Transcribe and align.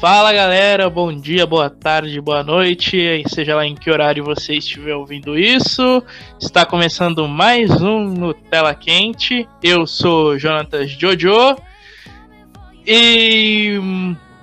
Fala 0.00 0.32
galera, 0.32 0.88
bom 0.88 1.12
dia, 1.14 1.46
boa 1.46 1.68
tarde, 1.68 2.18
boa 2.22 2.42
noite, 2.42 3.22
seja 3.28 3.54
lá 3.54 3.66
em 3.66 3.74
que 3.74 3.90
horário 3.90 4.24
você 4.24 4.54
estiver 4.54 4.94
ouvindo 4.94 5.38
isso. 5.38 6.02
Está 6.40 6.64
começando 6.64 7.28
mais 7.28 7.70
um 7.82 8.04
Nutella 8.04 8.74
Quente. 8.74 9.46
Eu 9.62 9.86
sou 9.86 10.38
Jonatas 10.38 10.90
Jojo. 10.92 11.54
E. 12.86 13.78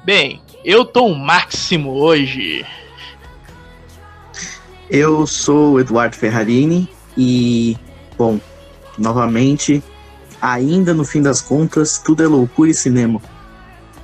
Bem, 0.06 0.40
eu 0.64 0.86
tô 0.86 1.08
um 1.08 1.16
máximo 1.16 1.92
hoje. 1.94 2.64
Eu 4.90 5.26
sou 5.26 5.74
o 5.74 5.80
Eduardo 5.80 6.16
Ferrarini 6.16 6.88
e, 7.18 7.76
bom, 8.16 8.40
novamente, 8.96 9.82
ainda 10.54 10.94
no 10.94 11.04
fim 11.04 11.22
das 11.22 11.42
contas, 11.42 11.98
tudo 12.00 12.24
é 12.24 12.28
loucura 12.28 12.70
e 12.70 12.74
cinema. 12.74 13.22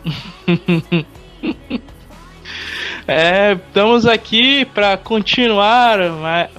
É, 3.05 3.51
estamos 3.53 4.05
aqui 4.05 4.63
para 4.63 4.95
continuar, 4.95 5.99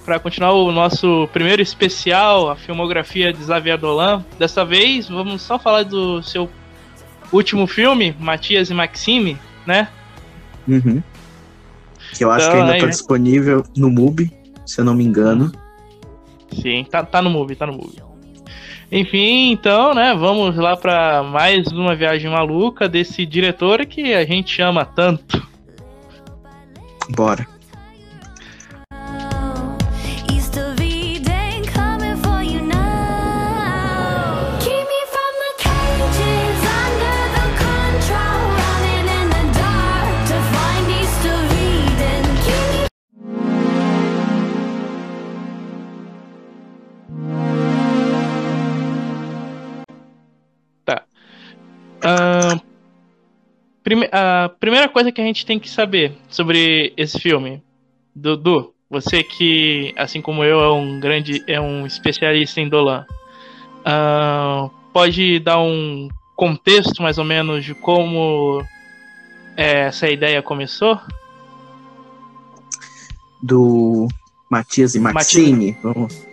para 0.04 0.18
continuar 0.18 0.52
o 0.52 0.70
nosso 0.70 1.26
primeiro 1.32 1.62
especial, 1.62 2.50
a 2.50 2.56
filmografia 2.56 3.32
de 3.32 3.42
Xavier 3.42 3.78
Dolan. 3.78 4.22
Dessa 4.38 4.62
vez, 4.62 5.08
vamos 5.08 5.40
só 5.40 5.58
falar 5.58 5.84
do 5.84 6.22
seu 6.22 6.50
último 7.32 7.66
filme, 7.66 8.14
Matias 8.20 8.68
e 8.68 8.74
Maxime, 8.74 9.38
né? 9.66 9.88
Uhum. 10.68 11.02
Que 12.12 12.22
eu 12.22 12.30
acho 12.30 12.44
Então, 12.44 12.56
que 12.56 12.60
ainda 12.60 12.74
aí, 12.74 12.80
tá 12.80 12.86
né? 12.86 12.92
disponível 12.92 13.64
no 13.74 13.88
MUBI, 13.90 14.30
se 14.66 14.82
eu 14.82 14.84
não 14.84 14.92
me 14.94 15.02
engano. 15.02 15.50
Sim, 16.60 16.84
tá, 16.90 17.02
tá 17.02 17.22
no 17.22 17.30
movie, 17.30 17.56
tá 17.56 17.66
no 17.66 17.72
movie. 17.72 18.03
Enfim, 18.90 19.50
então, 19.50 19.94
né, 19.94 20.14
vamos 20.14 20.56
lá 20.56 20.76
para 20.76 21.22
mais 21.22 21.66
uma 21.68 21.94
viagem 21.94 22.30
maluca 22.30 22.88
desse 22.88 23.26
diretor 23.26 23.84
que 23.86 24.14
a 24.14 24.24
gente 24.24 24.60
ama 24.62 24.84
tanto. 24.84 25.46
Bora. 27.10 27.53
Ahn, 52.04 52.60
prime- 53.82 54.08
a 54.12 54.50
primeira 54.60 54.88
coisa 54.88 55.10
que 55.10 55.20
a 55.20 55.24
gente 55.24 55.46
tem 55.46 55.58
que 55.58 55.70
saber 55.70 56.12
sobre 56.28 56.92
esse 56.96 57.18
filme, 57.18 57.62
Dudu, 58.14 58.74
você 58.90 59.22
que, 59.22 59.92
assim 59.96 60.20
como 60.20 60.44
eu, 60.44 60.60
é 60.60 60.72
um 60.72 61.00
grande, 61.00 61.42
é 61.46 61.60
um 61.60 61.86
especialista 61.86 62.60
em 62.60 62.68
Dolan, 62.68 63.06
ahn, 63.84 64.68
pode 64.92 65.40
dar 65.40 65.58
um 65.60 66.08
contexto 66.36 67.02
mais 67.02 67.18
ou 67.18 67.24
menos 67.24 67.64
de 67.64 67.74
como 67.74 68.62
é, 69.56 69.86
essa 69.86 70.08
ideia 70.08 70.42
começou? 70.42 71.00
Do 73.42 74.08
Matias 74.48 74.94
e. 74.94 75.00
Vamos. 75.82 76.26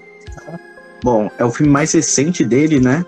Bom, 1.04 1.32
é 1.38 1.44
o 1.44 1.52
filme 1.52 1.72
mais 1.72 1.92
recente 1.94 2.46
dele, 2.46 2.80
né? 2.80 3.06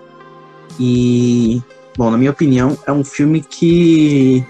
E, 0.80 1.62
bom, 1.96 2.10
na 2.10 2.18
minha 2.18 2.30
opinião, 2.30 2.76
é 2.86 2.92
um 2.92 3.04
filme 3.04 3.40
que 3.40 4.44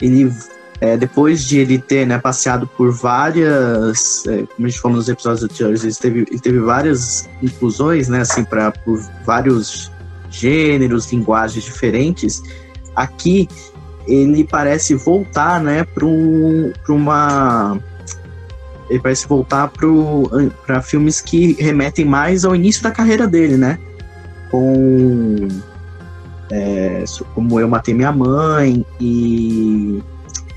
ele, 0.00 0.32
é, 0.80 0.96
depois 0.96 1.44
de 1.44 1.58
ele 1.58 1.78
ter 1.78 2.06
né, 2.06 2.18
passeado 2.18 2.66
por 2.66 2.92
várias, 2.92 4.26
é, 4.26 4.44
como 4.54 4.66
a 4.66 4.68
gente 4.68 4.80
falou 4.80 4.96
nos 4.96 5.08
episódios 5.08 5.44
anteriores, 5.44 5.84
ele 5.84 5.94
teve, 5.94 6.20
ele 6.30 6.40
teve 6.40 6.58
várias 6.60 7.28
inclusões, 7.42 8.08
né, 8.08 8.20
assim, 8.20 8.44
para 8.44 8.72
por 8.72 9.00
vários 9.24 9.90
gêneros, 10.30 11.10
linguagens 11.12 11.64
diferentes. 11.64 12.42
Aqui 12.94 13.48
ele 14.06 14.44
parece 14.44 14.94
voltar, 14.94 15.60
né, 15.60 15.84
para 15.84 16.04
uma 16.06 17.80
ele 18.90 19.00
parece 19.00 19.26
voltar 19.26 19.70
para 20.66 20.82
filmes 20.82 21.20
que 21.20 21.54
remetem 21.54 22.04
mais 22.04 22.44
ao 22.44 22.54
início 22.54 22.82
da 22.82 22.90
carreira 22.90 23.26
dele, 23.26 23.56
né? 23.56 23.78
Com 24.50 25.48
é, 26.50 27.04
como 27.34 27.58
Eu 27.60 27.68
Matei 27.68 27.94
Minha 27.94 28.12
Mãe 28.12 28.84
e 29.00 30.02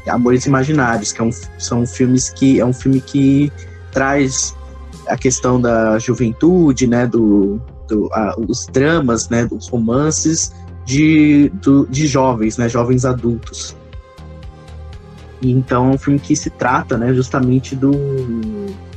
Amores 0.07 0.45
Imaginários, 0.45 1.11
que 1.11 1.21
é 1.21 1.23
um- 1.23 1.31
são 1.59 1.85
filmes 1.85 2.29
que 2.29 2.59
é 2.59 2.65
um 2.65 2.73
filme 2.73 3.01
que 3.01 3.51
traz 3.91 4.55
a 5.07 5.17
questão 5.17 5.59
da 5.59 5.97
juventude, 5.99 6.87
né? 6.87 7.05
Do, 7.07 7.59
do- 7.87 8.09
a- 8.13 8.35
os 8.37 8.67
dramas, 8.67 9.29
né? 9.29 9.45
Dos 9.45 9.67
romances 9.69 10.53
de, 10.85 11.49
do- 11.61 11.85
de 11.87 12.07
jovens, 12.07 12.57
né? 12.57 12.69
Jovens 12.69 13.03
adultos. 13.05 13.75
Então 15.41 15.91
é 15.91 15.93
um 15.95 15.97
filme 15.97 16.19
que 16.19 16.35
se 16.35 16.49
trata, 16.49 16.97
né, 16.97 17.13
justamente 17.13 17.75
do 17.75 17.91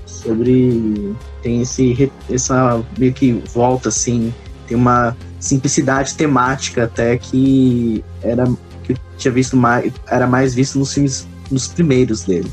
sobre 0.06 1.14
tem 1.42 1.60
esse 1.62 2.10
essa 2.30 2.82
meio 2.98 3.12
que 3.12 3.32
volta 3.52 3.88
assim, 3.90 4.32
tem 4.66 4.76
uma 4.76 5.16
simplicidade 5.40 6.14
temática 6.14 6.84
até 6.84 7.16
que 7.16 8.04
era 8.22 8.44
que 8.84 8.92
eu 8.92 8.96
tinha 9.16 9.32
visto 9.32 9.56
mais 9.56 9.92
era 10.06 10.26
mais 10.26 10.54
visto 10.54 10.78
nos 10.78 10.92
filmes 10.92 11.26
nos 11.50 11.66
primeiros 11.66 12.22
dele. 12.22 12.52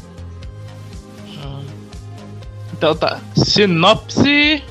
Então 2.74 2.96
tá, 2.96 3.20
sinopse. 3.36 4.64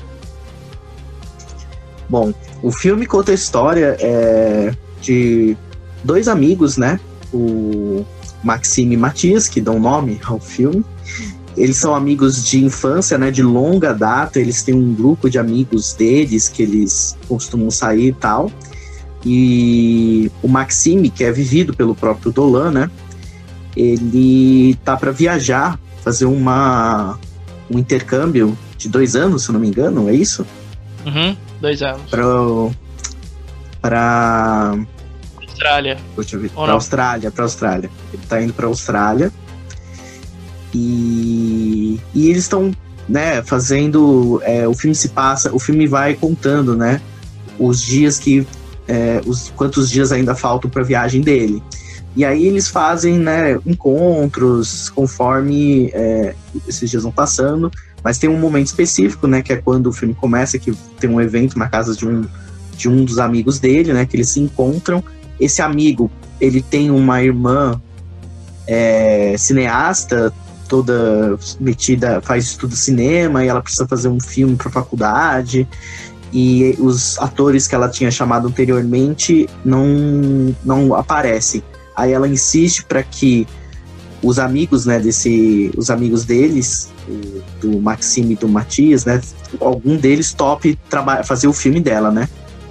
Bom, 2.09 2.33
o 2.63 2.71
filme 2.71 3.05
conta 3.05 3.31
a 3.31 3.35
história 3.35 3.97
é, 3.99 4.73
de 5.01 5.57
dois 6.03 6.27
amigos, 6.27 6.77
né? 6.77 6.99
O 7.33 8.05
Maxime 8.41 8.95
e 8.95 8.97
Matias, 8.97 9.49
que 9.49 9.59
dão 9.59 9.77
nome 9.77 10.19
ao 10.25 10.39
filme. 10.39 10.85
Eles 11.57 11.77
são 11.77 11.95
amigos 11.95 12.45
de 12.45 12.63
infância, 12.63 13.17
né? 13.17 13.31
De 13.31 13.41
longa 13.41 13.93
data. 13.93 14.39
Eles 14.39 14.61
têm 14.63 14.75
um 14.75 14.93
grupo 14.93 15.29
de 15.29 15.39
amigos 15.39 15.93
deles 15.93 16.47
que 16.47 16.61
eles 16.61 17.17
costumam 17.27 17.71
sair 17.71 18.09
e 18.09 18.13
tal. 18.13 18.51
E 19.25 20.31
o 20.41 20.47
Maxime, 20.47 21.09
que 21.09 21.23
é 21.23 21.31
vivido 21.31 21.73
pelo 21.73 21.95
próprio 21.95 22.31
Dolan, 22.31 22.71
né? 22.71 22.91
Ele 23.75 24.75
tá 24.85 24.95
para 24.95 25.11
viajar, 25.11 25.79
fazer 26.03 26.25
uma 26.25 27.19
um 27.69 27.77
intercâmbio 27.77 28.57
de 28.77 28.87
dois 28.87 29.15
anos, 29.15 29.43
se 29.43 29.49
eu 29.49 29.53
não 29.53 29.59
me 29.59 29.67
engano, 29.67 30.09
é 30.09 30.13
isso? 30.13 30.45
Uhum, 31.05 31.35
dois 31.59 31.81
anos. 31.81 32.09
Pro, 32.09 32.71
pra. 33.81 34.77
Austrália. 35.41 35.97
Deixa 36.15 36.35
eu 36.35 36.41
ver. 36.41 36.49
Pra? 36.51 36.71
Austrália, 36.71 37.31
pra 37.31 37.43
Austrália. 37.43 37.89
Ele 38.13 38.23
tá 38.27 38.41
indo 38.41 38.53
pra 38.53 38.67
Austrália. 38.67 39.31
E, 40.77 41.99
e 42.13 42.29
eles 42.29 42.43
estão, 42.43 42.71
né, 43.09 43.41
fazendo. 43.41 44.39
é, 44.43 44.67
o 44.67 44.73
filme 44.75 44.95
se 44.95 45.09
passa, 45.09 45.53
o 45.53 45.59
filme 45.59 45.87
vai 45.87 46.13
contando, 46.13 46.75
né? 46.75 47.01
Os 47.57 47.81
dias 47.81 48.19
que. 48.19 48.45
é, 48.87 49.19
os, 49.25 49.51
quantos 49.55 49.89
dias 49.89 50.11
ainda 50.11 50.35
faltam 50.35 50.69
pra 50.69 50.83
viagem 50.83 51.21
dele. 51.21 51.63
E 52.15 52.23
aí 52.23 52.45
eles 52.45 52.67
fazem, 52.67 53.19
né, 53.19 53.59
encontros 53.65 54.89
conforme 54.89 55.91
é, 55.93 56.33
esses 56.67 56.89
dias 56.89 57.03
vão 57.03 57.11
passando. 57.11 57.71
Mas 58.03 58.17
tem 58.17 58.29
um 58.29 58.39
momento 58.39 58.67
específico, 58.67 59.27
né, 59.27 59.41
que 59.41 59.51
é 59.51 59.57
quando 59.57 59.87
o 59.87 59.93
filme 59.93 60.13
começa, 60.13 60.57
que 60.57 60.71
tem 60.99 61.09
um 61.09 61.19
evento 61.19 61.57
na 61.57 61.67
casa 61.67 61.95
de 61.95 62.07
um, 62.07 62.25
de 62.75 62.87
um 62.87 63.03
dos 63.03 63.19
amigos 63.19 63.59
dele, 63.59 63.93
né, 63.93 64.05
que 64.05 64.15
eles 64.15 64.29
se 64.29 64.39
encontram. 64.39 65.03
Esse 65.39 65.61
amigo, 65.61 66.09
ele 66.39 66.61
tem 66.61 66.89
uma 66.89 67.21
irmã 67.21 67.79
é, 68.65 69.35
cineasta, 69.37 70.33
toda 70.67 71.37
metida, 71.59 72.21
faz 72.21 72.45
estudo 72.45 72.75
cinema 72.75 73.43
e 73.43 73.47
ela 73.47 73.61
precisa 73.61 73.87
fazer 73.87 74.09
um 74.09 74.19
filme 74.19 74.55
para 74.55 74.69
faculdade. 74.69 75.67
E 76.31 76.75
os 76.79 77.17
atores 77.19 77.67
que 77.67 77.73
ela 77.73 77.89
tinha 77.89 78.11
chamado 78.11 78.47
anteriormente 78.47 79.49
não, 79.63 80.55
não 80.63 80.93
aparecem. 80.93 81.63
Aí 81.95 82.11
ela 82.11 82.27
insiste 82.27 82.83
para 82.83 83.01
que 83.01 83.47
os 84.21 84.39
amigos, 84.39 84.85
né, 84.85 84.99
desse, 84.99 85.71
os 85.77 85.89
amigos 85.89 86.25
deles, 86.25 86.91
do 87.61 87.79
Maxime 87.79 88.33
e 88.33 88.35
do 88.35 88.47
Matias, 88.47 89.05
né, 89.05 89.21
algum 89.59 89.95
deles 89.95 90.33
tope 90.33 90.77
fazer 91.23 91.47
o 91.47 91.53
filme 91.53 91.79
dela, 91.79 92.11
né? 92.11 92.27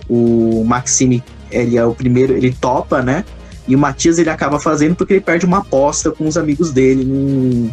O 0.08 0.62
Maxime, 0.64 1.22
ele 1.50 1.76
é 1.76 1.84
o 1.84 1.94
primeiro, 1.94 2.34
ele 2.34 2.52
topa, 2.52 3.02
né? 3.02 3.24
E 3.66 3.74
o 3.74 3.78
Matias 3.78 4.18
ele 4.18 4.30
acaba 4.30 4.60
fazendo 4.60 4.94
porque 4.94 5.14
ele 5.14 5.20
perde 5.20 5.46
uma 5.46 5.58
aposta 5.58 6.10
com 6.10 6.26
os 6.26 6.36
amigos 6.36 6.70
dele 6.70 7.04
num, 7.04 7.70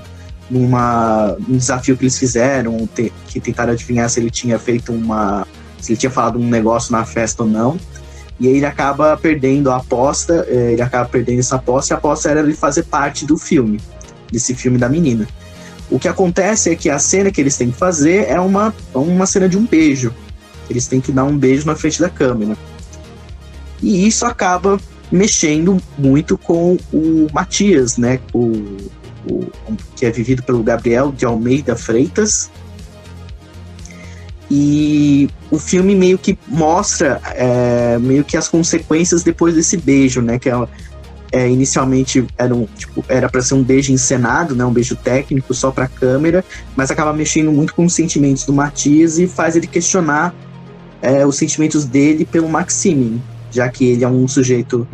numa, 0.53 1.35
num 1.47 1.57
desafio 1.57 1.97
que 1.97 2.03
eles 2.03 2.17
fizeram, 2.17 2.87
te- 2.87 3.11
que 3.27 3.39
tentaram 3.39 3.73
adivinhar 3.73 4.07
se 4.09 4.19
ele 4.19 4.29
tinha 4.29 4.59
feito 4.59 4.93
uma. 4.93 5.47
se 5.81 5.91
ele 5.91 5.99
tinha 5.99 6.11
falado 6.11 6.37
um 6.37 6.47
negócio 6.47 6.91
na 6.91 7.03
festa 7.03 7.43
ou 7.43 7.49
não. 7.49 7.79
E 8.39 8.47
ele 8.47 8.65
acaba 8.65 9.17
perdendo 9.17 9.71
a 9.71 9.77
aposta, 9.77 10.45
é, 10.47 10.73
ele 10.73 10.81
acaba 10.81 11.07
perdendo 11.09 11.39
essa 11.39 11.55
aposta, 11.55 11.93
e 11.93 11.95
a 11.95 11.97
aposta 11.97 12.29
era 12.29 12.39
ele 12.41 12.53
fazer 12.53 12.83
parte 12.83 13.25
do 13.25 13.37
filme, 13.37 13.79
desse 14.31 14.53
filme 14.53 14.77
da 14.77 14.89
menina. 14.89 15.27
O 15.89 15.99
que 15.99 16.07
acontece 16.07 16.69
é 16.71 16.75
que 16.75 16.89
a 16.89 16.97
cena 16.99 17.31
que 17.31 17.39
eles 17.39 17.55
têm 17.55 17.71
que 17.71 17.77
fazer 17.77 18.27
é 18.29 18.39
uma, 18.39 18.73
uma 18.93 19.25
cena 19.25 19.47
de 19.47 19.57
um 19.57 19.65
beijo. 19.65 20.13
Eles 20.69 20.87
têm 20.87 20.99
que 20.99 21.11
dar 21.11 21.23
um 21.23 21.37
beijo 21.37 21.65
na 21.65 21.75
frente 21.75 21.99
da 21.99 22.09
câmera. 22.09 22.57
E 23.81 24.07
isso 24.07 24.25
acaba 24.25 24.79
mexendo 25.11 25.77
muito 25.97 26.37
com 26.37 26.77
o 26.91 27.27
Matias, 27.31 27.97
né? 27.97 28.19
O, 28.33 28.77
o, 29.29 29.47
que 29.95 30.05
é 30.05 30.11
vivido 30.11 30.43
pelo 30.43 30.63
Gabriel 30.63 31.11
de 31.11 31.25
Almeida 31.25 31.75
Freitas. 31.75 32.49
E 34.49 35.29
o 35.49 35.57
filme 35.57 35.95
meio 35.95 36.17
que 36.17 36.37
mostra 36.47 37.19
é, 37.33 37.97
meio 37.99 38.23
que 38.23 38.37
as 38.37 38.47
consequências 38.47 39.23
depois 39.23 39.55
desse 39.55 39.77
beijo, 39.77 40.21
né? 40.21 40.37
Que 40.37 40.49
é, 40.49 40.67
é, 41.31 41.49
inicialmente 41.49 42.25
era 42.37 42.53
um, 42.53 42.67
tipo, 42.77 43.03
era 43.09 43.27
para 43.27 43.41
ser 43.41 43.55
um 43.55 43.63
beijo 43.63 43.91
encenado, 43.91 44.55
né? 44.55 44.63
Um 44.63 44.71
beijo 44.71 44.95
técnico 44.95 45.53
só 45.53 45.71
para 45.71 45.87
câmera, 45.87 46.45
mas 46.75 46.91
acaba 46.91 47.11
mexendo 47.11 47.51
muito 47.51 47.73
com 47.73 47.85
os 47.85 47.93
sentimentos 47.93 48.45
do 48.45 48.53
Matias 48.53 49.17
e 49.17 49.25
faz 49.25 49.55
ele 49.55 49.65
questionar 49.65 50.35
é, 51.01 51.25
os 51.25 51.35
sentimentos 51.35 51.85
dele 51.85 52.23
pelo 52.23 52.47
Maxime, 52.47 53.19
já 53.51 53.67
que 53.69 53.85
ele 53.85 54.03
é 54.03 54.07
um 54.07 54.27
sujeito 54.27 54.87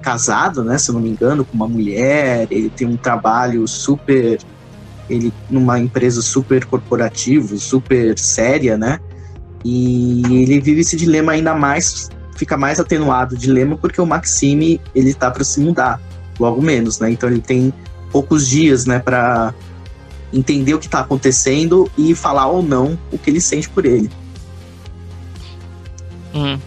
casado, 0.00 0.62
né, 0.62 0.78
se 0.78 0.90
eu 0.90 0.94
não 0.94 1.00
me 1.00 1.10
engano, 1.10 1.44
com 1.44 1.54
uma 1.54 1.68
mulher, 1.68 2.46
ele 2.50 2.70
tem 2.70 2.86
um 2.86 2.96
trabalho 2.96 3.66
super 3.66 4.38
ele 5.10 5.32
numa 5.50 5.78
empresa 5.78 6.22
super 6.22 6.64
corporativo, 6.64 7.58
super 7.58 8.16
séria, 8.16 8.78
né? 8.78 9.00
E 9.64 10.22
ele 10.24 10.60
vive 10.60 10.80
esse 10.80 10.96
dilema 10.96 11.32
ainda 11.32 11.52
mais, 11.52 12.08
fica 12.36 12.56
mais 12.56 12.78
atenuado 12.78 13.34
o 13.34 13.38
dilema 13.38 13.76
porque 13.76 14.00
o 14.00 14.06
Maxime, 14.06 14.80
ele 14.94 15.12
tá 15.12 15.30
para 15.30 15.42
se 15.44 15.60
mudar, 15.60 16.00
logo 16.38 16.62
menos, 16.62 17.00
né? 17.00 17.10
Então 17.10 17.28
ele 17.28 17.40
tem 17.40 17.72
poucos 18.10 18.48
dias, 18.48 18.86
né, 18.86 18.98
para 18.98 19.52
entender 20.32 20.74
o 20.74 20.78
que 20.78 20.88
tá 20.88 21.00
acontecendo 21.00 21.90
e 21.98 22.14
falar 22.14 22.46
ou 22.46 22.62
não 22.62 22.98
o 23.12 23.18
que 23.18 23.30
ele 23.30 23.40
sente 23.40 23.68
por 23.68 23.84
ele. 23.84 24.08
Hum. 26.32 26.58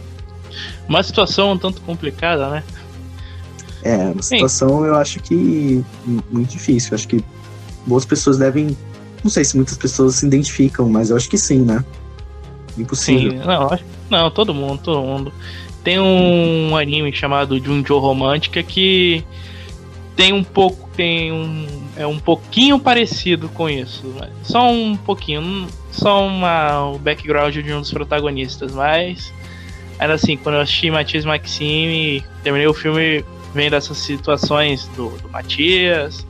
Uma 0.88 1.02
situação 1.02 1.54
um 1.54 1.58
tanto 1.58 1.82
complicada, 1.82 2.50
né? 2.50 2.64
É, 3.84 3.98
uma 3.98 4.24
situação 4.24 4.86
eu 4.86 4.96
acho 4.96 5.20
que 5.20 5.84
muito 6.32 6.52
difícil. 6.52 6.96
Acho 6.96 7.08
que 7.08 7.24
boas 7.86 8.06
pessoas 8.06 8.38
devem. 8.38 8.78
Não 9.24 9.30
sei 9.30 9.44
se 9.44 9.56
muitas 9.56 9.78
pessoas 9.78 10.16
se 10.16 10.26
identificam, 10.26 10.90
mas 10.90 11.10
eu 11.10 11.18
acho 11.18 11.30
que 11.30 11.38
sim, 11.38 11.60
né? 11.60 11.84
Impossível. 12.78 13.32
Sim, 13.32 13.38
não, 13.38 13.68
acho, 13.68 13.84
não, 14.10 14.32
todo 14.32 14.54
mundo, 14.54 14.82
todo 14.82 15.02
mundo. 15.02 15.34
Tem 15.84 16.00
um 16.00 16.78
anime 16.78 17.14
chamado 17.14 17.62
Junjo 17.62 17.98
Romântica 18.00 18.64
que 18.64 19.24
tem 20.16 20.32
um 20.32 20.44
pouco, 20.44 20.90
tem 20.96 21.32
um 21.32 21.84
é 21.96 22.08
um 22.08 22.20
pouquinho 22.20 22.80
parecido 22.80 23.50
com 23.50 23.70
isso, 23.70 24.16
só 24.44 24.72
um 24.72 24.96
pouquinho, 24.96 25.68
só 25.92 26.26
uma 26.26 26.90
o 26.90 26.98
background 26.98 27.56
de 27.56 27.74
um 27.74 27.82
dos 27.82 27.92
protagonistas, 27.92 28.74
mas 28.74 29.34
ainda 30.00 30.14
assim, 30.14 30.36
quando 30.38 30.56
eu 30.56 30.62
assisti 30.62 30.90
Matias 30.90 31.26
Maxime, 31.26 32.24
terminei 32.44 32.68
o 32.68 32.74
filme 32.74 33.24
vendo 33.54 33.76
essas 33.76 33.98
situações 33.98 34.88
do, 34.96 35.10
do 35.18 35.30
Matias, 35.30 36.26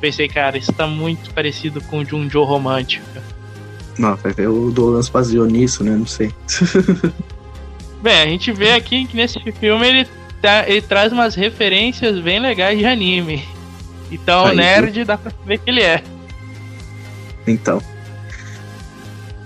pensei, 0.00 0.28
cara, 0.28 0.58
isso 0.58 0.72
tá 0.72 0.86
muito 0.86 1.32
parecido 1.32 1.80
com 1.82 1.98
o 1.98 2.04
Junjo 2.04 2.42
romântico. 2.42 3.06
Não, 3.98 4.16
vai 4.16 4.32
ver 4.32 4.48
o 4.48 4.70
Dolan 4.70 5.02
se 5.02 5.10
baseou 5.10 5.46
nisso, 5.46 5.84
né? 5.84 5.92
Não 5.92 6.06
sei. 6.06 6.32
Bem, 8.02 8.20
a 8.20 8.26
gente 8.26 8.52
vê 8.52 8.72
aqui 8.72 9.06
que 9.06 9.16
nesse 9.16 9.38
filme 9.52 9.86
ele, 9.86 10.08
tá, 10.42 10.68
ele 10.68 10.82
traz 10.82 11.12
umas 11.12 11.34
referências 11.34 12.18
bem 12.20 12.38
legais 12.38 12.78
de 12.78 12.84
anime. 12.84 13.42
Então, 14.10 14.46
Aí, 14.46 14.56
nerd 14.56 15.04
dá 15.04 15.16
pra 15.16 15.32
ver 15.46 15.58
que 15.58 15.70
ele 15.70 15.80
é. 15.80 16.02
Então. 17.46 17.80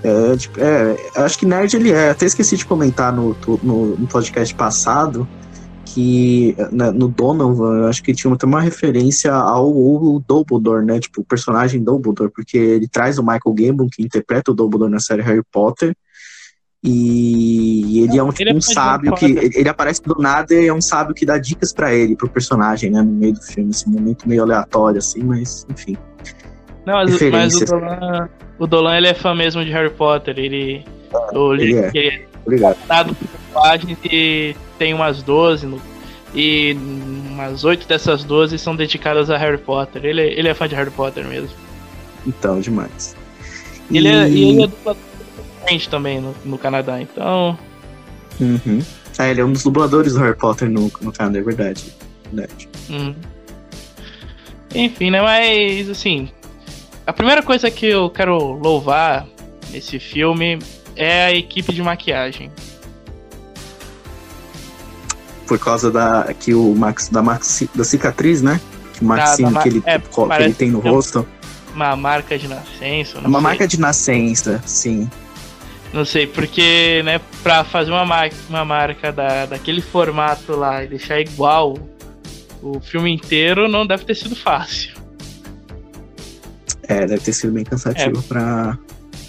É, 0.03 0.37
tipo, 0.37 0.59
é, 0.61 0.97
acho 1.23 1.39
que 1.39 1.47
nerd 1.47 1.77
ele 1.77 1.93
é. 1.93 2.11
Até 2.11 2.27
esqueci 2.27 2.57
de 2.57 2.65
comentar 2.65 3.13
no, 3.13 3.37
no, 3.63 3.97
no 3.97 4.07
podcast 4.09 4.53
passado 4.57 5.29
que 5.99 6.55
né, 6.71 6.93
no 6.93 7.09
Donovan, 7.09 7.79
eu 7.79 7.89
acho 7.89 8.05
que 8.05 8.15
tinha 8.15 8.33
até 8.33 8.47
uma 8.47 8.61
referência 8.61 9.35
ao, 9.35 9.67
ao 9.67 10.21
Dumbledore, 10.21 10.87
né? 10.87 11.01
Tipo, 11.01 11.23
o 11.23 11.25
personagem 11.25 11.83
Dumbledore, 11.83 12.31
porque 12.31 12.57
ele 12.57 12.87
traz 12.87 13.19
o 13.19 13.23
Michael 13.23 13.53
Gambon, 13.53 13.89
que 13.91 14.05
interpreta 14.05 14.53
o 14.53 14.55
Dumbledore 14.55 14.93
na 14.93 15.01
série 15.01 15.23
Harry 15.23 15.43
Potter. 15.51 15.93
E 16.85 18.05
ele 18.05 18.17
é 18.17 18.23
um, 18.23 18.31
tipo, 18.31 18.55
um 18.55 18.61
sábio 18.61 19.13
que. 19.17 19.25
Ele 19.25 19.69
aparece 19.69 20.01
do 20.01 20.15
nada 20.15 20.55
e 20.55 20.69
é 20.69 20.73
um 20.73 20.81
sábio 20.81 21.13
que 21.13 21.27
dá 21.27 21.37
dicas 21.37 21.73
para 21.73 21.93
ele, 21.93 22.15
pro 22.15 22.31
personagem, 22.31 22.93
né? 22.93 23.03
No 23.03 23.11
meio 23.11 23.33
do 23.33 23.43
filme, 23.43 23.71
esse 23.73 23.91
momento 23.91 24.29
meio 24.29 24.45
aleatório, 24.45 24.99
assim, 24.99 25.25
mas 25.25 25.67
enfim. 25.69 25.97
Não, 26.87 26.95
mas, 26.95 27.21
mas 27.21 27.57
o 27.57 27.65
Dolan, 27.65 28.29
o 28.57 28.67
Dolan 28.69 28.97
ele 28.97 29.09
é 29.09 29.15
fã 29.15 29.35
mesmo 29.35 29.65
de 29.65 29.73
Harry 29.73 29.91
Potter. 29.91 30.39
Ele. 30.39 30.85
Ah, 31.13 31.31
ele, 31.33 31.63
ele, 31.65 31.75
é. 31.75 31.91
ele 31.93 32.28
é 32.39 32.47
Obrigado. 32.47 32.77
páginas 33.53 33.99
e 34.05 34.55
tem 34.79 34.95
umas 34.95 35.23
12 35.23 35.67
no, 35.67 35.81
e 36.35 36.77
umas 37.31 37.65
8 37.65 37.87
dessas 37.89 38.25
12 38.25 38.59
são 38.59 38.77
dedicadas 38.77 39.31
a 39.31 39.37
Harry 39.37 39.59
Potter. 39.59 40.05
Ele, 40.05 40.23
ele 40.23 40.49
é 40.49 40.55
fã 40.55 40.69
de 40.69 40.75
Harry 40.75 40.91
Potter 40.91 41.27
mesmo. 41.27 41.57
Então, 42.27 42.61
demais. 42.61 43.17
Ele 43.91 44.09
é, 44.09 44.29
e 44.29 44.51
ele 44.51 44.63
é 44.65 44.67
dublador 44.67 45.03
também 45.91 46.21
no, 46.21 46.35
no 46.45 46.59
Canadá, 46.59 47.01
então. 47.01 47.59
Uhum. 48.41 48.83
Ah, 49.19 49.29
ele 49.29 49.41
é 49.41 49.45
um 49.45 49.53
dos 49.53 49.65
dubladores 49.65 50.15
do 50.15 50.21
Harry 50.21 50.37
Potter 50.37 50.69
no, 50.69 50.91
no 51.01 51.13
Canadá, 51.13 51.39
é 51.39 51.43
verdade. 51.43 51.93
verdade. 52.33 52.69
Uhum. 52.91 53.15
Enfim, 54.75 55.11
né? 55.11 55.21
Mas 55.23 55.89
assim. 55.89 56.29
A 57.07 57.13
primeira 57.13 57.43
coisa 57.43 57.71
que 57.71 57.87
eu 57.87 58.11
quero 58.11 58.37
louvar 58.37 59.27
nesse 59.71 59.99
filme 59.99 60.59
é 60.99 61.27
a 61.27 61.33
equipe 61.33 61.73
de 61.73 61.83
maquiagem. 61.83 62.51
Por 65.47 65.59
causa 65.59 65.91
da 65.91 66.35
que 66.39 66.53
o 66.53 66.75
Max 66.75 67.09
da 67.09 67.23
Max 67.23 67.63
da 67.75 67.85
cicatriz, 67.85 68.43
né? 68.43 68.61
Que 68.93 69.03
o 69.03 69.05
Maxine 69.07 69.51
da, 69.51 69.59
da, 69.59 69.63
que, 69.63 69.69
ele, 69.69 69.83
é, 69.87 69.99
que 69.99 70.43
ele 70.43 70.55
tem 70.55 70.71
no 70.71 70.81
rosto. 70.81 71.27
Uma 71.75 71.97
marca 71.97 72.37
de 72.37 72.49
nascença. 72.49 73.19
uma 73.21 73.31
sei. 73.31 73.41
marca 73.41 73.69
de 73.69 73.81
nascença, 73.81 74.61
sim. 74.67 75.09
Não 75.93 76.05
sei, 76.05 76.27
porque, 76.27 77.03
né, 77.05 77.21
pra 77.43 77.65
fazer 77.65 77.91
uma, 77.91 78.05
mar 78.05 78.31
uma 78.49 78.65
marca 78.65 79.11
da, 79.11 79.47
daquele 79.47 79.81
formato 79.81 80.55
lá 80.55 80.85
e 80.85 80.89
deixar 80.89 81.19
igual 81.21 81.79
o 82.63 82.81
filme 82.81 83.11
inteiro 83.11 83.69
não 83.69 83.87
deve 83.87 84.05
ter 84.05 84.15
sido 84.15 84.37
fácil. 84.37 84.97
É, 86.83 87.07
deve 87.07 87.23
ter 87.23 87.33
sido 87.33 87.53
bem 87.53 87.65
cansativo 87.65 88.19
é. 88.19 88.23
pra, 88.23 88.79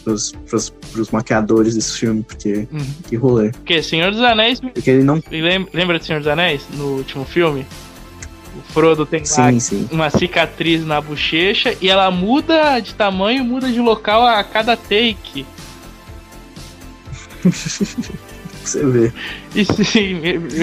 pros, 0.04 0.32
pros, 0.48 0.70
pros 0.92 1.12
maquiadores 1.12 1.76
desse 1.76 1.98
filme, 1.98 2.24
porque 2.24 2.68
uhum. 2.72 2.86
que 3.08 3.16
rolê. 3.16 3.52
Porque 3.52 3.82
Senhor 3.84 4.12
dos 4.12 4.22
Anéis. 4.22 4.60
Porque 4.60 4.90
ele 4.90 5.04
não. 5.04 5.22
Lembra 5.74 6.00
do 6.00 6.06
Senhor 6.06 6.20
dos 6.20 6.28
Anéis? 6.28 6.64
No 6.74 6.98
último 6.98 7.26
filme? 7.26 7.66
O 8.58 8.74
Frodo 8.74 9.06
tem 9.06 9.24
sim, 9.24 9.60
sim. 9.60 9.88
uma 9.92 10.10
cicatriz 10.10 10.86
na 10.86 11.00
bochecha 11.00 11.76
e 11.80 11.88
ela 11.88 12.10
muda 12.10 12.80
de 12.80 12.94
tamanho, 12.94 13.44
muda 13.44 13.72
de 13.72 13.80
local 13.80 14.26
a 14.26 14.44
cada 14.44 14.76
take. 14.76 15.46
Você 18.64 18.86
vê. 18.86 19.14
E 19.56 19.66
sim, 19.66 20.22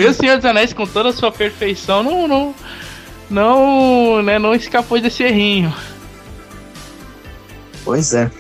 o 0.09 0.15
Senhor 0.15 0.37
dos 0.37 0.45
Anéis 0.45 0.73
com 0.73 0.87
toda 0.87 1.09
a 1.09 1.13
sua 1.13 1.33
perfeição 1.33 2.03
não 2.03 2.29
não 2.29 2.55
não, 3.29 4.23
né, 4.23 4.39
não 4.39 4.55
escapou 4.55 5.01
desse 5.01 5.23
errinho. 5.23 5.75
Pois 7.85 8.15
é. 8.15 8.31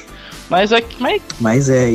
Mas 0.49 0.71
é 0.71 0.83
mas, 1.00 1.23
mas 1.41 1.69
é. 1.69 1.91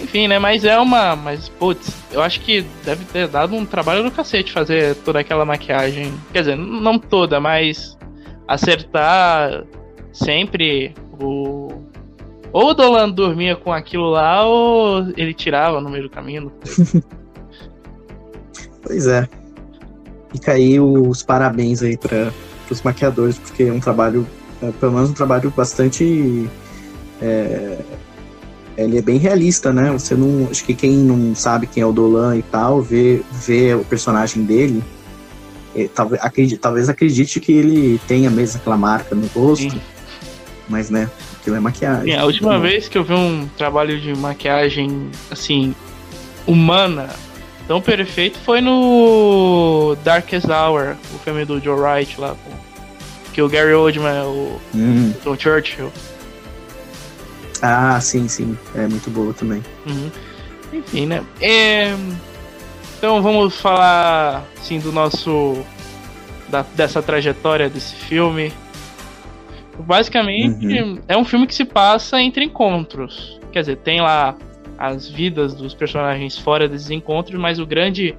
Enfim, 0.00 0.28
né? 0.28 0.38
Mas 0.38 0.64
é 0.64 0.78
uma. 0.78 1.16
Mas, 1.16 1.48
putz, 1.48 1.92
eu 2.12 2.22
acho 2.22 2.40
que 2.40 2.64
deve 2.84 3.04
ter 3.06 3.26
dado 3.26 3.54
um 3.54 3.66
trabalho 3.66 4.04
do 4.04 4.10
cacete 4.10 4.52
fazer 4.52 4.94
toda 4.96 5.20
aquela 5.20 5.44
maquiagem. 5.44 6.12
Quer 6.32 6.40
dizer, 6.40 6.56
não 6.56 6.98
toda, 6.98 7.40
mas 7.40 7.98
acertar 8.46 9.64
sempre 10.12 10.94
o. 11.20 11.82
Ou 12.52 12.70
o 12.70 12.74
Dolan 12.74 13.10
dormia 13.10 13.56
com 13.56 13.72
aquilo 13.72 14.10
lá, 14.10 14.46
ou 14.46 15.08
ele 15.16 15.34
tirava 15.34 15.80
no 15.80 15.90
meio 15.90 16.04
do 16.04 16.10
caminho. 16.10 16.52
pois 18.82 19.06
é. 19.08 19.28
Fica 20.32 20.52
aí 20.52 20.78
os 20.78 21.22
parabéns 21.22 21.82
aí 21.82 21.98
para 21.98 22.32
os 22.70 22.82
maquiadores, 22.82 23.38
porque 23.38 23.64
é 23.64 23.72
um 23.72 23.80
trabalho, 23.80 24.26
é, 24.62 24.70
pelo 24.70 24.92
menos 24.92 25.10
um 25.10 25.14
trabalho 25.14 25.52
bastante 25.54 26.48
é, 27.20 27.78
ele 28.76 28.98
é 28.98 29.02
bem 29.02 29.18
realista, 29.18 29.72
né? 29.72 29.90
Você 29.90 30.14
não. 30.14 30.48
Acho 30.50 30.64
que 30.64 30.74
quem 30.74 30.92
não 30.92 31.34
sabe 31.34 31.66
quem 31.66 31.82
é 31.82 31.86
o 31.86 31.92
Dolan 31.92 32.36
e 32.36 32.42
tal, 32.42 32.82
vê, 32.82 33.22
vê 33.32 33.74
o 33.74 33.84
personagem 33.84 34.44
dele, 34.44 34.82
é, 35.74 35.88
talvez, 35.94 36.22
acredite, 36.22 36.58
talvez 36.58 36.88
acredite 36.88 37.40
que 37.40 37.52
ele 37.52 38.00
tenha 38.06 38.30
mesmo 38.30 38.60
aquela 38.60 38.76
marca 38.76 39.14
no 39.14 39.26
rosto. 39.28 39.70
Sim. 39.70 39.80
Mas, 40.68 40.90
né, 40.90 41.08
aquilo 41.40 41.56
é 41.56 41.60
maquiagem. 41.60 42.12
Sim, 42.12 42.18
a 42.18 42.24
última 42.24 42.58
vez 42.58 42.88
que 42.88 42.98
eu 42.98 43.04
vi 43.04 43.14
um 43.14 43.48
trabalho 43.56 44.00
de 44.00 44.14
maquiagem, 44.16 45.10
assim, 45.30 45.74
humana, 46.46 47.08
tão 47.68 47.80
perfeito 47.80 48.36
foi 48.44 48.60
no 48.60 49.96
Darkest 50.02 50.48
Hour, 50.48 50.96
o 51.14 51.18
filme 51.18 51.44
do 51.44 51.60
Joe 51.60 51.78
Wright 51.78 52.20
lá, 52.20 52.34
que 53.32 53.40
o 53.40 53.48
Gary 53.48 53.74
Oldman 53.74 54.16
é 54.16 54.22
o 54.22 54.58
Hum. 54.74 55.12
Tom 55.22 55.36
Churchill. 55.38 55.92
Ah, 57.62 58.00
sim, 58.00 58.28
sim. 58.28 58.56
É 58.74 58.86
muito 58.86 59.10
boa 59.10 59.32
também. 59.32 59.62
Uhum. 59.86 60.10
Enfim, 60.72 61.06
né? 61.06 61.24
É, 61.40 61.94
Então 62.98 63.22
vamos 63.22 63.58
falar 63.60 64.44
assim 64.58 64.78
do 64.80 64.90
nosso 64.92 65.62
da- 66.48 66.62
dessa 66.74 67.02
trajetória 67.02 67.68
desse 67.68 67.94
filme. 67.94 68.52
Basicamente 69.78 71.02
é 71.06 71.16
um 71.16 71.24
filme 71.24 71.46
que 71.46 71.54
se 71.54 71.64
passa 71.64 72.20
entre 72.20 72.44
encontros. 72.44 73.38
Quer 73.52 73.60
dizer, 73.60 73.76
tem 73.76 74.00
lá 74.00 74.34
as 74.78 75.08
vidas 75.08 75.54
dos 75.54 75.74
personagens 75.74 76.38
fora 76.38 76.68
desses 76.68 76.90
encontros, 76.90 77.38
mas 77.40 77.58
o 77.58 77.66
grande 77.66 78.14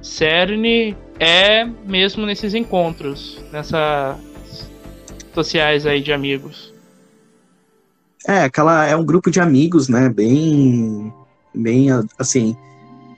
cerne 0.00 0.96
é 1.18 1.64
mesmo 1.86 2.24
nesses 2.24 2.54
encontros, 2.54 3.38
nessas 3.52 4.16
sociais 5.34 5.86
aí 5.86 6.00
de 6.00 6.12
amigos. 6.12 6.69
É, 8.26 8.44
aquela 8.44 8.84
é 8.84 8.94
um 8.94 9.04
grupo 9.04 9.30
de 9.30 9.40
amigos, 9.40 9.88
né? 9.88 10.08
Bem, 10.08 11.12
bem 11.54 11.88
assim, 12.18 12.56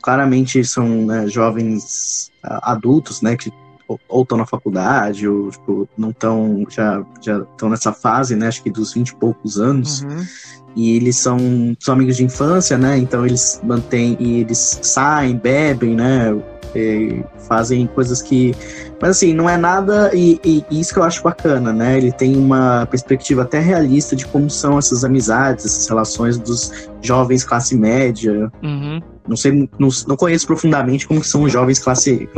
claramente 0.00 0.64
são 0.64 0.86
né, 1.06 1.26
jovens 1.26 2.30
adultos, 2.42 3.20
né? 3.22 3.36
Que 3.36 3.52
ou 4.08 4.22
estão 4.22 4.38
na 4.38 4.46
faculdade 4.46 5.28
ou 5.28 5.50
tipo, 5.50 5.88
não 5.98 6.10
estão 6.10 6.64
já 6.70 7.04
já 7.20 7.38
estão 7.38 7.68
nessa 7.68 7.92
fase, 7.92 8.36
né? 8.36 8.48
Acho 8.48 8.62
que 8.62 8.70
dos 8.70 8.94
20 8.94 9.08
e 9.08 9.16
poucos 9.16 9.58
anos. 9.60 10.02
E 10.74 10.96
eles 10.96 11.18
são, 11.18 11.38
são 11.78 11.94
amigos 11.94 12.16
de 12.16 12.24
infância, 12.24 12.78
né? 12.78 12.96
Então 12.96 13.26
eles 13.26 13.60
mantêm 13.62 14.16
e 14.18 14.40
eles 14.40 14.78
saem, 14.82 15.36
bebem, 15.36 15.94
né? 15.94 16.30
E 16.74 17.22
fazem 17.48 17.86
coisas 17.86 18.22
que. 18.22 18.54
Mas 19.00 19.10
assim, 19.10 19.32
não 19.34 19.48
é 19.48 19.56
nada. 19.56 20.10
E, 20.14 20.40
e 20.44 20.80
isso 20.80 20.92
que 20.92 20.98
eu 20.98 21.02
acho 21.02 21.22
bacana, 21.22 21.72
né? 21.72 21.96
Ele 21.96 22.12
tem 22.12 22.36
uma 22.36 22.86
perspectiva 22.86 23.42
até 23.42 23.58
realista 23.58 24.14
de 24.16 24.26
como 24.26 24.48
são 24.48 24.78
essas 24.78 25.04
amizades, 25.04 25.66
essas 25.66 25.88
relações 25.88 26.38
dos 26.38 26.88
jovens 27.00 27.44
classe 27.44 27.76
média. 27.76 28.50
Uhum. 28.62 29.00
Não 29.26 29.36
sei, 29.36 29.68
não, 29.78 29.88
não 30.06 30.16
conheço 30.16 30.46
profundamente 30.46 31.06
como 31.06 31.22
são 31.22 31.42
os 31.44 31.52
jovens 31.52 31.78
classe, 31.78 32.28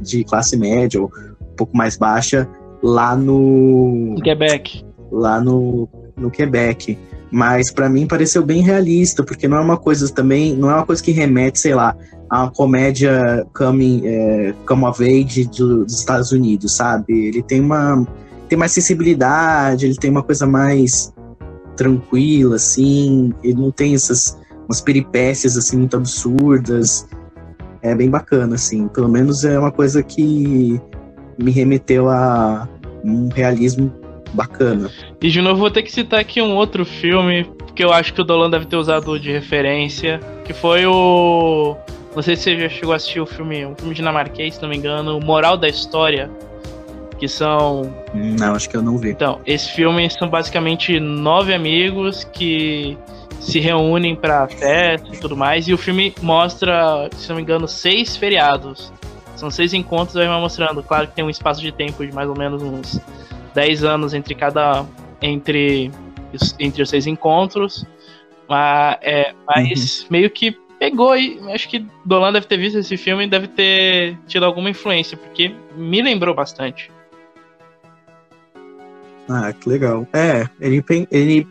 de 0.00 0.24
classe 0.24 0.56
média 0.56 1.00
ou 1.00 1.10
um 1.40 1.56
pouco 1.56 1.76
mais 1.76 1.96
baixa 1.96 2.48
lá 2.82 3.16
no 3.16 4.16
Quebec. 4.22 4.84
lá 5.10 5.40
no, 5.40 5.88
no 6.16 6.30
Quebec. 6.30 6.98
Mas 7.30 7.70
pra 7.70 7.88
mim 7.88 8.06
pareceu 8.06 8.42
bem 8.44 8.62
realista, 8.62 9.22
porque 9.22 9.46
não 9.46 9.58
é 9.58 9.60
uma 9.60 9.76
coisa 9.76 10.08
também, 10.12 10.56
não 10.56 10.70
é 10.70 10.74
uma 10.74 10.86
coisa 10.86 11.02
que 11.02 11.10
remete, 11.10 11.58
sei 11.60 11.74
lá, 11.74 11.94
a 12.30 12.42
uma 12.44 12.50
comédia 12.50 13.46
coming, 13.54 14.02
é, 14.04 14.54
come 14.66 14.84
of 14.84 15.02
age 15.02 15.44
do- 15.44 15.84
dos 15.84 15.98
Estados 15.98 16.32
Unidos, 16.32 16.76
sabe? 16.76 17.26
Ele 17.28 17.42
tem 17.42 17.60
uma 17.60 18.06
tem 18.48 18.58
mais 18.58 18.72
sensibilidade, 18.72 19.84
ele 19.84 19.94
tem 19.96 20.10
uma 20.10 20.22
coisa 20.22 20.46
mais 20.46 21.12
tranquila, 21.76 22.56
assim, 22.56 23.32
ele 23.44 23.60
não 23.60 23.70
tem 23.70 23.94
essas 23.94 24.38
umas 24.68 24.80
peripécias 24.80 25.56
assim 25.56 25.78
muito 25.78 25.96
absurdas. 25.96 27.06
É 27.80 27.94
bem 27.94 28.10
bacana, 28.10 28.56
assim. 28.56 28.88
Pelo 28.88 29.08
menos 29.08 29.44
é 29.44 29.58
uma 29.58 29.70
coisa 29.70 30.02
que 30.02 30.80
me 31.38 31.50
remeteu 31.50 32.08
a 32.08 32.68
um 33.04 33.28
realismo 33.28 33.92
bacana. 34.32 34.90
E 35.20 35.30
de 35.30 35.40
novo 35.40 35.60
vou 35.60 35.70
ter 35.70 35.82
que 35.82 35.92
citar 35.92 36.20
aqui 36.20 36.40
um 36.40 36.54
outro 36.54 36.84
filme 36.84 37.50
que 37.74 37.84
eu 37.84 37.92
acho 37.92 38.12
que 38.12 38.20
o 38.20 38.24
Dolan 38.24 38.50
deve 38.50 38.66
ter 38.66 38.76
usado 38.76 39.18
de 39.18 39.30
referência, 39.30 40.20
que 40.44 40.52
foi 40.52 40.84
o 40.86 41.76
não 42.14 42.22
sei 42.22 42.34
se 42.34 42.42
você 42.42 42.58
já 42.58 42.68
chegou 42.68 42.92
a 42.92 42.96
assistir 42.96 43.20
o 43.20 43.26
filme, 43.26 43.64
um 43.64 43.76
filme 43.76 43.94
dinamarquês, 43.94 44.56
se 44.56 44.62
não 44.62 44.68
me 44.68 44.76
engano, 44.76 45.16
o 45.16 45.24
Moral 45.24 45.56
da 45.56 45.68
História, 45.68 46.28
que 47.18 47.28
são 47.28 47.94
Não, 48.12 48.54
acho 48.54 48.68
que 48.68 48.76
eu 48.76 48.82
não 48.82 48.98
vi. 48.98 49.10
Então, 49.10 49.40
esse 49.46 49.70
filme 49.70 50.08
são 50.10 50.28
basicamente 50.28 50.98
nove 50.98 51.54
amigos 51.54 52.24
que 52.24 52.98
se 53.40 53.60
reúnem 53.60 54.16
pra 54.16 54.48
festa 54.48 55.08
e 55.14 55.18
tudo 55.18 55.36
mais. 55.36 55.68
E 55.68 55.72
o 55.72 55.78
filme 55.78 56.14
mostra, 56.20 57.08
se 57.16 57.28
não 57.28 57.36
me 57.36 57.42
engano, 57.42 57.68
seis 57.68 58.16
feriados. 58.16 58.92
São 59.36 59.50
seis 59.50 59.72
encontros, 59.72 60.16
aí 60.16 60.26
vai 60.26 60.40
mostrando. 60.40 60.82
Claro 60.82 61.06
que 61.06 61.14
tem 61.14 61.24
um 61.24 61.30
espaço 61.30 61.60
de 61.60 61.70
tempo 61.70 62.04
de 62.04 62.12
mais 62.12 62.28
ou 62.28 62.36
menos 62.36 62.62
uns 62.62 63.00
10 63.58 63.82
anos 63.82 64.14
entre 64.14 64.34
cada. 64.36 64.86
entre, 65.20 65.90
os- 66.32 66.54
entre 66.60 66.80
os 66.80 66.88
seis 66.88 67.06
encontros. 67.08 67.84
Mas, 68.48 68.96
é, 69.02 69.34
mas 69.46 70.06
meio 70.08 70.30
que 70.30 70.56
pegou 70.78 71.16
e 71.16 71.40
acho 71.52 71.68
que 71.68 71.84
Dolan 72.04 72.32
deve 72.32 72.46
ter 72.46 72.56
visto 72.56 72.78
esse 72.78 72.96
filme 72.96 73.24
e 73.24 73.28
deve 73.28 73.48
ter 73.48 74.16
tido 74.28 74.44
alguma 74.46 74.70
influência, 74.70 75.16
porque 75.16 75.52
me 75.76 76.00
lembrou 76.00 76.34
bastante. 76.36 76.88
Ah, 79.28 79.52
que 79.52 79.68
legal. 79.68 80.06
É, 80.12 80.48
ele, 80.60 80.82
ele, 81.10 81.46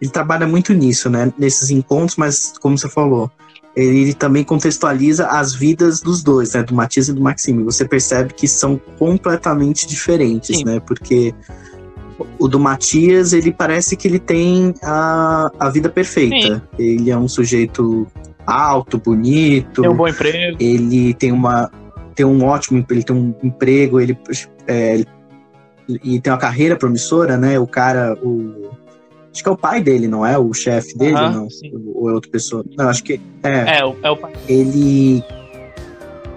ele 0.00 0.10
trabalha 0.10 0.46
muito 0.46 0.72
nisso, 0.72 1.10
né? 1.10 1.30
Nesses 1.38 1.68
encontros, 1.70 2.16
mas 2.16 2.54
como 2.58 2.76
você 2.78 2.88
falou, 2.88 3.30
ele 3.78 4.12
também 4.12 4.42
contextualiza 4.42 5.28
as 5.28 5.54
vidas 5.54 6.00
dos 6.00 6.22
dois, 6.22 6.52
né? 6.54 6.62
Do 6.62 6.74
Matias 6.74 7.08
e 7.08 7.12
do 7.12 7.20
Maxime. 7.20 7.62
Você 7.62 7.86
percebe 7.86 8.34
que 8.34 8.48
são 8.48 8.80
completamente 8.98 9.86
diferentes, 9.86 10.56
Sim. 10.58 10.64
né? 10.64 10.80
Porque 10.80 11.32
o 12.38 12.48
do 12.48 12.58
Matias, 12.58 13.32
ele 13.32 13.52
parece 13.52 13.96
que 13.96 14.08
ele 14.08 14.18
tem 14.18 14.74
a, 14.82 15.50
a 15.58 15.70
vida 15.70 15.88
perfeita. 15.88 16.62
Ele 16.78 17.10
é 17.10 17.16
um 17.16 17.28
sujeito 17.28 18.06
alto, 18.44 18.98
bonito. 18.98 19.82
Tem 19.82 19.90
um 19.90 19.94
bom 19.94 20.08
emprego. 20.08 20.56
ele 20.60 21.14
tem 21.14 21.30
uma 21.30 21.70
tem 22.14 22.26
um 22.26 22.44
ótimo 22.44 22.84
ele 22.90 23.04
tem 23.04 23.14
um 23.14 23.32
emprego 23.44 24.00
ele, 24.00 24.18
é, 24.66 24.94
ele- 24.94 25.06
e 26.02 26.20
tem 26.20 26.32
uma 26.32 26.38
carreira 26.38 26.74
promissora 26.74 27.36
né 27.36 27.60
o 27.60 27.66
cara 27.66 28.18
o 28.20 28.70
acho 29.38 29.42
que 29.44 29.48
é 29.48 29.52
o 29.52 29.56
pai 29.56 29.80
dele 29.80 30.08
não 30.08 30.26
é? 30.26 30.36
O 30.36 30.52
chefe 30.52 30.96
dele 30.98 31.12
não? 31.14 31.48
sim. 31.48 31.70
ou 31.94 32.10
é 32.10 32.12
outra 32.14 32.30
pessoa? 32.30 32.64
Não 32.76 32.88
acho 32.88 33.04
que 33.04 33.20
é, 33.44 33.78
É, 33.78 33.84
o- 33.84 33.96
é 34.02 34.10
o 34.10 34.16
pai. 34.16 34.32
ele 34.48 35.22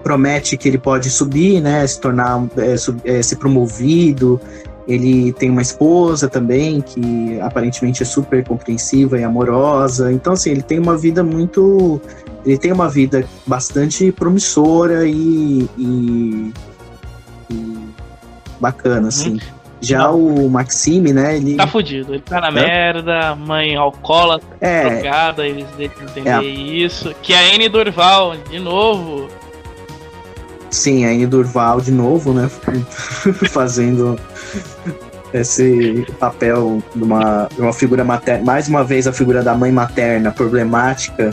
promete 0.04 0.56
que 0.56 0.68
ele 0.68 0.78
pode 0.78 1.10
subir 1.10 1.60
né? 1.60 1.86
Se 1.86 2.00
tornar 2.00 2.44
é, 2.56 2.76
sub- 2.76 3.00
é, 3.04 3.20
ser 3.22 3.36
promovido. 3.36 4.40
Ele 4.86 5.32
tem 5.34 5.48
uma 5.48 5.62
esposa 5.62 6.28
também 6.28 6.80
que 6.80 7.38
aparentemente 7.40 8.02
é 8.02 8.06
super 8.06 8.44
compreensiva 8.44 9.18
e 9.18 9.22
amorosa. 9.24 10.12
Então 10.12 10.32
assim 10.32 10.50
ele 10.50 10.62
tem 10.62 10.78
uma 10.78 10.96
vida 10.96 11.22
muito 11.22 12.00
ele 12.44 12.58
tem 12.58 12.72
uma 12.72 12.88
vida 12.88 13.24
bastante 13.46 14.10
promissora 14.12 15.06
e, 15.06 15.68
e- 15.78 16.52
e 17.50 17.78
bacana, 18.60 19.08
assim. 19.08 19.38
Já 19.82 20.10
o 20.10 20.48
Maxime, 20.48 21.12
né, 21.12 21.36
ele... 21.36 21.56
Tá 21.56 21.66
fudido. 21.66 22.14
Ele 22.14 22.22
tá 22.22 22.40
na 22.40 22.48
É? 22.48 22.52
merda, 22.52 23.34
mãe 23.34 23.74
alcoólatra, 23.76 24.48
É, 24.60 24.88
drogada, 25.00 25.46
eles 25.46 25.66
devem 25.76 25.90
entender 26.08 26.30
É. 26.30 26.42
isso. 26.42 27.12
Que 27.20 27.34
a 27.34 27.40
Anne 27.54 27.68
Durval, 27.68 28.34
de 28.48 28.58
novo. 28.60 29.28
sim, 30.70 31.04
a 31.04 31.08
Anne 31.08 31.26
Durval 31.26 31.80
de 31.80 31.90
novo, 31.90 32.32
né, 32.32 32.48
fazendo 33.50 34.18
esse 35.34 36.06
papel 36.18 36.82
de 36.94 37.02
uma, 37.02 37.48
de 37.54 37.60
uma 37.60 37.72
figura 37.72 38.04
materna, 38.04 38.44
mais 38.44 38.68
uma 38.68 38.84
vez 38.84 39.06
a 39.06 39.12
figura 39.12 39.42
da 39.42 39.54
mãe 39.54 39.72
materna 39.72 40.30
problemática 40.30 41.30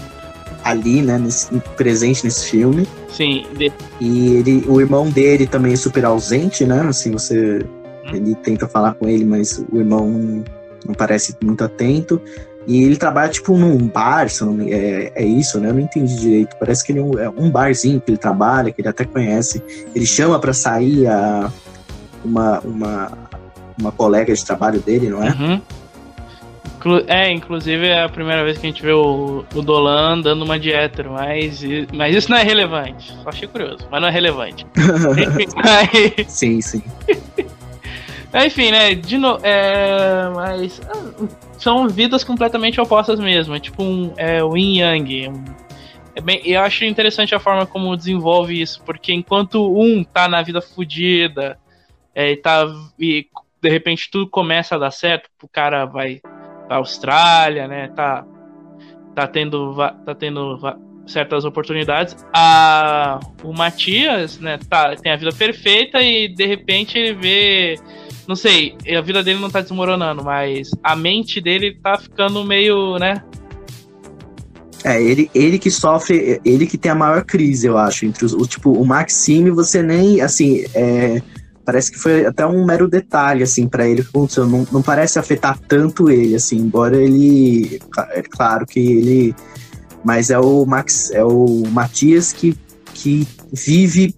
ali, 0.63 1.01
né, 1.01 1.17
nesse- 1.17 1.47
presente 1.77 2.23
nesse 2.23 2.49
filme. 2.49 2.87
Sim, 3.09 3.45
de- 3.57 3.71
E 3.99 4.35
ele, 4.35 4.65
o 4.67 4.79
irmão 4.79 5.09
dele 5.09 5.45
também 5.45 5.73
é 5.73 5.75
super 5.75 6.05
ausente, 6.05 6.65
né? 6.65 6.85
Assim, 6.87 7.11
você. 7.11 7.65
Ele 8.13 8.35
tenta 8.35 8.67
falar 8.67 8.93
com 8.93 9.07
ele, 9.07 9.25
mas 9.25 9.63
o 9.71 9.77
irmão 9.77 10.09
não, 10.09 10.43
não 10.87 10.93
parece 10.93 11.35
muito 11.43 11.63
atento. 11.63 12.21
E 12.67 12.83
ele 12.83 12.97
trabalha, 12.97 13.31
tipo, 13.31 13.57
num 13.57 13.87
bar, 13.87 14.29
se 14.29 14.43
não 14.43 14.57
é, 14.61 15.11
é 15.15 15.25
isso, 15.25 15.59
né? 15.59 15.69
Eu 15.69 15.73
não 15.73 15.79
entendi 15.81 16.15
direito. 16.17 16.55
Parece 16.59 16.83
que 16.85 16.91
ele 16.91 16.99
é 16.99 17.03
um, 17.03 17.19
é 17.19 17.29
um 17.29 17.49
barzinho 17.49 17.99
que 17.99 18.11
ele 18.11 18.17
trabalha, 18.17 18.71
que 18.71 18.81
ele 18.81 18.89
até 18.89 19.05
conhece. 19.05 19.63
Ele 19.95 20.05
chama 20.05 20.37
pra 20.39 20.53
sair 20.53 21.07
a, 21.07 21.51
uma, 22.23 22.59
uma, 22.59 23.11
uma 23.79 23.91
colega 23.91 24.33
de 24.33 24.45
trabalho 24.45 24.79
dele, 24.81 25.09
não 25.09 25.23
é? 25.23 25.29
Uhum. 25.29 25.61
É, 27.07 27.29
inclusive 27.29 27.87
é 27.87 28.03
a 28.03 28.09
primeira 28.09 28.43
vez 28.43 28.57
que 28.57 28.65
a 28.65 28.69
gente 28.69 28.81
vê 28.81 28.93
o, 28.93 29.43
o 29.53 29.61
Dolan 29.61 30.21
dando 30.21 30.45
uma 30.45 30.57
de 30.57 30.71
hétero, 30.71 31.11
mas, 31.11 31.61
mas 31.93 32.15
isso 32.15 32.31
não 32.31 32.37
é 32.37 32.43
relevante. 32.43 33.13
Só 33.21 33.29
achei 33.29 33.47
curioso, 33.49 33.85
mas 33.91 34.01
não 34.01 34.07
é 34.07 34.11
relevante. 34.11 34.65
Aí- 35.57 36.25
sim, 36.27 36.61
sim. 38.31 38.45
Enfim, 38.45 38.71
né? 38.71 38.95
De 38.95 39.17
no... 39.17 39.39
é, 39.43 40.29
mas 40.35 40.81
ah, 40.87 41.27
são 41.57 41.87
vidas 41.87 42.23
completamente 42.23 42.79
opostas 42.79 43.19
mesmo. 43.19 43.55
É 43.55 43.59
tipo 43.59 43.83
um 43.83 44.13
é, 44.17 44.43
o 44.43 44.55
Yin 44.55 44.79
Yang. 44.79 45.31
é 46.15 46.21
bem, 46.21 46.41
eu 46.45 46.61
acho 46.61 46.85
interessante 46.85 47.33
a 47.35 47.39
forma 47.39 47.65
como 47.65 47.95
desenvolve 47.95 48.59
isso, 48.59 48.81
porque 48.83 49.13
enquanto 49.13 49.71
um 49.75 50.03
tá 50.03 50.27
na 50.27 50.41
vida 50.41 50.61
fodida, 50.61 51.57
é, 52.13 52.31
e 52.31 52.37
tá 52.37 52.65
e 52.99 53.27
de 53.61 53.69
repente 53.69 54.09
tudo 54.11 54.29
começa 54.29 54.75
a 54.75 54.79
dar 54.79 54.91
certo, 54.91 55.29
o 55.43 55.47
cara 55.47 55.85
vai 55.85 56.21
pra 56.67 56.77
Austrália, 56.77 57.67
né? 57.67 57.89
Tá 57.89 58.25
tá 59.15 59.27
tendo 59.27 59.75
tá 59.75 60.15
tendo 60.15 60.57
certas 61.09 61.43
oportunidades. 61.43 62.15
A, 62.33 63.19
o 63.43 63.51
Matias, 63.51 64.39
né, 64.39 64.57
tá, 64.69 64.95
tem 64.95 65.11
a 65.11 65.15
vida 65.15 65.31
perfeita 65.31 66.01
e 66.01 66.27
de 66.27 66.45
repente 66.45 66.97
ele 66.97 67.13
vê. 67.13 67.75
Não 68.29 68.35
sei, 68.35 68.75
a 68.95 69.01
vida 69.01 69.23
dele 69.23 69.39
não 69.39 69.49
tá 69.49 69.59
desmoronando, 69.59 70.23
mas 70.23 70.69
a 70.83 70.95
mente 70.95 71.41
dele 71.41 71.75
tá 71.81 71.97
ficando 71.97 72.45
meio, 72.45 72.99
né? 72.99 73.23
É, 74.83 75.01
ele, 75.01 75.31
ele 75.33 75.57
que 75.57 75.71
sofre, 75.71 76.39
ele 76.45 76.67
que 76.67 76.77
tem 76.77 76.91
a 76.91 76.95
maior 76.95 77.25
crise, 77.25 77.65
eu 77.65 77.75
acho, 77.75 78.05
entre 78.05 78.23
os, 78.23 78.33
o 78.33 78.45
tipo, 78.45 78.71
o 78.71 78.85
Maxime, 78.85 79.49
você 79.49 79.81
nem, 79.81 80.21
assim, 80.21 80.63
é, 80.75 81.23
parece 81.65 81.91
que 81.91 81.97
foi 81.97 82.23
até 82.23 82.45
um 82.45 82.63
mero 82.63 82.87
detalhe, 82.87 83.41
assim, 83.41 83.67
para 83.67 83.87
ele 83.87 84.03
que 84.03 84.09
aconteceu, 84.09 84.45
não, 84.45 84.63
não 84.71 84.83
parece 84.83 85.17
afetar 85.17 85.57
tanto 85.67 86.07
ele, 86.07 86.35
assim, 86.35 86.57
embora 86.57 86.97
ele, 86.97 87.81
é 88.11 88.21
claro 88.21 88.63
que 88.67 88.79
ele, 88.79 89.35
mas 90.05 90.29
é 90.29 90.37
o 90.37 90.67
Max, 90.67 91.09
é 91.09 91.23
o 91.23 91.63
Matias 91.71 92.31
que, 92.31 92.55
que 92.93 93.27
vive 93.51 94.13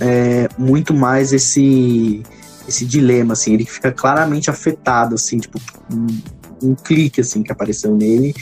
é, 0.00 0.46
muito 0.56 0.94
mais 0.94 1.32
esse, 1.32 2.22
esse 2.68 2.84
dilema, 2.84 3.32
assim, 3.32 3.54
ele 3.54 3.64
fica 3.64 3.92
claramente 3.92 4.50
afetado, 4.50 5.14
assim, 5.14 5.38
tipo, 5.38 5.60
um, 5.92 6.06
um 6.62 6.74
clique, 6.74 7.20
assim, 7.20 7.42
que 7.42 7.52
apareceu 7.52 7.94
nele, 7.94 8.34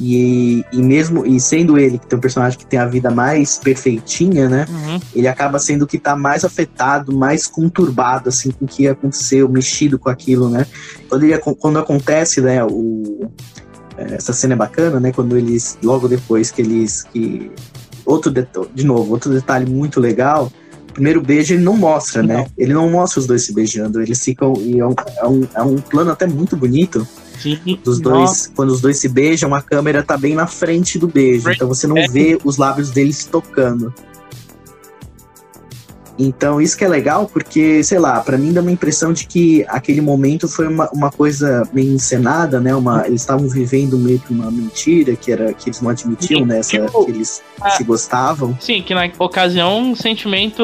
e, 0.00 0.64
e 0.72 0.82
mesmo 0.82 1.24
e 1.24 1.38
sendo 1.38 1.78
ele 1.78 1.98
que 1.98 2.06
tem 2.06 2.18
um 2.18 2.20
personagem 2.20 2.58
que 2.58 2.66
tem 2.66 2.80
a 2.80 2.86
vida 2.86 3.10
mais 3.10 3.58
perfeitinha, 3.58 4.48
né? 4.48 4.66
Uhum. 4.68 5.00
Ele 5.14 5.28
acaba 5.28 5.58
sendo 5.60 5.82
o 5.82 5.86
que 5.86 5.98
tá 5.98 6.16
mais 6.16 6.44
afetado, 6.44 7.16
mais 7.16 7.46
conturbado, 7.46 8.28
assim, 8.28 8.50
com 8.50 8.64
o 8.64 8.68
que 8.68 8.88
aconteceu, 8.88 9.48
mexido 9.48 9.96
com 9.98 10.08
aquilo, 10.08 10.48
né? 10.48 10.66
Quando, 11.08 11.22
ele, 11.22 11.38
quando 11.38 11.78
acontece, 11.78 12.40
né, 12.40 12.64
o, 12.64 13.30
essa 13.96 14.32
cena 14.32 14.54
é 14.54 14.56
bacana, 14.56 14.98
né? 14.98 15.12
Quando 15.12 15.36
eles, 15.36 15.78
logo 15.82 16.08
depois 16.08 16.50
que 16.50 16.62
eles. 16.62 17.04
Que, 17.04 17.50
outro 18.04 18.32
de 18.74 18.84
novo, 18.84 19.12
outro 19.12 19.32
detalhe 19.32 19.70
muito 19.70 20.00
legal. 20.00 20.50
Primeiro 20.94 21.20
beijo 21.20 21.54
ele 21.54 21.62
não 21.62 21.76
mostra, 21.76 22.22
né? 22.22 22.38
Não. 22.38 22.46
Ele 22.56 22.72
não 22.72 22.90
mostra 22.90 23.20
os 23.20 23.26
dois 23.26 23.44
se 23.44 23.52
beijando. 23.52 24.00
Eles 24.00 24.24
ficam. 24.24 24.54
E 24.56 24.80
é, 24.80 24.86
um, 24.86 24.94
é, 25.18 25.26
um, 25.26 25.48
é 25.54 25.62
um 25.62 25.76
plano 25.76 26.10
até 26.10 26.26
muito 26.26 26.56
bonito 26.56 27.06
Sim, 27.38 27.78
dos 27.84 28.00
dois, 28.00 28.50
quando 28.54 28.70
os 28.70 28.80
dois 28.80 28.98
se 28.98 29.08
beijam, 29.08 29.54
a 29.54 29.60
câmera 29.60 30.02
tá 30.02 30.16
bem 30.16 30.34
na 30.34 30.46
frente 30.46 30.98
do 30.98 31.06
beijo, 31.06 31.50
então 31.50 31.68
você 31.68 31.86
não 31.86 31.96
vê 32.08 32.38
os 32.44 32.56
lábios 32.56 32.90
deles 32.90 33.24
tocando. 33.24 33.92
Então 36.18 36.60
isso 36.60 36.76
que 36.76 36.84
é 36.84 36.88
legal, 36.88 37.26
porque, 37.26 37.82
sei 37.82 37.98
lá, 37.98 38.20
pra 38.20 38.38
mim 38.38 38.52
dá 38.52 38.60
uma 38.60 38.70
impressão 38.70 39.12
de 39.12 39.26
que 39.26 39.64
aquele 39.68 40.00
momento 40.00 40.48
foi 40.48 40.68
uma, 40.68 40.88
uma 40.90 41.10
coisa 41.10 41.68
meio 41.72 41.92
encenada, 41.92 42.60
né? 42.60 42.74
Uma, 42.74 43.06
eles 43.06 43.20
estavam 43.20 43.48
vivendo 43.48 43.98
meio 43.98 44.18
que 44.20 44.32
uma 44.32 44.50
mentira, 44.50 45.16
que 45.16 45.32
era 45.32 45.52
que 45.52 45.68
eles 45.68 45.80
não 45.80 45.90
admitiam, 45.90 46.40
Sim, 46.40 46.46
né? 46.46 46.58
Essa, 46.58 46.86
tipo, 46.86 47.04
que 47.04 47.10
eles 47.10 47.42
ah. 47.60 47.70
se 47.70 47.84
gostavam. 47.84 48.56
Sim, 48.60 48.82
que 48.82 48.94
na 48.94 49.10
ocasião 49.18 49.92
o 49.92 49.96
sentimento 49.96 50.62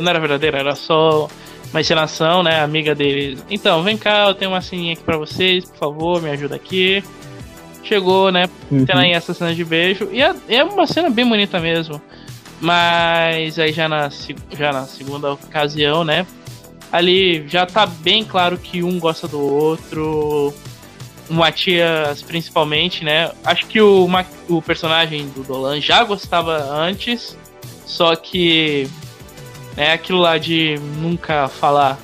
não 0.00 0.10
era 0.10 0.18
verdadeiro, 0.18 0.56
era 0.56 0.74
só 0.74 1.28
uma 1.70 1.80
encenação, 1.80 2.42
né? 2.42 2.62
Amiga 2.62 2.94
dele. 2.94 3.38
Então, 3.50 3.82
vem 3.82 3.96
cá, 3.96 4.28
eu 4.28 4.34
tenho 4.34 4.50
uma 4.50 4.60
sininha 4.60 4.94
aqui 4.94 5.02
pra 5.02 5.16
vocês, 5.16 5.64
por 5.64 5.76
favor, 5.76 6.22
me 6.22 6.30
ajuda 6.30 6.56
aqui. 6.56 7.02
Chegou, 7.82 8.30
né? 8.30 8.48
Uhum. 8.70 8.84
Tem 8.84 8.96
aí 8.96 9.12
essa 9.12 9.32
cena 9.32 9.54
de 9.54 9.64
beijo. 9.64 10.08
E 10.12 10.22
é, 10.22 10.34
é 10.48 10.64
uma 10.64 10.86
cena 10.86 11.08
bem 11.08 11.26
bonita 11.26 11.58
mesmo. 11.58 12.00
Mas 12.60 13.58
aí 13.58 13.72
já 13.72 13.88
na, 13.88 14.10
já 14.52 14.72
na 14.72 14.84
segunda 14.84 15.32
ocasião, 15.32 16.04
né? 16.04 16.26
Ali 16.92 17.48
já 17.48 17.64
tá 17.64 17.86
bem 17.86 18.24
claro 18.24 18.58
que 18.58 18.82
um 18.82 18.98
gosta 18.98 19.26
do 19.26 19.40
outro. 19.40 20.52
O 21.28 21.34
Matias, 21.34 22.22
principalmente, 22.22 23.04
né? 23.04 23.30
Acho 23.44 23.66
que 23.66 23.80
o, 23.80 24.08
o 24.48 24.60
personagem 24.60 25.28
do 25.28 25.42
Dolan 25.42 25.80
já 25.80 26.02
gostava 26.04 26.58
antes. 26.58 27.38
Só 27.86 28.14
que 28.16 28.88
é 29.76 29.92
aquilo 29.92 30.18
lá 30.18 30.38
de 30.38 30.78
nunca 30.98 31.48
falar. 31.48 31.98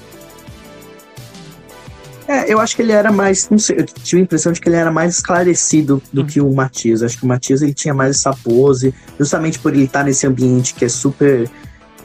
É, 2.29 2.53
eu 2.53 2.59
acho 2.59 2.75
que 2.75 2.83
ele 2.83 2.93
era 2.93 3.13
mais, 3.13 3.49
não 3.49 3.59
sei, 3.59 3.79
eu 3.79 3.85
tive 3.85 4.21
a 4.21 4.25
impressão 4.25 4.51
de 4.53 4.61
que 4.61 4.69
ele 4.69 4.77
era 4.77 4.91
mais 4.91 5.15
esclarecido 5.15 6.03
do 6.13 6.23
Uhum. 6.23 6.27
que 6.27 6.41
o 6.41 6.53
Matias. 6.53 7.03
Acho 7.03 7.19
que 7.19 7.25
o 7.25 7.29
Matias 7.29 7.63
ele 7.63 7.73
tinha 7.73 7.95
mais 7.95 8.17
essa 8.17 8.33
pose, 8.33 8.93
justamente 9.19 9.59
por 9.59 9.73
ele 9.73 9.85
estar 9.85 10.03
nesse 10.05 10.27
ambiente 10.27 10.75
que 10.75 10.85
é 10.85 10.89
super, 10.89 11.49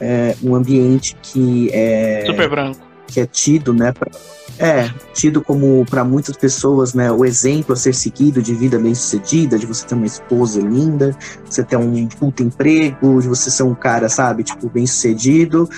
é, 0.00 0.36
um 0.42 0.54
ambiente 0.54 1.16
que 1.22 1.70
é, 1.72 2.22
Super 2.26 2.48
branco. 2.48 2.80
que 3.08 3.20
é 3.20 3.26
tido, 3.26 3.74
né, 3.74 3.92
pra- 3.92 4.10
é 4.58 4.88
tido 5.12 5.40
como 5.42 5.84
para 5.86 6.04
muitas 6.04 6.36
pessoas, 6.36 6.94
né, 6.94 7.10
o 7.10 7.24
exemplo 7.24 7.72
a 7.72 7.76
ser 7.76 7.94
seguido 7.94 8.40
de 8.42 8.54
vida 8.54 8.78
bem 8.78 8.94
sucedida, 8.94 9.58
de 9.58 9.66
você 9.66 9.84
ter 9.86 9.94
uma 9.94 10.06
esposa 10.06 10.60
linda, 10.60 11.16
você 11.44 11.64
ter 11.64 11.76
um 11.76 12.06
puto 12.06 12.42
emprego, 12.42 13.20
de 13.20 13.26
você 13.28 13.50
ser 13.50 13.62
um 13.64 13.74
cara, 13.74 14.08
sabe, 14.08 14.44
tipo 14.44 14.68
bem 14.68 14.86
sucedido 14.86 15.68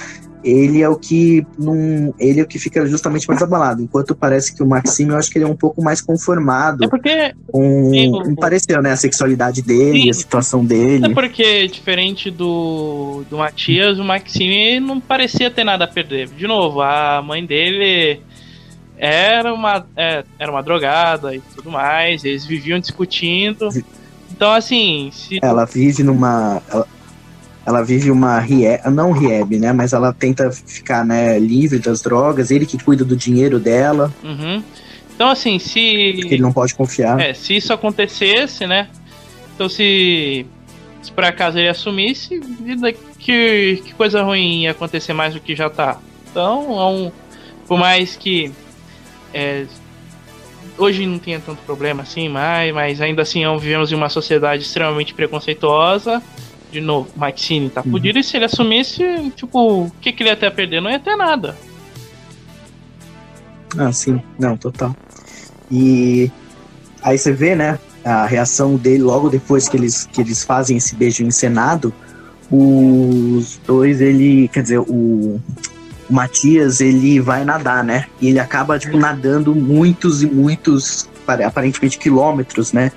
ele 0.44 0.82
é 0.82 0.88
o 0.88 0.96
que 0.96 1.44
não, 1.58 2.14
ele 2.18 2.40
é 2.40 2.42
o 2.42 2.46
que 2.46 2.58
fica 2.58 2.86
justamente 2.86 3.26
mais 3.26 3.42
abalado, 3.42 3.82
enquanto 3.82 4.14
parece 4.14 4.54
que 4.54 4.62
o 4.62 4.66
Maxime, 4.66 5.10
eu 5.10 5.16
acho 5.16 5.30
que 5.30 5.38
ele 5.38 5.46
é 5.46 5.48
um 5.48 5.56
pouco 5.56 5.82
mais 5.82 6.00
conformado 6.00 6.84
É 6.84 6.88
porque 6.88 7.34
com, 7.50 7.90
Sim, 7.90 8.34
pareceu, 8.34 8.82
né, 8.82 8.92
a 8.92 8.96
sexualidade 8.96 9.62
dele, 9.62 10.02
Sim. 10.02 10.10
a 10.10 10.14
situação 10.14 10.64
dele. 10.64 11.06
É 11.06 11.08
porque, 11.08 11.66
diferente 11.66 12.30
do, 12.30 13.24
do 13.30 13.38
Matias, 13.38 13.98
o 13.98 14.04
Maxime 14.04 14.78
não 14.80 15.00
parecia 15.00 15.50
ter 15.50 15.64
nada 15.64 15.84
a 15.84 15.88
perder. 15.88 16.28
De 16.28 16.46
novo, 16.46 16.82
a 16.82 17.22
mãe 17.22 17.44
dele 17.44 18.20
era 18.96 19.52
uma, 19.52 19.86
é, 19.96 20.24
era 20.38 20.50
uma 20.50 20.62
drogada 20.62 21.34
e 21.34 21.40
tudo 21.54 21.70
mais, 21.70 22.24
eles 22.24 22.44
viviam 22.44 22.78
discutindo. 22.78 23.68
Então, 24.30 24.52
assim, 24.52 25.10
se. 25.12 25.38
Ela 25.42 25.64
vive 25.64 26.02
numa 26.02 26.60
ela, 26.70 26.86
ela 27.66 27.82
vive 27.82 28.10
uma 28.10 28.38
rehab, 28.38 28.90
não 28.90 29.12
rehab, 29.12 29.58
né, 29.58 29.72
mas 29.72 29.92
ela 29.92 30.12
tenta 30.12 30.50
ficar, 30.50 31.04
né, 31.04 31.38
livre 31.38 31.78
das 31.78 32.02
drogas, 32.02 32.50
ele 32.50 32.66
que 32.66 32.82
cuida 32.82 33.04
do 33.04 33.16
dinheiro 33.16 33.58
dela, 33.58 34.12
Uhum. 34.22 34.62
Então, 35.14 35.28
assim, 35.28 35.58
se. 35.58 35.80
ele 35.80 36.42
não 36.42 36.52
pode 36.52 36.74
confiar. 36.74 37.20
É, 37.20 37.32
se 37.34 37.56
isso 37.56 37.72
acontecesse, 37.72 38.66
né? 38.66 38.88
Então, 39.54 39.68
se. 39.68 40.46
Se 41.02 41.12
por 41.12 41.22
acaso 41.22 41.58
ele 41.58 41.68
assumisse, 41.68 42.40
que, 43.18 43.82
que 43.84 43.94
coisa 43.94 44.22
ruim 44.22 44.62
ia 44.62 44.70
acontecer 44.70 45.12
mais 45.12 45.34
do 45.34 45.40
que 45.40 45.54
já 45.54 45.68
tá. 45.68 45.98
Então, 46.30 46.80
é 46.80 46.86
um, 46.86 47.12
por 47.68 47.78
mais 47.78 48.16
que. 48.16 48.50
é, 49.32 49.66
hoje 50.78 51.06
não 51.06 51.18
tenha 51.18 51.38
tanto 51.38 51.62
problema 51.62 52.02
assim, 52.02 52.28
mas, 52.28 52.74
mas 52.74 53.00
ainda 53.00 53.22
assim 53.22 53.44
é 53.44 53.56
vivemos 53.56 53.92
em 53.92 53.94
uma 53.94 54.08
sociedade 54.08 54.62
extremamente 54.64 55.14
preconceituosa. 55.14 56.22
De 56.74 56.80
novo, 56.80 57.08
Maxine 57.14 57.70
tá 57.70 57.82
Uhum. 57.84 57.92
fudido, 57.92 58.18
e 58.18 58.24
se 58.24 58.36
ele 58.36 58.46
assumisse, 58.46 59.30
tipo, 59.36 59.82
o 59.84 59.92
que, 60.00 60.10
que 60.12 60.24
ele 60.24 60.30
ia 60.30 60.34
ter 60.36 60.46
a 60.46 60.50
perder? 60.50 60.82
Não 60.82 60.90
ia 60.90 60.98
ter 60.98 61.14
nada. 61.14 61.54
Ah, 63.78 63.92
sim, 63.92 64.20
não, 64.36 64.56
total. 64.56 64.92
E 65.70 66.28
aí 67.00 67.16
você 67.16 67.30
vê, 67.32 67.54
né, 67.54 67.78
a 68.04 68.26
reação 68.26 68.74
dele 68.74 69.04
logo 69.04 69.28
depois 69.30 69.68
que 69.68 69.76
eles, 69.76 70.08
que 70.12 70.20
eles 70.20 70.42
fazem 70.42 70.76
esse 70.76 70.96
beijo 70.96 71.22
encenado. 71.22 71.94
Os 72.50 73.60
dois, 73.64 74.00
ele, 74.00 74.48
quer 74.48 74.62
dizer, 74.64 74.80
o, 74.80 74.84
o 74.90 75.40
Matias, 76.10 76.80
ele 76.80 77.20
vai 77.20 77.44
nadar, 77.44 77.84
né? 77.84 78.06
E 78.20 78.30
ele 78.30 78.40
acaba, 78.40 78.80
tipo, 78.80 78.96
nadando 78.98 79.54
muitos 79.54 80.24
e 80.24 80.26
muitos, 80.26 81.08
pare- 81.24 81.44
aparentemente, 81.44 81.98
quilômetros, 81.98 82.72
né? 82.72 82.90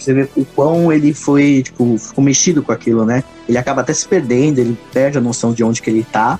Você 0.00 0.14
vê 0.14 0.28
o 0.34 0.44
quão 0.44 0.90
ele 0.92 1.12
foi, 1.12 1.62
tipo, 1.62 1.98
ficou 1.98 2.24
mexido 2.24 2.62
com 2.62 2.72
aquilo, 2.72 3.04
né? 3.04 3.22
Ele 3.48 3.58
acaba 3.58 3.82
até 3.82 3.92
se 3.92 4.08
perdendo, 4.08 4.58
ele 4.58 4.76
perde 4.92 5.18
a 5.18 5.20
noção 5.20 5.52
de 5.52 5.62
onde 5.62 5.82
que 5.82 5.90
ele 5.90 6.04
tá. 6.04 6.38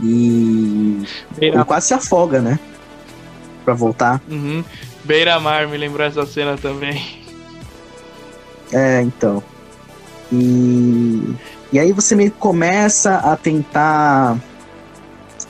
E 0.00 1.02
ele 1.40 1.64
quase 1.64 1.88
se 1.88 1.94
afoga, 1.94 2.40
né? 2.40 2.58
Pra 3.64 3.72
voltar. 3.72 4.20
Uhum. 4.28 4.62
Beira-mar 5.04 5.68
me 5.68 5.76
lembrou 5.76 6.06
essa 6.06 6.26
cena 6.26 6.56
também. 6.56 7.22
É, 8.72 9.02
então. 9.02 9.42
E, 10.30 11.34
e 11.72 11.78
aí 11.78 11.92
você 11.92 12.14
meio 12.14 12.30
que 12.30 12.38
começa 12.38 13.16
a 13.16 13.36
tentar. 13.36 14.38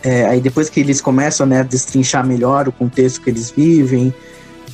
é, 0.03 0.27
aí 0.27 0.41
depois 0.41 0.69
que 0.69 0.81
eles 0.81 1.01
começam 1.01 1.47
né, 1.47 1.61
a 1.61 1.63
destrinchar 1.63 2.27
melhor 2.27 2.69
o 2.69 2.73
contexto 2.73 3.21
que 3.21 3.31
eles 3.31 3.51
vivem, 3.51 4.13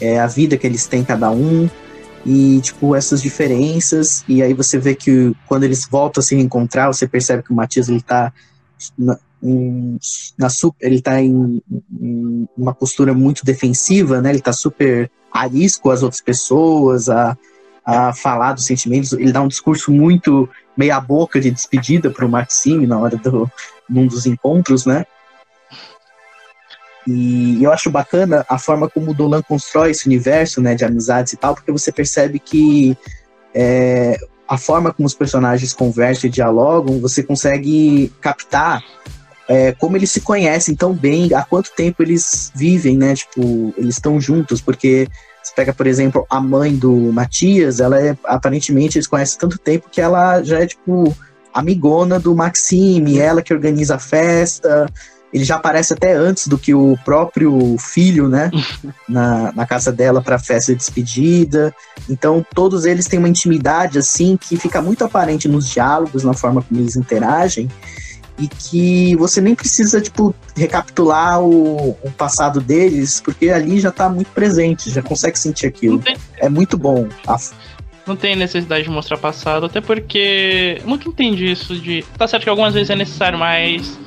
é, 0.01 0.19
a 0.19 0.27
vida 0.27 0.57
que 0.57 0.67
eles 0.67 0.87
têm 0.87 1.05
cada 1.05 1.31
um, 1.31 1.69
e 2.25 2.61
tipo, 2.61 2.95
essas 2.95 3.23
diferenças. 3.23 4.25
E 4.29 4.43
aí 4.43 4.55
você 4.55 4.79
vê 4.79 4.95
que 4.95 5.35
quando 5.47 5.65
eles 5.65 5.87
voltam 5.91 6.21
a 6.21 6.25
se 6.25 6.35
encontrar, 6.35 6.89
você 6.89 7.07
percebe 7.07 7.43
que 7.43 7.53
o 7.53 7.55
Matias 7.55 7.89
ele 7.89 8.03
tá 8.03 8.33
na, 8.97 9.19
em- 9.43 9.99
na 10.37 10.49
ele 10.81 11.01
tá 11.01 11.21
em, 11.21 11.63
em 12.01 12.49
uma 12.57 12.75
postura 12.75 13.15
muito 13.15 13.45
defensiva, 13.45 14.21
né? 14.21 14.31
Ele 14.31 14.41
tá 14.41 14.53
super 14.53 15.11
arisco 15.33 15.91
às 15.91 16.03
outras 16.03 16.21
pessoas, 16.21 17.09
a, 17.09 17.37
a 17.85 18.13
falar 18.13 18.53
dos 18.53 18.67
sentimentos. 18.67 19.13
Ele 19.13 19.33
dá 19.33 19.41
um 19.41 19.49
discurso 19.49 19.91
muito 19.91 20.49
meia 20.77 21.01
boca 21.01 21.41
de 21.41 21.51
despedida 21.51 22.11
para 22.11 22.27
o 22.27 22.29
Maxime 22.29 22.87
na 22.87 22.99
hora 22.99 23.17
do 23.17 23.51
num 23.89 24.07
dos 24.07 24.27
encontros, 24.27 24.85
né? 24.85 25.07
E 27.07 27.63
eu 27.63 27.73
acho 27.73 27.91
bacana 27.91 28.45
a 28.49 28.59
forma 28.59 28.89
como 28.89 29.11
o 29.11 29.15
Dolan 29.15 29.43
constrói 29.43 29.93
esse 29.93 30.07
universo, 30.07 30.61
né, 30.61 30.75
de 30.75 30.85
amizades 30.85 31.33
e 31.33 31.37
tal, 31.37 31.55
porque 31.55 31.73
você 31.73 31.91
percebe 31.91 32.39
que 32.39 32.97
é, 33.55 34.19
a 34.47 34.59
forma 34.59 34.93
como 34.93 35.07
os 35.07 35.15
personagens 35.15 35.73
conversam 35.73 36.29
e 36.29 36.33
dialogam, 36.33 37.01
você 37.01 37.23
consegue 37.23 38.13
captar 38.21 38.83
é, 39.49 39.73
como 39.73 39.97
eles 39.97 40.11
se 40.11 40.21
conhecem 40.21 40.75
tão 40.75 40.93
bem, 40.93 41.33
há 41.33 41.43
quanto 41.43 41.73
tempo 41.75 42.03
eles 42.03 42.53
vivem, 42.55 42.99
né? 42.99 43.15
Tipo, 43.15 43.73
eles 43.79 43.95
estão 43.95 44.21
juntos, 44.21 44.61
porque 44.61 45.09
você 45.43 45.55
pega, 45.55 45.73
por 45.73 45.87
exemplo, 45.87 46.27
a 46.29 46.39
mãe 46.39 46.77
do 46.77 46.93
Matias, 47.13 47.81
ela 47.81 47.99
é, 47.99 48.17
aparentemente, 48.25 48.99
eles 48.99 49.07
conhecem 49.07 49.39
tanto 49.39 49.59
tempo 49.59 49.89
que 49.91 50.03
ela 50.03 50.43
já 50.43 50.61
é, 50.61 50.67
tipo, 50.67 51.17
amigona 51.53 52.21
do 52.21 52.37
Maxime, 52.37 53.19
ela 53.19 53.41
que 53.41 53.55
organiza 53.55 53.95
a 53.95 53.99
festa, 53.99 54.87
ele 55.33 55.45
já 55.45 55.57
aparece 55.57 55.93
até 55.93 56.15
antes 56.15 56.47
do 56.49 56.57
que 56.59 56.75
o 56.75 56.97
próprio 57.05 57.77
filho, 57.79 58.29
né? 58.29 58.51
na, 59.09 59.53
na 59.53 59.67
casa 59.67 59.93
dela 59.93 60.23
para 60.23 60.37
a 60.37 60.39
festa 60.39 60.73
de 60.73 60.79
despedida. 60.79 61.75
Então, 62.09 62.45
todos 62.55 62.85
eles 62.85 63.07
têm 63.07 63.19
uma 63.19 63.29
intimidade, 63.29 63.99
assim, 63.99 64.37
que 64.37 64.57
fica 64.57 64.81
muito 64.81 65.05
aparente 65.05 65.49
nos 65.49 65.69
diálogos, 65.69 66.25
na 66.25 66.33
forma 66.33 66.63
como 66.63 66.81
eles 66.81 66.97
interagem 66.97 67.69
e 68.39 68.47
que 68.47 69.17
você 69.17 69.41
nem 69.41 69.55
precisa, 69.55 70.01
tipo, 70.01 70.33
recapitular 70.57 71.43
o, 71.43 71.91
o 72.03 72.11
passado 72.17 72.61
deles, 72.61 73.21
porque 73.21 73.51
ali 73.51 73.81
já 73.81 73.91
tá 73.91 74.09
muito 74.09 74.31
presente, 74.31 74.91
já 74.91 75.03
consegue 75.03 75.37
sentir 75.39 75.67
aquilo. 75.67 76.03
É 76.37 76.49
muito 76.49 76.79
bom. 76.79 77.09
A- 77.27 77.37
não 78.07 78.17
tem 78.17 78.35
necessidade 78.37 78.85
de 78.85 78.91
mostrar 78.91 79.19
passado, 79.19 79.67
até 79.67 79.81
porque 79.83 80.79
eu 80.81 80.89
nunca 80.89 81.07
entendi 81.09 81.51
isso 81.51 81.79
de. 81.79 82.03
Tá 82.17 82.27
certo 82.27 82.45
que 82.45 82.49
algumas 82.49 82.73
vezes 82.73 82.89
é 82.89 82.97
necessário, 82.97 83.39
mas. 83.39 83.99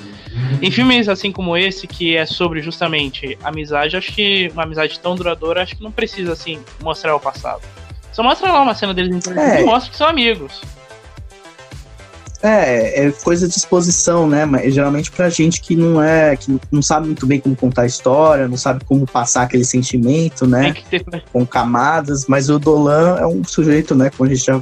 Em 0.61 0.71
filmes 0.71 1.09
assim 1.09 1.31
como 1.31 1.57
esse, 1.57 1.87
que 1.87 2.15
é 2.15 2.25
sobre 2.25 2.61
justamente 2.61 3.37
amizade, 3.43 3.97
acho 3.97 4.11
que 4.13 4.49
uma 4.53 4.63
amizade 4.63 4.99
tão 4.99 5.15
duradoura, 5.15 5.61
acho 5.63 5.75
que 5.75 5.83
não 5.83 5.91
precisa, 5.91 6.33
assim, 6.33 6.59
mostrar 6.81 7.15
o 7.15 7.19
passado. 7.19 7.61
Só 8.11 8.21
mostra 8.23 8.51
lá 8.51 8.61
uma 8.61 8.75
cena 8.75 8.93
deles 8.93 9.15
interagindo 9.15 9.57
É. 9.57 9.61
e 9.61 9.65
mostra 9.65 9.91
que 9.91 9.97
são 9.97 10.07
amigos. 10.07 10.61
É, 12.43 13.05
é 13.05 13.11
coisa 13.11 13.47
de 13.47 13.55
exposição, 13.55 14.27
né? 14.27 14.45
Mas 14.45 14.73
geralmente 14.73 15.11
pra 15.11 15.29
gente 15.29 15.61
que 15.61 15.75
não 15.75 16.01
é, 16.01 16.35
que 16.35 16.59
não 16.71 16.81
sabe 16.81 17.05
muito 17.05 17.25
bem 17.27 17.39
como 17.39 17.55
contar 17.55 17.83
a 17.83 17.85
história, 17.85 18.47
não 18.47 18.57
sabe 18.57 18.83
como 18.83 19.05
passar 19.05 19.43
aquele 19.43 19.63
sentimento, 19.63 20.39
Tem 20.41 20.49
né? 20.49 20.73
que 20.73 20.83
ter. 20.85 21.05
Com 21.31 21.45
camadas, 21.45 22.25
mas 22.27 22.49
o 22.49 22.57
Dolan 22.57 23.17
é 23.19 23.27
um 23.27 23.43
sujeito, 23.43 23.93
né? 23.93 24.09
Como 24.09 24.27
a 24.29 24.33
gente 24.33 24.45
já 24.45 24.59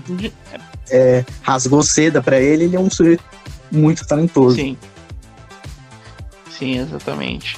é, 0.91 1.23
rasgou 1.41 1.81
seda 1.81 2.21
pra 2.21 2.37
ele, 2.39 2.65
ele 2.65 2.75
é 2.75 2.79
um 2.79 2.89
sujeito 2.89 3.23
muito 3.71 4.05
talentoso. 4.05 4.57
Sim. 4.57 4.77
Sim, 6.59 6.77
exatamente. 6.77 7.57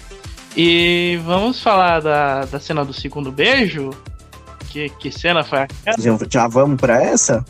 E 0.55 1.19
vamos 1.25 1.59
falar 1.59 2.01
da, 2.01 2.45
da 2.45 2.59
cena 2.59 2.85
do 2.85 2.93
segundo 2.93 3.31
beijo? 3.31 3.89
Que, 4.69 4.89
que 4.89 5.11
cena 5.11 5.43
foi 5.43 5.63
aquela? 5.63 5.97
Já, 5.97 6.25
já 6.29 6.47
vamos 6.47 6.79
pra 6.79 7.01
essa? 7.03 7.43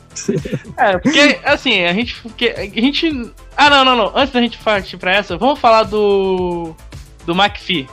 É, 0.77 0.97
porque, 0.97 1.39
assim, 1.43 1.83
a 1.83 1.93
gente. 1.93 2.15
Porque, 2.21 2.47
a 2.57 2.63
gente. 2.63 3.31
Ah, 3.57 3.69
não, 3.69 3.83
não, 3.83 3.95
não. 3.97 4.11
Antes 4.15 4.33
da 4.33 4.41
gente 4.41 4.57
partir 4.59 4.97
pra 4.97 5.13
essa, 5.13 5.37
vamos 5.37 5.59
falar 5.59 5.83
do. 5.83 6.73
Do 7.25 7.33
McPhee. 7.33 7.87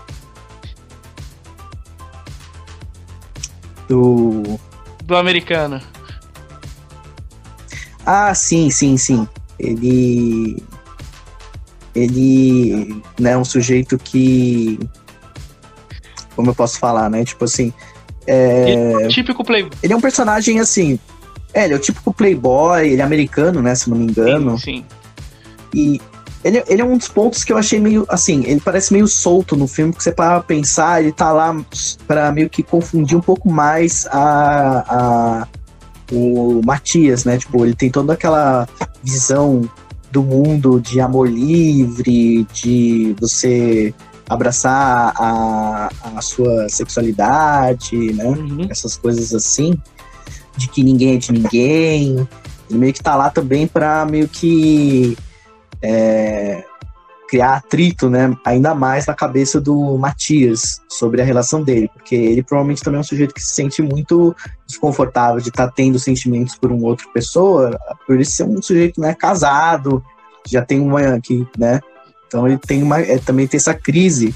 Do 3.88 4.58
Do 5.04 5.16
americano. 5.16 5.80
Ah, 8.06 8.32
sim, 8.34 8.70
sim, 8.70 8.96
sim. 8.96 9.28
Ele. 9.58 10.62
Ele 11.98 13.02
né, 13.18 13.32
é 13.32 13.38
um 13.38 13.44
sujeito 13.44 13.98
que. 13.98 14.78
Como 16.34 16.50
eu 16.50 16.54
posso 16.54 16.78
falar, 16.78 17.10
né? 17.10 17.24
Tipo 17.24 17.44
assim. 17.44 17.72
É, 18.26 19.08
Típico 19.08 19.42
playboy. 19.42 19.70
ele 19.82 19.92
é 19.92 19.96
um 19.96 20.00
personagem 20.00 20.60
assim. 20.60 20.98
É, 21.54 21.64
ele 21.64 21.74
é 21.74 21.76
o 21.76 21.80
típico 21.80 22.12
playboy, 22.12 22.86
ele 22.86 23.00
é 23.00 23.04
americano, 23.04 23.62
né? 23.62 23.74
Se 23.74 23.88
não 23.88 23.96
me 23.96 24.04
engano. 24.04 24.58
Sim, 24.58 24.64
sim. 24.64 24.84
E 25.74 26.00
ele, 26.44 26.62
ele 26.68 26.82
é 26.82 26.84
um 26.84 26.96
dos 26.96 27.08
pontos 27.08 27.42
que 27.42 27.52
eu 27.52 27.58
achei 27.58 27.80
meio. 27.80 28.06
Assim, 28.08 28.44
ele 28.46 28.60
parece 28.60 28.92
meio 28.92 29.06
solto 29.08 29.56
no 29.56 29.66
filme, 29.66 29.92
porque 29.92 30.04
você 30.04 30.12
para 30.12 30.40
pensar, 30.40 31.02
ele 31.02 31.12
tá 31.12 31.32
lá 31.32 31.56
para 32.06 32.30
meio 32.32 32.48
que 32.48 32.62
confundir 32.62 33.16
um 33.16 33.20
pouco 33.20 33.50
mais 33.50 34.06
a, 34.06 34.84
a, 34.88 35.48
o 36.12 36.60
Matias, 36.64 37.24
né? 37.24 37.38
Tipo, 37.38 37.64
ele 37.64 37.74
tem 37.74 37.90
toda 37.90 38.12
aquela 38.12 38.68
visão 39.02 39.68
do 40.18 40.22
mundo 40.24 40.80
de 40.80 41.00
amor 41.00 41.30
livre, 41.30 42.44
de 42.52 43.14
você 43.20 43.94
abraçar 44.28 45.14
a, 45.16 45.88
a 46.16 46.20
sua 46.20 46.68
sexualidade, 46.68 47.96
né? 48.12 48.24
Uhum. 48.24 48.66
essas 48.68 48.96
coisas 48.96 49.32
assim, 49.32 49.80
de 50.56 50.68
que 50.68 50.82
ninguém 50.82 51.14
é 51.14 51.18
de 51.18 51.32
ninguém. 51.32 52.28
Ele 52.68 52.78
meio 52.78 52.92
que 52.92 53.02
tá 53.02 53.14
lá 53.14 53.30
também 53.30 53.66
pra 53.66 54.04
meio 54.04 54.26
que 54.28 55.16
é, 55.80 56.64
criar 57.28 57.56
atrito, 57.56 58.08
né? 58.08 58.34
Ainda 58.44 58.74
mais 58.74 59.06
na 59.06 59.14
cabeça 59.14 59.60
do 59.60 59.96
Matias 59.98 60.80
sobre 60.88 61.20
a 61.20 61.24
relação 61.24 61.62
dele, 61.62 61.90
porque 61.92 62.14
ele 62.14 62.42
provavelmente 62.42 62.82
também 62.82 62.98
é 62.98 63.00
um 63.00 63.04
sujeito 63.04 63.34
que 63.34 63.42
se 63.42 63.54
sente 63.54 63.82
muito 63.82 64.34
desconfortável 64.66 65.40
de 65.40 65.50
estar 65.50 65.68
tendo 65.68 65.98
sentimentos 65.98 66.56
por 66.56 66.72
uma 66.72 66.88
outra 66.88 67.06
pessoa, 67.12 67.78
por 68.06 68.14
ele 68.14 68.24
ser 68.24 68.44
um 68.44 68.60
sujeito, 68.62 69.00
né, 69.00 69.14
casado, 69.14 70.02
já 70.46 70.62
tem 70.62 70.80
uma 70.80 71.20
que, 71.20 71.46
né? 71.56 71.80
Então 72.26 72.46
ele 72.46 72.58
tem 72.58 72.82
uma, 72.82 73.00
é, 73.00 73.18
também 73.18 73.46
tem 73.46 73.58
essa 73.58 73.74
crise 73.74 74.34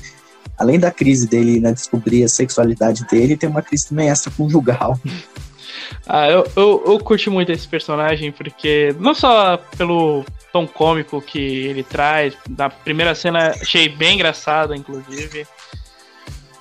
além 0.59 0.79
da 0.79 0.91
crise 0.91 1.27
dele 1.27 1.59
né, 1.61 1.73
descobrir 1.73 2.23
a 2.25 2.29
sexualidade 2.29 3.05
dele, 3.11 3.37
tem 3.37 3.49
uma 3.49 3.63
crise 3.63 3.89
também 3.89 4.09
extraconjugal. 4.09 4.99
Ah, 6.07 6.29
eu, 6.29 6.45
eu, 6.57 6.83
eu 6.87 6.99
curti 6.99 7.31
muito 7.31 7.53
esse 7.53 7.67
personagem, 7.69 8.33
porque 8.33 8.95
não 8.99 9.15
só 9.15 9.57
pelo 9.77 10.25
tom 10.53 10.67
cômico 10.67 11.21
que 11.23 11.39
ele 11.67 11.83
traz, 11.83 12.35
na 12.49 12.69
primeira 12.69 13.15
cena 13.15 13.51
achei 13.51 13.89
bem 13.89 14.15
engraçado, 14.15 14.75
inclusive. 14.75 15.47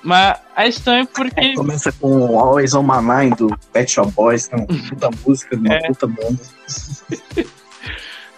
Mas 0.02 0.38
a 0.56 0.82
também 0.84 1.06
porque. 1.06 1.54
Começa 1.54 1.92
com 1.92 2.38
Always 2.38 2.74
On 2.74 2.82
My 2.82 3.00
Mind 3.00 3.36
do 3.36 3.56
Pet 3.72 3.90
Shop 3.90 4.10
Boys, 4.12 4.48
que 4.48 4.54
é 4.54 4.58
uma 4.58 4.66
puta 4.88 5.10
música, 5.24 5.56
uma 5.56 5.74
É. 5.74 5.86
puta 5.86 6.06
banda. 6.06 6.42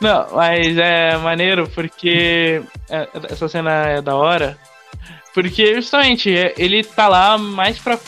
Não, 0.00 0.26
mas 0.34 0.76
é 0.76 1.16
maneiro 1.18 1.68
porque 1.74 2.60
é, 2.90 3.08
essa 3.30 3.48
cena 3.48 3.70
é 3.86 4.02
da 4.02 4.14
hora. 4.14 4.58
Porque 5.34 5.74
justamente 5.74 6.34
é, 6.34 6.54
ele 6.56 6.84
tá 6.84 7.08
lá 7.08 7.36
mais 7.36 7.76
pra, 7.78 7.98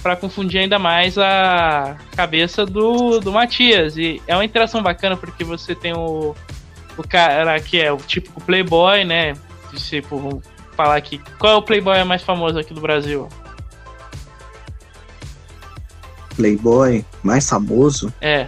pra 0.00 0.14
confundir 0.14 0.60
ainda 0.60 0.78
mais 0.78 1.18
a 1.18 1.96
cabeça 2.14 2.64
do, 2.64 3.18
do 3.18 3.32
Matias. 3.32 3.96
E 3.96 4.22
é 4.26 4.36
uma 4.36 4.44
interação 4.44 4.80
bacana 4.80 5.16
porque 5.16 5.42
você 5.42 5.74
tem 5.74 5.92
o, 5.92 6.32
o 6.96 7.02
cara 7.02 7.58
que 7.60 7.80
é 7.80 7.92
o 7.92 7.96
típico 7.96 8.40
playboy, 8.40 9.04
né? 9.04 9.34
Tipo, 9.74 10.40
falar 10.76 10.94
aqui. 10.94 11.20
Qual 11.40 11.54
é 11.54 11.56
o 11.56 11.62
playboy 11.62 12.04
mais 12.04 12.22
famoso 12.22 12.56
aqui 12.56 12.72
do 12.72 12.80
Brasil? 12.80 13.28
Playboy, 16.36 17.04
mais 17.22 17.48
famoso, 17.48 18.12
É, 18.20 18.46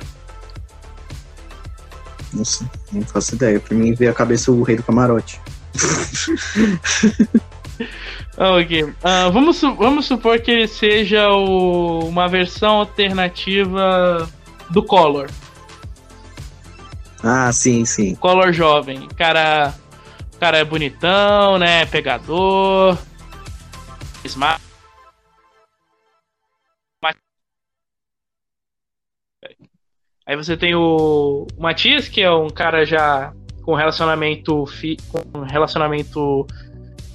não 2.36 2.44
sei, 2.44 2.66
não 2.92 3.02
faço 3.02 3.34
ideia. 3.34 3.58
Pra 3.58 3.74
mim 3.76 3.94
veio 3.94 4.10
a 4.10 4.14
cabeça 4.14 4.52
o 4.52 4.62
Rei 4.62 4.76
do 4.76 4.82
Camarote. 4.82 5.40
Ah, 8.38 8.56
ok. 8.56 8.94
Ah, 9.02 9.28
vamos, 9.30 9.56
su- 9.56 9.74
vamos 9.74 10.04
supor 10.06 10.40
que 10.40 10.50
ele 10.50 10.68
seja 10.68 11.30
o- 11.30 12.00
uma 12.06 12.28
versão 12.28 12.76
alternativa 12.80 14.28
do 14.70 14.82
Collor. 14.82 15.30
Ah, 17.24 17.50
sim, 17.52 17.84
sim. 17.84 18.14
Collor 18.14 18.52
jovem. 18.52 18.98
O 19.04 19.14
cara, 19.14 19.74
o 20.34 20.38
cara 20.38 20.58
é 20.58 20.64
bonitão, 20.64 21.58
né? 21.58 21.86
Pegador. 21.86 22.98
Smart. 24.24 24.60
Aí 30.26 30.36
você 30.36 30.56
tem 30.56 30.74
o, 30.74 31.46
o 31.56 31.62
Matias, 31.62 32.08
que 32.08 32.20
é 32.20 32.30
um 32.30 32.50
cara 32.50 32.84
já 32.84 33.32
com 33.62 33.74
relacionamento 33.74 34.66
fi, 34.66 34.96
com 35.10 35.40
relacionamento 35.42 36.46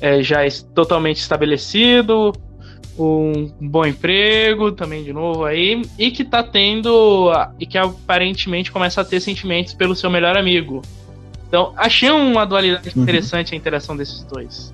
é, 0.01 0.21
já 0.23 0.39
totalmente 0.73 1.17
estabelecido, 1.19 2.33
um 2.97 3.49
bom 3.61 3.85
emprego 3.85 4.71
também 4.71 5.03
de 5.03 5.13
novo 5.13 5.45
aí, 5.45 5.81
e 5.97 6.11
que 6.11 6.25
tá 6.25 6.43
tendo 6.43 7.31
e 7.59 7.65
que 7.65 7.77
aparentemente 7.77 8.71
começa 8.71 8.99
a 9.01 9.05
ter 9.05 9.19
sentimentos 9.21 9.73
pelo 9.73 9.95
seu 9.95 10.09
melhor 10.09 10.35
amigo. 10.35 10.81
Então, 11.47 11.73
achei 11.77 12.09
uma 12.09 12.45
dualidade 12.45 12.91
Uhum. 12.95 13.03
interessante 13.03 13.53
a 13.53 13.57
interação 13.57 13.95
desses 13.95 14.23
dois. 14.23 14.73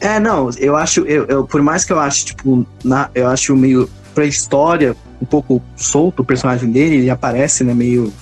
É, 0.00 0.18
não, 0.20 0.48
eu 0.58 0.76
acho, 0.76 1.00
eu, 1.00 1.24
eu- 1.26 1.44
por 1.46 1.60
mais 1.62 1.84
que 1.84 1.92
eu 1.92 1.98
acho, 1.98 2.26
tipo, 2.26 2.66
na, 2.84 3.10
eu 3.14 3.26
acho 3.28 3.54
meio 3.56 3.88
pra 4.14 4.24
história 4.24 4.96
um 5.20 5.26
pouco 5.26 5.60
solto 5.76 6.20
o 6.20 6.24
personagem 6.24 6.70
dele, 6.70 6.96
ele 6.96 7.10
aparece, 7.10 7.64
né, 7.64 7.74
meio. 7.74 8.12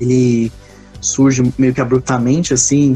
Ele 0.00 0.50
surge 1.00 1.42
meio 1.58 1.74
que 1.74 1.80
abruptamente, 1.80 2.54
assim. 2.54 2.94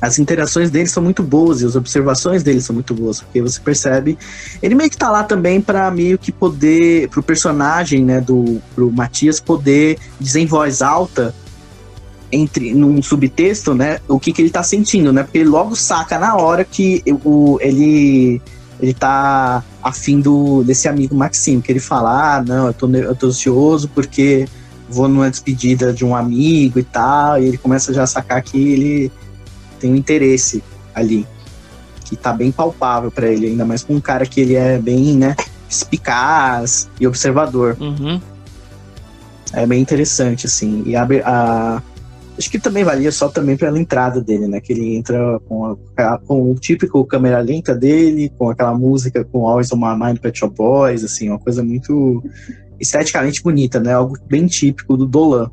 As 0.00 0.18
interações 0.18 0.70
dele 0.70 0.88
são 0.88 1.02
muito 1.02 1.22
boas 1.22 1.60
e 1.60 1.66
as 1.66 1.76
observações 1.76 2.42
dele 2.42 2.60
são 2.60 2.74
muito 2.74 2.94
boas, 2.94 3.20
porque 3.20 3.40
você 3.40 3.60
percebe. 3.60 4.18
Ele 4.62 4.74
meio 4.74 4.90
que 4.90 4.96
tá 4.96 5.10
lá 5.10 5.22
também 5.22 5.60
para 5.60 5.90
meio 5.90 6.18
que 6.18 6.32
poder, 6.32 7.08
pro 7.08 7.22
personagem, 7.22 8.04
né, 8.04 8.20
do 8.20 8.60
pro 8.74 8.90
Matias 8.90 9.40
poder 9.40 9.98
dizer 10.20 10.40
em 10.40 10.46
voz 10.46 10.82
alta 10.82 11.34
entre 12.32 12.74
num 12.74 13.00
subtexto, 13.00 13.74
né, 13.74 14.00
o 14.08 14.18
que 14.18 14.32
que 14.32 14.42
ele 14.42 14.50
tá 14.50 14.62
sentindo, 14.62 15.12
né? 15.12 15.22
Porque 15.22 15.38
ele 15.38 15.48
logo 15.48 15.76
saca 15.76 16.18
na 16.18 16.36
hora 16.36 16.64
que 16.64 17.02
o 17.24 17.58
ele 17.60 18.42
ele 18.80 18.92
tá 18.92 19.62
afim 19.82 20.20
do, 20.20 20.64
desse 20.64 20.88
amigo 20.88 21.14
Maxime, 21.14 21.62
que 21.62 21.70
ele 21.70 21.80
fala: 21.80 22.36
"Ah, 22.36 22.42
não, 22.42 22.66
eu 22.66 22.74
tô, 22.74 22.88
eu 22.90 23.14
tô 23.14 23.28
ansioso 23.28 23.88
porque 23.88 24.48
vou 24.88 25.06
numa 25.08 25.30
despedida 25.30 25.92
de 25.92 26.04
um 26.04 26.14
amigo 26.14 26.80
e 26.80 26.82
tal", 26.82 27.40
e 27.40 27.46
ele 27.46 27.56
começa 27.56 27.94
já 27.94 28.02
a 28.02 28.06
sacar 28.06 28.42
que 28.42 28.58
ele 28.58 29.12
tem 29.84 29.92
um 29.92 29.96
interesse 29.96 30.64
ali 30.94 31.26
que 32.06 32.16
tá 32.16 32.32
bem 32.32 32.50
palpável 32.50 33.10
pra 33.10 33.28
ele, 33.28 33.48
ainda 33.48 33.66
mais 33.66 33.82
com 33.84 33.94
um 33.94 34.00
cara 34.00 34.24
que 34.24 34.40
ele 34.40 34.54
é 34.54 34.78
bem, 34.78 35.14
né, 35.14 35.36
espicaz 35.68 36.88
e 36.98 37.06
observador. 37.06 37.76
Uhum. 37.78 38.18
É 39.52 39.66
bem 39.66 39.80
interessante, 39.82 40.46
assim. 40.46 40.82
E 40.86 40.96
a, 40.96 41.06
a- 41.24 41.82
acho 42.38 42.50
que 42.50 42.58
também 42.58 42.82
valia 42.82 43.12
só 43.12 43.28
também 43.28 43.56
pela 43.58 43.78
entrada 43.78 44.20
dele, 44.22 44.48
né? 44.48 44.58
Que 44.60 44.72
ele 44.72 44.96
entra 44.96 45.38
com, 45.46 45.76
a- 45.96 46.18
com 46.18 46.50
o 46.50 46.54
típico 46.54 47.04
câmera 47.04 47.40
lenta 47.40 47.74
dele, 47.74 48.32
com 48.38 48.48
aquela 48.50 48.74
música 48.74 49.22
com 49.24 49.46
Always 49.46 49.70
on 49.72 49.76
My 49.76 49.96
Mind 49.98 50.18
Pet 50.18 50.38
Shop 50.38 50.54
Boys, 50.56 51.04
assim, 51.04 51.28
uma 51.28 51.38
coisa 51.38 51.62
muito 51.62 52.22
esteticamente 52.80 53.42
bonita, 53.42 53.78
né? 53.80 53.92
Algo 53.92 54.16
bem 54.28 54.46
típico 54.46 54.96
do 54.96 55.06
Dolan. 55.06 55.50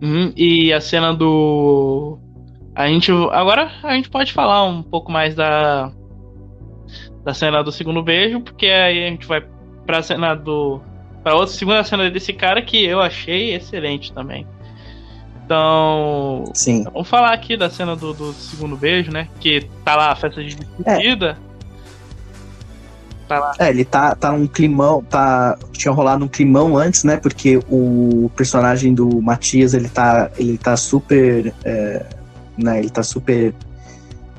Uhum, 0.00 0.32
E 0.36 0.72
a 0.72 0.80
cena 0.80 1.12
do. 1.12 2.18
A 2.78 2.86
gente. 2.86 3.10
Agora 3.10 3.72
a 3.82 3.94
gente 3.94 4.08
pode 4.08 4.32
falar 4.32 4.64
um 4.64 4.84
pouco 4.84 5.10
mais 5.10 5.34
da. 5.34 5.90
Da 7.24 7.34
cena 7.34 7.62
do 7.62 7.72
segundo 7.72 8.00
beijo, 8.02 8.40
porque 8.40 8.66
aí 8.66 9.04
a 9.04 9.08
gente 9.10 9.26
vai 9.26 9.44
pra 9.84 10.00
cena 10.00 10.36
do. 10.36 10.80
Pra 11.24 11.34
outra 11.34 11.52
segunda 11.52 11.82
cena 11.82 12.08
desse 12.08 12.32
cara 12.32 12.62
que 12.62 12.84
eu 12.84 13.00
achei 13.00 13.52
excelente 13.52 14.12
também. 14.12 14.46
Então. 15.44 16.44
Sim. 16.54 16.84
Vamos 16.84 17.08
falar 17.08 17.32
aqui 17.32 17.56
da 17.56 17.68
cena 17.68 17.96
do, 17.96 18.14
do 18.14 18.32
segundo 18.32 18.76
beijo, 18.76 19.10
né? 19.10 19.28
Que 19.40 19.68
tá 19.84 19.96
lá 19.96 20.12
a 20.12 20.16
festa 20.16 20.40
de 20.40 20.54
despedida. 20.54 21.36
Tá 23.26 23.40
lá. 23.40 23.54
É, 23.58 23.70
ele 23.70 23.84
tá, 23.84 24.14
tá 24.14 24.30
num 24.30 24.46
climão, 24.46 25.02
tá. 25.02 25.58
Tinha 25.72 25.92
rolado 25.92 26.24
um 26.24 26.28
climão 26.28 26.76
antes, 26.76 27.02
né? 27.02 27.16
Porque 27.16 27.58
o 27.68 28.30
personagem 28.36 28.94
do 28.94 29.20
Matias, 29.20 29.74
ele 29.74 29.88
tá, 29.88 30.30
ele 30.38 30.56
tá 30.56 30.76
super. 30.76 31.52
é, 31.64 32.17
né, 32.58 32.78
ele 32.78 32.90
tá 32.90 33.02
super. 33.02 33.54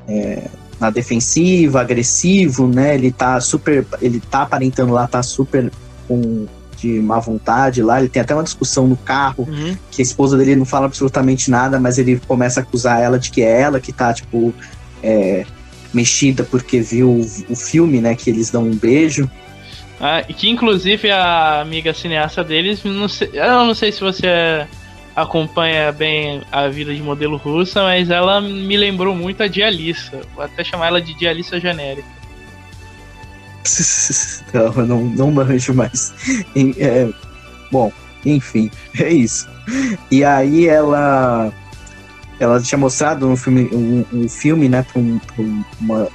é, 0.08 0.48
na 0.80 0.88
defensiva, 0.88 1.82
agressivo, 1.82 2.66
né? 2.66 2.94
Ele 2.94 3.12
tá 3.12 3.38
super. 3.40 3.86
Ele 4.00 4.18
tá 4.18 4.42
aparentando 4.42 4.92
lá, 4.94 5.06
tá 5.06 5.22
super 5.22 5.70
com 6.08 6.46
de 6.78 6.88
má 7.00 7.18
vontade 7.20 7.82
lá. 7.82 8.00
Ele 8.00 8.08
tem 8.08 8.22
até 8.22 8.34
uma 8.34 8.42
discussão 8.42 8.88
no 8.88 8.96
carro 8.96 9.46
Uhum. 9.46 9.76
que 9.90 10.00
a 10.00 10.02
esposa 10.02 10.38
dele 10.38 10.56
não 10.56 10.64
fala 10.64 10.86
absolutamente 10.86 11.50
nada, 11.50 11.78
mas 11.78 11.98
ele 11.98 12.18
começa 12.26 12.60
a 12.60 12.62
acusar 12.62 13.00
ela 13.00 13.18
de 13.18 13.30
que 13.30 13.42
é 13.42 13.60
ela 13.60 13.78
que 13.78 13.92
tá, 13.92 14.14
tipo, 14.14 14.54
é, 15.02 15.44
mexida 15.92 16.42
porque 16.42 16.80
viu 16.80 17.26
o, 17.50 17.54
filme, 17.54 18.00
né? 18.00 18.14
Que 18.14 18.30
eles 18.30 18.50
dão 18.50 18.64
um 18.64 18.74
beijo. 18.74 19.30
Ah, 20.00 20.24
e 20.26 20.32
que 20.32 20.48
inclusive 20.48 21.10
a 21.10 21.60
amiga 21.60 21.92
cineasta 21.92 22.42
deles, 22.42 22.82
não 22.84 23.06
sei, 23.06 23.28
eu 23.34 23.66
não 23.66 23.74
sei 23.74 23.92
se 23.92 24.00
você 24.00 24.66
acompanha 25.14 25.92
bem 25.92 26.42
a 26.50 26.68
vida 26.68 26.94
de 26.94 27.02
modelo 27.02 27.36
russa, 27.36 27.82
mas 27.82 28.10
ela 28.10 28.40
me 28.40 28.76
lembrou 28.76 29.14
muito 29.14 29.42
a 29.42 29.48
Dialissa. 29.48 30.20
Vou 30.34 30.44
até 30.44 30.64
chamar 30.64 30.88
ela 30.88 31.00
de 31.00 31.14
Dialissa 31.14 31.58
genérica. 31.60 32.08
não, 34.52 34.86
não, 34.86 35.04
não 35.04 35.30
manjo 35.30 35.74
mais. 35.74 36.12
É, 36.78 37.08
bom, 37.70 37.92
enfim, 38.24 38.70
é 38.98 39.08
isso. 39.10 39.48
E 40.10 40.24
aí 40.24 40.66
ela. 40.66 41.52
Ela 42.38 42.58
tinha 42.58 42.78
mostrado 42.78 43.28
um 43.28 43.36
filme, 43.36 43.68
um, 43.70 44.02
um 44.14 44.26
filme 44.26 44.66
né, 44.66 44.82
para 44.82 44.98
um, 44.98 45.20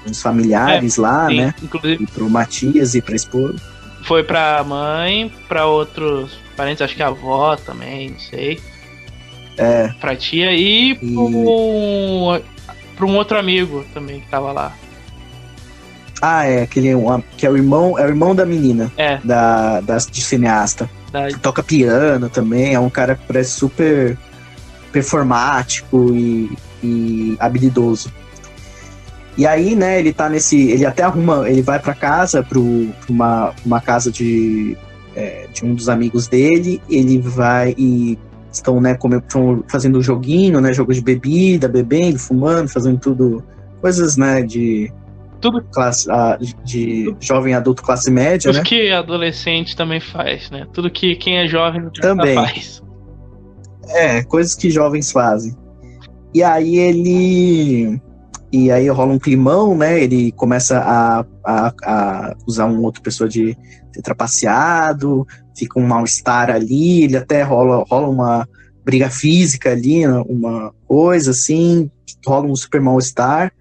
uns 0.08 0.24
familiares 0.24 0.98
lá, 0.98 1.28
Sim, 1.28 1.38
né? 1.38 1.54
Inclusive 1.62 2.04
E 2.04 2.08
pro 2.08 2.28
Matias 2.28 2.96
e 2.96 3.02
pra 3.02 3.16
esposa. 3.16 3.62
foi 4.02 4.24
pra 4.24 4.64
mãe, 4.64 5.32
pra 5.48 5.68
outros 5.68 6.32
parentes, 6.58 6.82
acho 6.82 6.96
que 6.96 7.04
a 7.04 7.10
avó 7.10 7.56
também, 7.56 8.10
não 8.10 8.20
sei. 8.20 8.60
É. 9.58 9.90
Pra 10.02 10.16
tia 10.16 10.52
e 10.52 10.92
E- 10.92 10.96
pro, 10.96 12.42
pra 12.96 13.06
um 13.06 13.16
outro 13.16 13.38
amigo 13.38 13.86
também 13.94 14.20
que 14.22 14.28
tava 14.28 14.52
lá. 14.52 14.74
Ah, 16.22 16.46
é, 16.46 16.64
aquele 16.64 16.96
um- 16.96 17.22
que 17.38 17.46
é 17.46 17.50
o 17.50 17.56
irmão, 17.58 18.00
é 18.00 18.06
o 18.06 18.08
irmão 18.08 18.34
da 18.34 18.46
menina, 18.46 18.92
É, 18.98 19.18
da, 19.24 19.82
da 19.82 19.98
de 19.98 20.22
cineasta. 20.24 20.90
da, 21.12 21.30
toca 21.42 21.62
piano 21.62 22.30
também, 22.30 22.74
é 22.74 22.80
um 22.80 22.90
cara 22.90 23.16
que 23.16 23.26
parece 23.28 23.52
super 23.52 24.18
performático 24.92 26.14
e, 26.16 26.50
e 26.84 27.38
habilidoso. 27.40 28.12
E 29.38 29.46
aí, 29.46 29.76
né, 29.76 30.00
ele 30.00 30.14
tá 30.14 30.30
nesse. 30.30 30.70
Ele 30.72 30.86
até 30.86 31.04
arruma. 31.04 31.50
Ele 31.50 31.62
vai 31.62 31.78
pra 31.78 31.94
casa, 31.94 32.42
pro, 32.42 32.88
pra 33.02 33.12
uma, 33.14 33.54
uma 33.66 33.82
casa 33.82 34.10
de, 34.10 34.78
é, 35.14 35.48
de 35.54 35.66
um 35.66 35.76
dos 35.76 35.90
amigos 35.90 36.28
dele. 36.30 36.82
Ele 36.90 37.20
vai 37.20 37.76
e 37.78 38.18
estão, 38.58 38.80
né, 38.82 38.98
estão 39.22 39.64
fazendo 39.70 40.02
joguinho, 40.02 40.60
né? 40.62 40.74
Jogo 40.74 40.94
de 40.94 41.02
bebida, 41.02 41.68
bebendo, 41.68 42.18
fumando, 42.20 42.68
fazendo 42.70 43.00
tudo. 43.00 43.44
Coisas, 43.82 44.18
né, 44.18 44.42
de. 44.42 44.92
Tudo- 45.42 45.62
Classe, 45.72 46.10
ah, 46.10 46.38
de- 46.64 47.16
jovem 47.20 47.54
adulto 47.54 47.84
classe 47.84 48.10
média, 48.10 48.50
tudo 48.52 48.58
né? 48.60 48.64
que 48.64 48.90
adolescente 48.92 49.76
também 49.76 50.00
faz, 50.00 50.50
né? 50.50 50.66
Tudo 50.74 50.90
que 50.90 51.16
quem 51.16 51.38
é 51.38 51.48
jovem 51.48 51.88
Também. 52.02 52.34
faz. 52.36 52.82
É, 53.90 54.24
coisas 54.24 54.56
que 54.56 54.72
jovens 54.72 55.12
fazem. 55.12 55.54
E 56.34 56.42
aí 56.42 56.78
ele. 56.78 58.02
E 58.52 58.72
aí 58.72 58.88
rola 58.90 59.14
um 59.14 59.20
climão, 59.20 59.78
né? 59.78 60.02
Ele 60.02 60.32
começa 60.32 60.80
a, 60.80 61.26
a, 61.46 61.74
a 61.84 62.28
acusar 62.32 62.68
um 62.68 62.82
outro 62.84 63.02
pessoa 63.02 63.30
de 63.30 63.56
ter 63.92 64.02
trapaceado, 64.02 65.28
fica 65.56 65.80
um 65.80 65.88
mal-estar 65.88 66.50
ali, 66.50 67.04
ele 67.04 67.18
até 67.18 67.44
rola, 67.44 67.86
rola 67.90 68.08
uma 68.10 68.50
briga 68.84 69.10
física 69.10 69.72
ali, 69.72 70.06
uma 70.08 70.74
coisa 70.88 71.32
assim, 71.32 71.90
rola 72.26 72.48
um 72.48 72.56
super 72.56 72.82
mal-estar. 72.82 73.52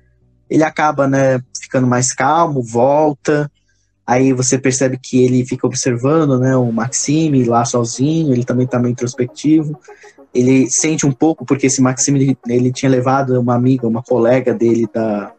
Ele 0.48 0.62
acaba, 0.62 1.08
né, 1.08 1.40
ficando 1.60 1.86
mais 1.86 2.12
calmo, 2.12 2.62
volta. 2.62 3.50
Aí 4.06 4.32
você 4.32 4.58
percebe 4.58 4.98
que 5.02 5.24
ele 5.24 5.46
fica 5.46 5.66
observando, 5.66 6.38
né, 6.38 6.54
o 6.54 6.70
Maxime 6.70 7.44
lá 7.44 7.64
sozinho, 7.64 8.32
ele 8.32 8.44
também 8.44 8.66
tá 8.66 8.78
meio 8.78 8.92
introspectivo 8.92 9.78
ele 10.34 10.68
sente 10.68 11.06
um 11.06 11.12
pouco 11.12 11.46
porque 11.46 11.68
esse 11.68 11.80
Maxime 11.80 12.20
ele, 12.20 12.38
ele 12.48 12.72
tinha 12.72 12.90
levado 12.90 13.40
uma 13.40 13.54
amiga, 13.54 13.86
uma 13.86 14.02
colega 14.02 14.52
dele 14.52 14.88
da, 14.92 15.32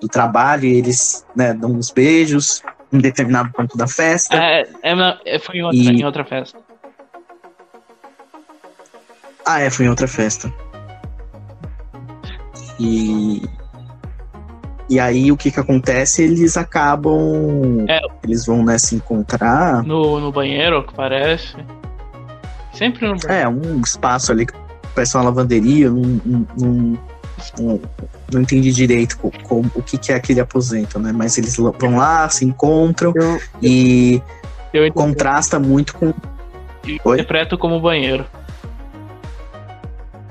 do 0.00 0.08
trabalho, 0.08 0.64
eles 0.64 1.26
né, 1.36 1.52
dão 1.52 1.72
uns 1.72 1.90
beijos 1.90 2.62
em 2.92 2.98
determinado 2.98 3.50
ponto 3.52 3.76
da 3.76 3.86
festa. 3.86 4.36
É, 4.36 4.62
é, 4.82 5.18
é, 5.24 5.38
foi 5.38 5.56
em 5.58 5.62
outra, 5.62 5.78
E- 5.78 5.88
em 6.00 6.04
outra 6.04 6.24
festa. 6.24 6.58
Ah, 9.46 9.60
é, 9.60 9.70
foi 9.70 9.86
em 9.86 9.88
outra 9.88 10.06
festa. 10.08 10.52
E 12.78 13.42
e 14.88 14.98
aí 14.98 15.30
o 15.30 15.36
que 15.36 15.52
que 15.52 15.60
acontece? 15.60 16.22
Eles 16.24 16.56
acabam, 16.56 17.84
É. 17.88 18.00
eles 18.24 18.44
vão 18.46 18.64
né, 18.64 18.76
se 18.76 18.96
encontrar. 18.96 19.84
No, 19.84 20.18
no 20.18 20.32
banheiro, 20.32 20.82
que 20.84 20.92
parece. 20.94 21.54
Sempre 22.72 23.06
no 23.06 23.16
banheiro. 23.16 23.32
É, 23.32 23.48
um 23.48 23.80
espaço 23.80 24.32
ali 24.32 24.46
que 24.46 24.52
parece 24.92 25.16
uma 25.16 25.24
lavanderia, 25.24 25.86
eu 25.86 25.92
não, 25.94 26.46
não, 26.58 26.98
não, 27.58 27.80
não- 28.32 28.40
entendi 28.40 28.72
direito 28.72 29.18
co- 29.18 29.32
como, 29.44 29.70
o 29.74 29.82
que, 29.82 29.98
que 29.98 30.12
é 30.12 30.14
aquele 30.16 30.40
aposento, 30.40 30.98
né? 30.98 31.12
Mas 31.12 31.36
eles 31.38 31.56
vão 31.56 31.96
lá, 31.96 32.28
se 32.28 32.44
encontram 32.44 33.12
Eu, 33.16 33.40
e 33.62 34.22
eu 34.72 34.92
contrasta 34.92 35.58
muito 35.58 35.94
com. 35.94 36.12
Oi? 37.04 37.14
interpreto 37.14 37.58
como 37.58 37.80
banheiro. 37.80 38.24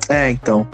É, 0.10 0.30
então. 0.32 0.68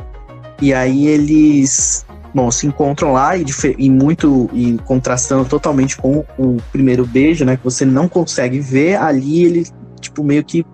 E 0.61 0.73
aí 0.73 1.07
eles, 1.07 2.05
bom, 2.33 2.49
se 2.49 2.65
encontram 2.65 3.11
lá 3.11 3.35
e, 3.35 3.45
e 3.77 3.89
muito 3.89 4.49
e 4.53 4.77
contrastando 4.85 5.45
totalmente 5.45 5.97
com 5.97 6.23
o 6.37 6.57
primeiro 6.71 7.05
beijo, 7.05 7.43
né? 7.43 7.57
Que 7.57 7.63
você 7.63 7.83
não 7.85 8.07
consegue 8.07 8.59
ver 8.59 8.95
ali 8.95 9.43
ele 9.43 9.67
tipo 9.99 10.23
meio 10.23 10.43
que 10.43 10.65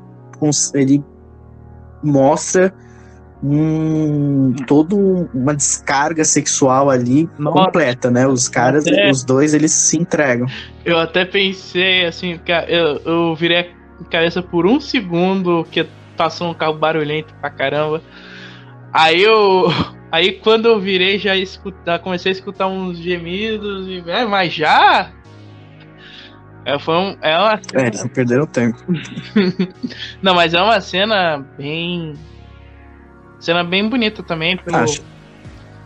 ele 0.76 1.04
mostra 2.04 2.74
um 3.44 4.54
todo 4.68 4.98
um- 4.98 5.28
uma 5.34 5.56
descarga 5.56 6.24
sexual 6.24 6.90
ali 6.90 7.30
Nossa. 7.38 7.58
completa, 7.66 8.12
né? 8.12 8.28
Os 8.28 8.48
caras, 8.48 8.86
Até- 8.86 9.10
os 9.10 9.24
dois, 9.24 9.54
eles 9.54 9.72
se 9.72 9.98
entregam. 9.98 10.48
Eu 10.86 11.00
até 11.00 11.26
pensei 11.26 12.06
assim, 12.06 12.40
eu, 12.68 13.02
eu 13.06 13.36
virei 13.36 13.58
a 13.60 14.04
cabeça 14.10 14.42
por 14.42 14.66
um 14.66 14.80
segundo 14.80 15.66
que 15.72 15.88
passou 16.16 16.50
um 16.52 16.54
carro 16.54 16.76
barulhento 16.76 17.34
pra 17.42 17.50
caramba. 17.50 18.02
Aí 18.94 19.22
eu, 19.22 19.66
Aí 20.12 20.34
quando 20.34 20.66
eu 20.66 20.78
virei, 20.78 21.18
já 21.18 21.38
escutar, 21.38 22.00
comecei 22.00 22.32
a 22.32 22.36
escutar 22.36 22.68
uns 22.68 22.98
gemidos 22.98 23.88
e. 23.88 24.04
É, 24.08 24.26
mas 24.26 24.54
já? 24.54 25.10
É, 26.66 26.78
foi 26.78 26.94
um, 26.96 27.18
é 27.22 27.38
uma 27.38 27.60
É, 27.74 27.88
eles 27.88 28.06
perderam 28.14 28.46
tempo. 28.46 28.78
Não, 30.22 30.36
mas 30.36 30.54
é 30.54 30.62
uma 30.62 30.82
cena 30.82 31.38
bem. 31.58 32.14
Cena 33.42 33.64
bem 33.64 33.90
bonita 33.90 34.24
também. 34.24 34.56
Pelo, 34.56 34.78
Acho. 34.78 35.04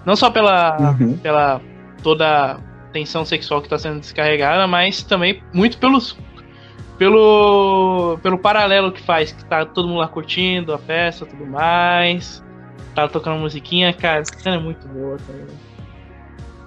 Não 0.05 0.15
só 0.15 0.29
pela, 0.29 0.77
Uhum. 0.99 1.17
pela 1.17 1.59
toda 2.03 2.51
a 2.51 2.57
tensão 2.93 3.25
sexual 3.25 3.61
que 3.61 3.65
está 3.65 3.79
sendo 3.79 3.99
descarregada, 3.99 4.67
mas 4.67 5.01
também 5.01 5.41
muito 5.51 5.79
pelos. 5.79 6.15
Pelo, 6.97 8.17
pelo 8.23 8.37
paralelo 8.37 8.89
que 8.91 9.01
faz, 9.01 9.33
que 9.33 9.43
tá 9.45 9.65
todo 9.65 9.85
mundo 9.87 9.97
lá 9.99 10.07
curtindo 10.07 10.73
a 10.73 10.77
festa 10.77 11.25
tudo 11.25 11.45
mais. 11.45 12.41
Tá 12.93 13.05
tocando 13.07 13.37
musiquinha, 13.39 13.91
cara, 13.91 14.19
essa 14.21 14.39
cena 14.39 14.55
é 14.55 14.59
muito 14.59 14.87
boa 14.87 15.17
também. 15.27 15.45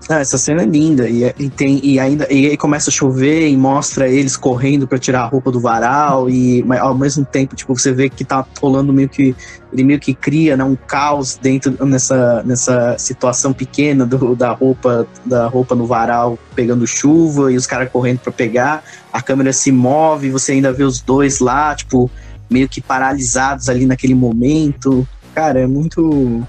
Ah, 0.09 0.21
essa 0.21 0.39
cena 0.39 0.63
é 0.63 0.65
linda. 0.65 1.07
E, 1.07 1.25
e 1.39 1.51
tem 1.51 1.81
e 1.85 2.01
ainda 2.01 2.27
e 2.33 2.57
começa 2.57 2.89
a 2.89 2.93
chover 2.93 3.47
e 3.47 3.57
mostra 3.57 4.09
eles 4.09 4.39
correndo 4.39 4.89
pra 4.89 4.99
tirar 4.99 5.23
a 5.23 5.27
roupa 5.27 5.51
do 5.51 5.61
varal 5.61 6.31
e 6.31 6.65
ao 6.81 6.95
mesmo 6.95 7.27
tempo 7.27 7.55
tipo 7.55 7.77
você 7.77 7.93
vê 7.93 8.09
que 8.09 8.25
tá 8.25 8.47
rolando 8.59 8.91
meio 8.91 9.09
que 9.09 9.37
ele 9.71 9.85
meio 9.85 10.01
que 10.01 10.15
cria 10.15 10.57
né, 10.57 10.65
um 10.65 10.75
caos 10.75 11.37
dentro 11.37 11.85
nessa 11.85 12.43
nessa 12.43 12.97
situação 12.97 13.53
pequena 13.53 14.07
do, 14.07 14.35
da 14.35 14.53
roupa 14.53 15.07
da 15.27 15.47
roupa 15.47 15.75
no 15.75 15.85
varal 15.85 16.39
pegando 16.55 16.87
chuva 16.87 17.53
e 17.53 17.57
os 17.57 17.67
caras 17.67 17.91
correndo 17.93 18.21
pra 18.21 18.33
pegar. 18.33 18.83
A 19.13 19.21
câmera 19.21 19.53
se 19.53 19.71
move 19.71 20.31
você 20.31 20.53
ainda 20.53 20.73
vê 20.73 20.85
os 20.85 21.03
dois 21.03 21.39
lá 21.39 21.75
tipo 21.75 22.11
meio 22.49 22.67
que 22.67 22.81
paralisados 22.81 23.69
ali 23.69 23.85
naquele 23.85 24.15
momento. 24.15 25.07
Cara 25.35 25.61
é 25.61 25.67
muito 25.67 26.47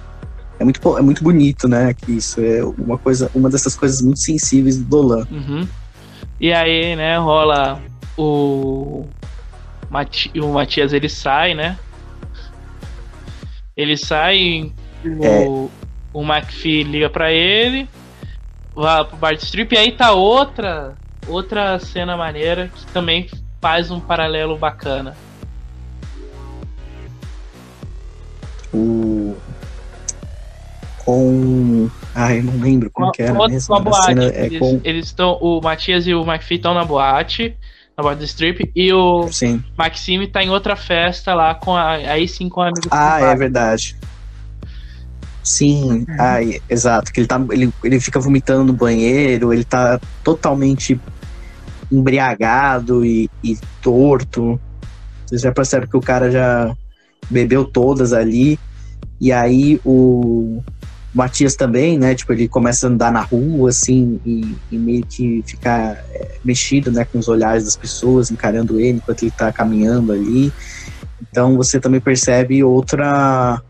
é 0.60 0.64
muito, 0.64 0.98
é 0.98 1.02
muito 1.02 1.24
bonito, 1.24 1.68
né? 1.68 1.94
Que 1.94 2.12
isso 2.12 2.42
é 2.42 2.64
uma 2.64 2.98
coisa, 2.98 3.32
uma 3.34 3.50
dessas 3.50 3.76
coisas 3.76 4.02
muito 4.02 4.20
sensíveis 4.20 4.78
do 4.78 4.84
Dolan. 4.84 5.26
Uhum. 5.32 5.68
E 6.40 6.54
aí, 6.54 6.96
né, 6.96 7.18
rola 7.18 7.82
o. 8.18 9.06
Mati... 9.90 10.32
O 10.40 10.54
Matias 10.54 10.94
ele 10.94 11.10
sai, 11.10 11.54
né? 11.54 11.78
Ele 13.76 13.96
sai, 13.98 14.72
o, 15.06 15.24
É. 15.24 15.48
o 16.14 16.24
McPhee 16.24 16.84
liga 16.84 17.10
pra 17.10 17.32
ele, 17.32 17.88
vai 18.76 19.04
pro 19.06 19.18
bar 19.18 19.34
de 19.34 19.44
strip, 19.44 19.74
e 19.74 19.78
aí 19.78 19.92
tá 19.94 20.12
outra, 20.12 20.96
outra 21.28 21.80
cena 21.80 22.18
maneira 22.18 22.70
que 22.76 22.86
também 22.88 23.30
faz 23.62 23.90
um 23.90 24.00
paralelo 24.00 24.58
bacana. 24.58 25.16
Com, 31.10 31.90
ai, 32.14 32.40
eu 32.40 32.44
não 32.44 32.60
lembro 32.60 32.92
como 32.92 33.12
que 33.12 33.24
era 33.24 33.34
mesmo. 33.48 33.74
uma 33.74 33.82
boate. 33.82 34.06
cena 34.06 34.26
é 34.26 34.46
eles, 34.46 34.60
com, 34.60 34.82
eles 34.84 35.06
estão. 35.08 35.40
O 35.42 35.60
Matias 35.60 36.06
e 36.06 36.14
o 36.14 36.22
McPhee 36.22 36.58
estão 36.58 36.76
na 36.76 36.86
boate, 36.86 37.58
na 37.98 38.04
boate 38.04 38.20
do 38.20 38.26
strip, 38.26 38.72
e 38.76 38.94
o 38.94 39.28
sim. 39.32 39.64
Maxime 39.76 40.28
tá 40.28 40.44
em 40.44 40.52
outra 40.52 40.76
festa 40.76 41.34
lá 41.34 41.56
com 41.56 41.76
a, 41.76 41.94
aí 41.94 42.28
sim 42.28 42.48
com 42.48 42.62
a 42.62 42.68
amigo 42.68 42.88
Ah, 42.92 43.20
é 43.22 43.36
verdade. 43.36 43.98
Sim, 45.44 46.06
ai, 46.20 46.62
exato. 46.70 47.12
Que 47.12 47.22
ele 47.22 47.28
tá, 47.28 47.44
ele, 47.50 47.74
ele 47.84 48.00
fica 48.00 48.20
vomitando 48.20 48.66
no 48.66 48.74
banheiro, 48.74 49.52
ele 49.52 49.64
tá 49.64 50.00
totalmente 50.24 51.00
embriagado 51.92 53.04
e, 53.04 53.28
e 53.44 53.58
torto. 53.82 54.62
Você 55.26 55.40
já 55.40 55.52
percebe 55.52 55.88
que 55.88 55.98
o 55.98 56.02
cara 56.02 56.30
já 56.30 56.72
bebeu 57.32 57.66
todas 57.66 58.14
ali. 58.14 58.60
E 59.20 59.32
aí 59.32 59.82
o 59.84 60.62
Matias 61.14 61.56
também, 61.56 61.98
né? 61.98 62.14
Tipo, 62.14 62.34
ele 62.34 62.48
começa 62.48 62.88
a 62.88 62.90
andar 62.90 63.12
na 63.12 63.22
rua, 63.22 63.70
assim, 63.70 64.20
e, 64.26 64.56
e 64.72 64.78
meio 64.78 65.04
que 65.06 65.44
ficar 65.46 66.04
é, 66.12 66.38
mexido, 66.44 66.92
né? 66.92 67.04
Com 67.06 67.18
os 67.18 67.28
olhares 67.28 67.64
das 67.64 67.76
pessoas, 67.76 68.30
encarando 68.30 68.80
ele 68.80 68.98
enquanto 68.98 69.24
ele 69.24 69.32
tá 69.32 69.52
caminhando 69.52 70.12
ali. 70.12 70.54
Então 71.22 71.58
você 71.58 71.80
também 71.80 72.00
percebe 72.00 72.64
outra 72.64 73.62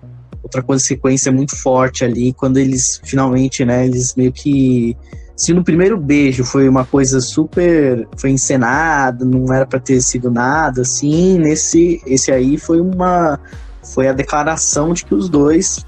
outra 0.41 0.63
consequência 0.63 1.32
muito 1.32 1.56
forte 1.56 2.04
ali 2.04 2.34
quando 2.34 2.58
eles 2.58 3.02
finalmente, 3.04 3.63
né? 3.65 3.86
Eles 3.86 4.15
meio 4.15 4.32
que 4.32 4.95
se 5.36 5.54
no 5.54 5.63
primeiro 5.63 5.97
beijo 5.97 6.43
foi 6.43 6.67
uma 6.67 6.86
coisa 6.86 7.21
super 7.21 8.08
foi 8.17 8.32
encenada, 8.32 9.23
não 9.23 9.54
era 9.54 9.65
pra 9.65 9.80
ter 9.80 10.02
sido 10.02 10.30
nada 10.30 10.82
assim, 10.82 11.38
nesse 11.38 12.02
esse 12.06 12.32
aí 12.32 12.58
foi 12.58 12.80
uma 12.82 13.39
foi 13.93 14.08
a 14.08 14.13
declaração 14.13 14.93
de 14.93 15.06
que 15.06 15.15
os 15.15 15.30
dois 15.30 15.86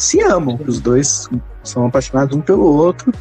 se 0.00 0.20
amam, 0.22 0.58
os 0.66 0.80
dois 0.80 1.28
são 1.62 1.86
apaixonados 1.86 2.36
um 2.36 2.40
pelo 2.40 2.64
outro. 2.64 3.12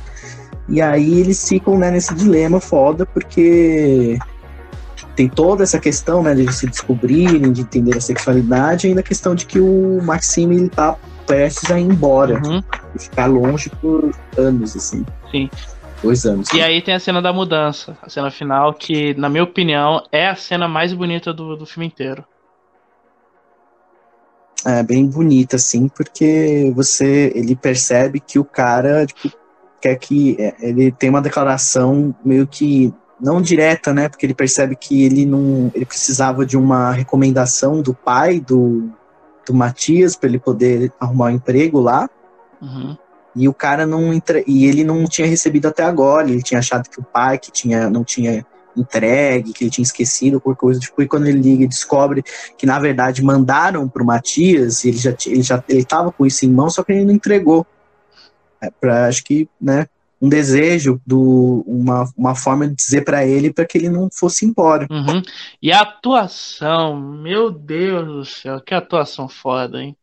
E 0.68 0.82
aí 0.82 1.20
eles 1.20 1.48
ficam 1.48 1.78
né, 1.78 1.90
nesse 1.92 2.14
dilema 2.14 2.60
foda, 2.60 3.06
porque 3.06 4.18
tem 5.16 5.28
toda 5.28 5.64
essa 5.64 5.80
questão 5.80 6.22
né, 6.22 6.34
de 6.36 6.52
se 6.54 6.68
descobrirem, 6.68 7.52
de 7.52 7.62
entender 7.62 7.98
a 7.98 8.02
sexualidade, 8.02 8.86
e 8.86 8.90
ainda 8.90 9.02
a 9.02 9.04
questão 9.04 9.34
de 9.36 9.46
que 9.46 9.60
o 9.60 10.00
Maxime 10.04 10.56
ele 10.56 10.70
tá 10.70 10.96
prestes 11.26 11.70
a 11.72 11.80
ir 11.80 11.84
embora 11.84 12.42
Uhum, 12.46 12.62
e 12.96 13.00
ficar 13.00 13.26
longe 13.26 13.70
por 13.82 14.12
anos, 14.38 14.76
assim. 14.76 15.06
sim. 15.32 15.50
Dois 16.02 16.26
anos. 16.26 16.48
E 16.54 16.62
aí 16.62 16.82
tem 16.82 16.94
a 16.94 17.00
cena 17.00 17.22
da 17.22 17.34
mudança, 17.34 17.98
a 18.02 18.10
cena 18.10 18.32
final, 18.32 18.74
que, 18.74 19.14
na 19.16 19.28
minha 19.28 19.44
opinião, 19.44 20.02
é 20.14 20.30
a 20.30 20.36
cena 20.36 20.66
mais 20.66 20.94
bonita 20.94 21.34
do, 21.34 21.58
do 21.58 21.66
filme 21.66 21.88
inteiro. 21.88 22.24
É 24.66 24.84
bem 24.84 25.06
bonita, 25.06 25.56
assim, 25.56 25.88
porque 25.88 26.72
você 26.76 27.32
ele 27.34 27.56
percebe 27.56 28.20
que 28.20 28.38
o 28.38 28.44
cara 28.44 29.06
tipo, 29.06 29.32
quer 29.80 29.96
que 29.96 30.36
é, 30.38 30.54
ele 30.60 30.92
tem 30.92 31.10
uma 31.10 31.22
declaração 31.22 32.14
meio 32.26 32.46
que 32.46 32.94
não 33.22 33.42
direta, 33.42 33.94
né? 33.94 34.10
Porque 34.10 34.26
ele 34.26 34.34
percebe 34.34 34.76
que 34.76 35.04
ele 35.04 35.26
não 35.26 35.72
ele 35.74 35.86
precisava 35.86 36.46
de 36.46 36.58
uma 36.58 36.92
recomendação 36.92 37.82
do 37.82 37.94
pai 37.94 38.40
do, 38.40 38.90
do 39.46 39.54
Matias 39.54 40.16
para 40.16 40.28
ele 40.28 40.40
poder 40.40 40.92
arrumar 41.00 41.28
um 41.28 41.36
emprego 41.36 41.80
lá. 41.80 42.10
Uhum. 42.62 42.98
E 43.36 43.48
o 43.48 43.54
cara 43.54 43.86
não 43.86 44.14
entre... 44.14 44.44
e 44.46 44.66
ele 44.66 44.84
não 44.84 45.06
tinha 45.06 45.28
recebido 45.28 45.68
até 45.68 45.84
agora. 45.84 46.30
Ele 46.30 46.44
tinha 46.44 46.60
achado 46.60 46.90
que 46.90 47.00
o 47.00 47.04
pai 47.04 47.38
que 47.38 47.52
tinha 47.52 47.90
não 47.90 48.04
tinha 48.04 48.46
entregue, 48.80 49.54
que 49.54 49.64
ele 49.64 49.72
tinha 49.72 49.84
esquecido 49.84 50.40
por 50.40 50.56
coisa. 50.56 50.80
Tipo, 50.80 51.02
e 51.02 51.08
quando 51.08 51.28
ele 51.28 51.40
liga 51.40 51.64
e 51.64 51.68
descobre 51.68 52.24
que 52.58 52.66
na 52.66 52.80
verdade 52.80 53.24
mandaram 53.24 53.88
pro 53.88 54.06
Matias, 54.06 54.86
ele 54.86 54.98
já 54.98 55.16
ele 55.26 55.42
já 55.42 55.64
ele 55.68 55.84
tava 55.84 56.12
com 56.12 56.26
isso 56.26 56.46
em 56.46 56.50
mão, 56.50 56.70
só 56.70 56.84
que 56.84 56.92
ele 56.92 57.06
não 57.06 57.14
entregou. 57.14 57.66
É 58.62 58.70
para 58.70 59.08
acho 59.08 59.24
que, 59.24 59.48
né, 59.60 59.88
um 60.22 60.28
desejo 60.28 61.02
do 61.06 61.64
uma, 61.66 62.10
uma 62.18 62.36
forma 62.36 62.68
de 62.68 62.76
dizer 62.76 63.04
para 63.04 63.26
ele 63.26 63.54
para 63.54 63.66
que 63.66 63.78
ele 63.78 63.90
não 63.90 64.10
fosse 64.12 64.46
embora. 64.46 64.86
Uhum. 64.90 65.22
E 65.62 65.72
a 65.72 65.82
atuação, 65.82 67.00
meu 67.00 67.50
Deus 67.50 68.06
do 68.06 68.26
céu, 68.26 68.60
que 68.60 68.74
atuação 68.74 69.30
foda, 69.30 69.82
hein? 69.82 69.96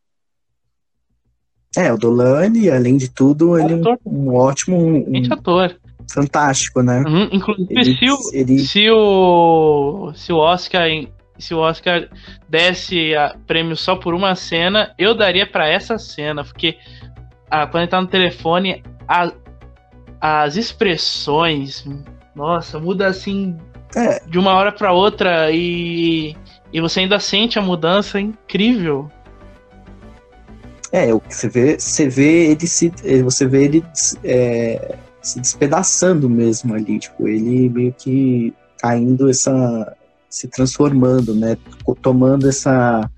É, 1.77 1.93
o 1.93 1.99
Dolane, 1.99 2.71
além 2.71 2.97
de 2.97 3.11
tudo, 3.11 3.59
ele 3.59 3.75
é 3.75 3.77
um, 3.77 3.99
um 4.07 4.35
ótimo, 4.35 4.79
um, 4.79 5.33
ator. 5.33 5.79
Fantástico, 6.11 6.83
né? 6.83 7.03
Uhum. 7.07 7.29
Inclusive, 7.33 7.69
Ele, 7.75 7.97
se 7.97 8.11
o, 8.11 8.19
ele 8.33 8.59
se 8.61 8.91
o 8.91 10.13
se 10.15 10.33
o 10.33 10.37
Oscar 10.39 10.87
se 11.39 11.53
o 11.55 11.59
Oscar 11.59 12.09
desse 12.49 13.13
prêmio 13.47 13.77
só 13.77 13.95
por 13.97 14.15
uma 14.15 14.35
cena, 14.35 14.95
eu 14.99 15.15
daria 15.15 15.47
pra 15.47 15.69
essa 15.69 15.99
cena, 15.99 16.43
porque 16.43 16.79
ah, 17.51 17.67
quando 17.67 17.83
ele 17.83 17.91
tá 17.91 18.01
no 18.01 18.07
telefone, 18.07 18.83
a- 19.07 19.33
as 20.21 20.57
expressões, 20.57 21.85
nossa, 22.35 22.79
muda 22.79 23.07
assim 23.07 23.57
É. 23.95 24.21
de 24.27 24.39
uma 24.39 24.55
hora 24.55 24.73
pra 24.73 24.93
outra 24.93 25.51
e 25.53 26.35
e 26.73 26.81
você 26.81 27.01
ainda 27.01 27.21
sente 27.21 27.59
a 27.59 27.63
mudança 27.63 28.19
incrível. 28.21 29.11
É, 30.93 31.13
o 31.13 31.21
que 31.21 31.35
você 31.35 31.49
vê, 31.49 31.79
você 31.79 32.09
vê 32.09 32.51
ele 32.51 32.67
se, 32.67 32.93
eh, 33.05 33.23
você 33.23 33.47
vê 33.47 33.65
ele 33.65 33.85
é, 34.25 34.97
se 35.27 35.41
despedaçando 35.41 36.31
mesmo 36.31 36.75
ali, 36.75 36.99
tipo, 36.99 37.27
ele 37.27 37.69
meio 37.69 37.93
que 37.93 38.55
caindo 38.79 39.29
essa, 39.29 39.97
se 40.31 40.47
transformando, 40.49 41.35
né, 41.35 41.57
tomando 42.01 42.49
essa, 42.49 43.11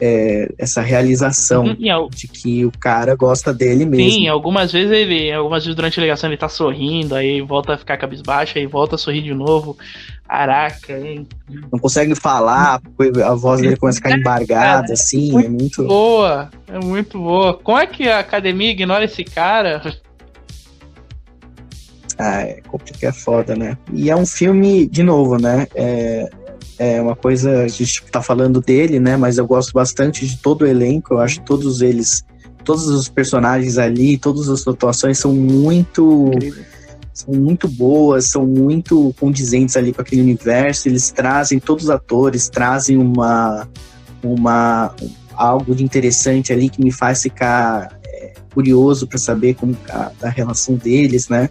é, 0.00 0.52
essa 0.58 0.80
realização 0.80 1.66
Uhum, 1.66 1.92
al- 1.92 2.08
de 2.10 2.26
que 2.26 2.64
o 2.64 2.72
cara 2.72 3.14
gosta 3.14 3.52
dele 3.54 3.84
mesmo. 3.84 4.10
Sim, 4.10 4.28
algumas 4.28 4.72
vezes 4.72 4.90
ele, 4.90 5.30
algumas 5.30 5.62
vezes 5.64 5.76
durante 5.76 6.00
a 6.00 6.02
ligação 6.02 6.28
ele 6.30 6.36
tá 6.36 6.48
sorrindo, 6.48 7.14
aí 7.14 7.40
volta 7.42 7.74
a 7.74 7.78
ficar 7.78 7.96
cabisbaixo, 7.96 8.58
aí 8.58 8.66
volta 8.66 8.96
a 8.96 8.98
sorrir 8.98 9.22
de 9.22 9.34
novo. 9.34 9.76
Caraca, 10.26 10.98
hein? 10.98 11.26
Não 11.72 11.78
consegue 11.78 12.14
falar, 12.14 12.80
a 13.24 13.34
voz 13.34 13.60
dele 13.60 13.76
começa 13.76 13.98
a 13.98 14.02
ficar 14.02 14.18
embargada, 14.18 14.80
Cara, 14.82 14.92
assim, 14.94 15.30
muito 15.32 15.46
é 15.46 15.48
muito. 15.50 15.84
Boa, 15.84 16.50
é 16.68 16.78
muito 16.78 17.18
boa. 17.18 17.54
Como 17.54 17.78
é 17.78 17.86
que 17.86 18.08
a 18.08 18.20
academia 18.20 18.70
ignora 18.70 19.04
esse 19.04 19.22
cara? 19.22 19.82
Ah, 22.22 22.42
é 22.42 22.60
complicado, 22.68 23.10
é 23.10 23.12
foda, 23.12 23.56
né? 23.56 23.78
E 23.94 24.10
é 24.10 24.16
um 24.16 24.26
filme, 24.26 24.86
de 24.86 25.02
novo, 25.02 25.38
né? 25.38 25.66
É, 25.74 26.28
é 26.78 27.00
uma 27.00 27.16
coisa, 27.16 27.62
a 27.62 27.68
gente 27.68 28.04
tá 28.12 28.20
falando 28.20 28.60
dele, 28.60 29.00
né? 29.00 29.16
Mas 29.16 29.38
eu 29.38 29.46
gosto 29.46 29.72
bastante 29.72 30.26
de 30.26 30.36
todo 30.36 30.62
o 30.62 30.66
elenco, 30.66 31.14
eu 31.14 31.18
acho 31.18 31.40
todos 31.40 31.80
eles 31.80 32.22
todos 32.62 32.86
os 32.88 33.08
personagens 33.08 33.78
ali, 33.78 34.18
todas 34.18 34.50
as 34.50 34.66
atuações 34.68 35.18
são 35.18 35.32
muito 35.32 36.30
Incrível. 36.34 36.64
são 37.12 37.34
muito 37.34 37.66
boas, 37.66 38.26
são 38.26 38.46
muito 38.46 39.14
condizentes 39.18 39.78
ali 39.78 39.94
com 39.94 40.02
aquele 40.02 40.20
universo. 40.20 40.88
Eles 40.88 41.10
trazem, 41.10 41.58
todos 41.58 41.84
os 41.84 41.90
atores 41.90 42.50
trazem 42.50 42.98
uma, 42.98 43.66
uma 44.22 44.94
algo 45.34 45.74
de 45.74 45.82
interessante 45.82 46.52
ali 46.52 46.68
que 46.68 46.84
me 46.84 46.92
faz 46.92 47.22
ficar 47.22 47.98
é, 48.04 48.34
curioso 48.52 49.06
para 49.06 49.18
saber 49.18 49.54
como 49.54 49.74
a, 49.88 50.12
a 50.22 50.28
relação 50.28 50.74
deles, 50.74 51.30
né? 51.30 51.48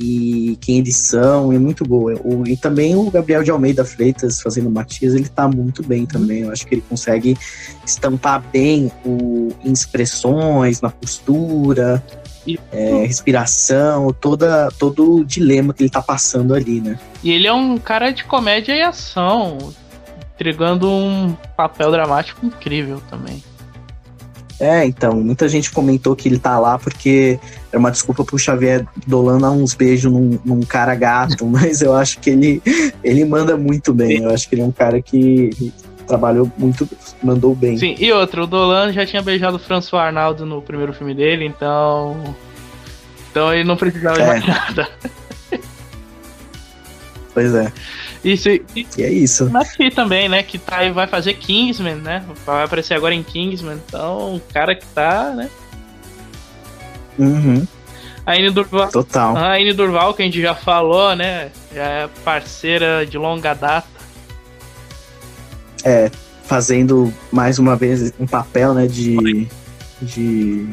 E 0.00 0.56
quem 0.60 0.78
eles 0.78 0.96
são, 0.96 1.52
é 1.52 1.58
muito 1.58 1.84
boa. 1.84 2.14
O, 2.24 2.46
e 2.46 2.56
também 2.56 2.94
o 2.94 3.10
Gabriel 3.10 3.42
de 3.42 3.50
Almeida 3.50 3.84
Freitas 3.84 4.40
fazendo 4.40 4.68
o 4.68 4.70
Matias, 4.70 5.14
ele 5.14 5.28
tá 5.28 5.48
muito 5.48 5.82
bem 5.82 6.06
também. 6.06 6.42
Eu 6.42 6.52
acho 6.52 6.66
que 6.66 6.76
ele 6.76 6.84
consegue 6.88 7.36
estampar 7.84 8.42
bem 8.52 8.92
o, 9.04 9.48
em 9.64 9.72
expressões, 9.72 10.80
na 10.80 10.90
postura, 10.90 12.02
é, 12.72 13.04
respiração, 13.04 14.12
toda, 14.12 14.70
todo 14.78 15.16
o 15.16 15.24
dilema 15.24 15.74
que 15.74 15.82
ele 15.82 15.90
tá 15.90 16.00
passando 16.00 16.54
ali, 16.54 16.80
né? 16.80 16.98
E 17.22 17.32
ele 17.32 17.46
é 17.46 17.52
um 17.52 17.76
cara 17.76 18.10
de 18.10 18.24
comédia 18.24 18.74
e 18.74 18.82
ação, 18.82 19.58
entregando 20.34 20.88
um 20.88 21.36
papel 21.56 21.90
dramático 21.90 22.46
incrível 22.46 23.02
também. 23.10 23.42
É, 24.60 24.84
então, 24.84 25.14
muita 25.14 25.48
gente 25.48 25.70
comentou 25.70 26.16
que 26.16 26.28
ele 26.28 26.38
tá 26.38 26.58
lá 26.58 26.78
porque 26.78 27.38
é 27.72 27.78
uma 27.78 27.90
desculpa 27.90 28.24
pro 28.24 28.38
Xavier 28.38 28.84
Dolan 29.06 29.38
dar 29.38 29.52
uns 29.52 29.72
beijos 29.72 30.12
num, 30.12 30.38
num 30.44 30.60
cara 30.62 30.94
gato, 30.96 31.46
mas 31.46 31.80
eu 31.80 31.94
acho 31.94 32.18
que 32.18 32.30
ele, 32.30 32.62
ele 33.04 33.24
manda 33.24 33.56
muito 33.56 33.94
bem. 33.94 34.22
Eu 34.22 34.30
acho 34.30 34.48
que 34.48 34.54
ele 34.56 34.62
é 34.62 34.64
um 34.64 34.72
cara 34.72 35.00
que 35.00 35.72
trabalhou 36.08 36.50
muito, 36.58 36.88
mandou 37.22 37.54
bem. 37.54 37.76
Sim, 37.76 37.94
e 37.98 38.10
outro, 38.10 38.44
o 38.44 38.46
Dolan 38.46 38.92
já 38.92 39.06
tinha 39.06 39.22
beijado 39.22 39.56
o 39.56 39.60
François 39.60 40.06
Arnaldo 40.06 40.44
no 40.44 40.60
primeiro 40.60 40.92
filme 40.92 41.14
dele, 41.14 41.44
então. 41.44 42.34
Então 43.30 43.52
ele 43.54 43.64
não 43.64 43.76
precisava 43.76 44.16
de 44.16 44.22
É. 44.22 44.26
mais 44.26 44.44
nada. 44.46 44.88
Pois 47.32 47.54
é, 47.54 47.72
Isso, 48.24 48.48
e 48.48 48.64
e 48.74 49.02
é 49.02 49.10
isso. 49.10 49.50
Aqui 49.56 49.90
também, 49.90 50.28
né? 50.28 50.42
Que 50.42 50.58
tá, 50.58 50.90
vai 50.90 51.06
fazer 51.06 51.34
Kingsman, 51.34 51.96
né? 51.96 52.24
Vai 52.44 52.64
aparecer 52.64 52.94
agora 52.94 53.14
em 53.14 53.22
Kingsman. 53.22 53.80
Então, 53.86 54.36
o 54.36 54.40
cara 54.52 54.74
que 54.74 54.84
tá, 54.86 55.30
né? 55.34 55.48
Uhum, 57.18 57.66
A 58.24 58.32
Anne 58.34 58.50
Durval, 58.50 58.88
total. 58.90 59.36
a 59.36 59.54
Anne 59.54 59.72
Durval, 59.72 60.14
que 60.14 60.22
a 60.22 60.24
gente 60.24 60.40
já 60.40 60.54
falou, 60.54 61.16
né? 61.16 61.50
Já 61.74 61.82
é 61.84 62.08
parceira 62.24 63.04
de 63.06 63.18
longa 63.18 63.54
data. 63.54 63.88
É, 65.84 66.10
fazendo 66.44 67.12
mais 67.32 67.58
uma 67.58 67.76
vez 67.76 68.12
um 68.18 68.26
papel, 68.26 68.74
né, 68.74 68.86
de, 68.86 69.48
de 70.02 70.68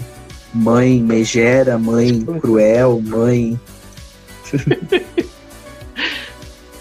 mãe 0.53 0.99
megera, 0.99 1.77
mãe 1.77 2.21
cruel, 2.41 3.01
mãe. 3.03 3.59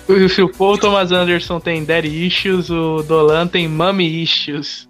O, 0.08 0.28
se 0.28 0.42
o 0.42 0.48
Paul 0.48 0.76
Thomas 0.78 1.12
Anderson 1.12 1.58
tem 1.60 1.84
Daddy 1.84 2.26
Issues, 2.26 2.68
o 2.70 3.02
Dolan 3.02 3.46
tem 3.46 3.68
Mommy 3.68 4.22
Issues. 4.22 4.88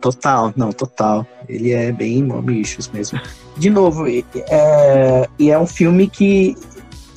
Total, 0.00 0.52
não, 0.56 0.70
total. 0.72 1.26
Ele 1.48 1.72
é 1.72 1.90
bem 1.90 2.22
mommy 2.22 2.60
issues 2.60 2.88
mesmo. 2.88 3.20
De 3.56 3.68
novo, 3.68 4.06
e- 4.06 4.24
é, 4.48 5.28
e 5.38 5.50
é 5.50 5.58
um 5.58 5.66
filme 5.66 6.06
que, 6.08 6.56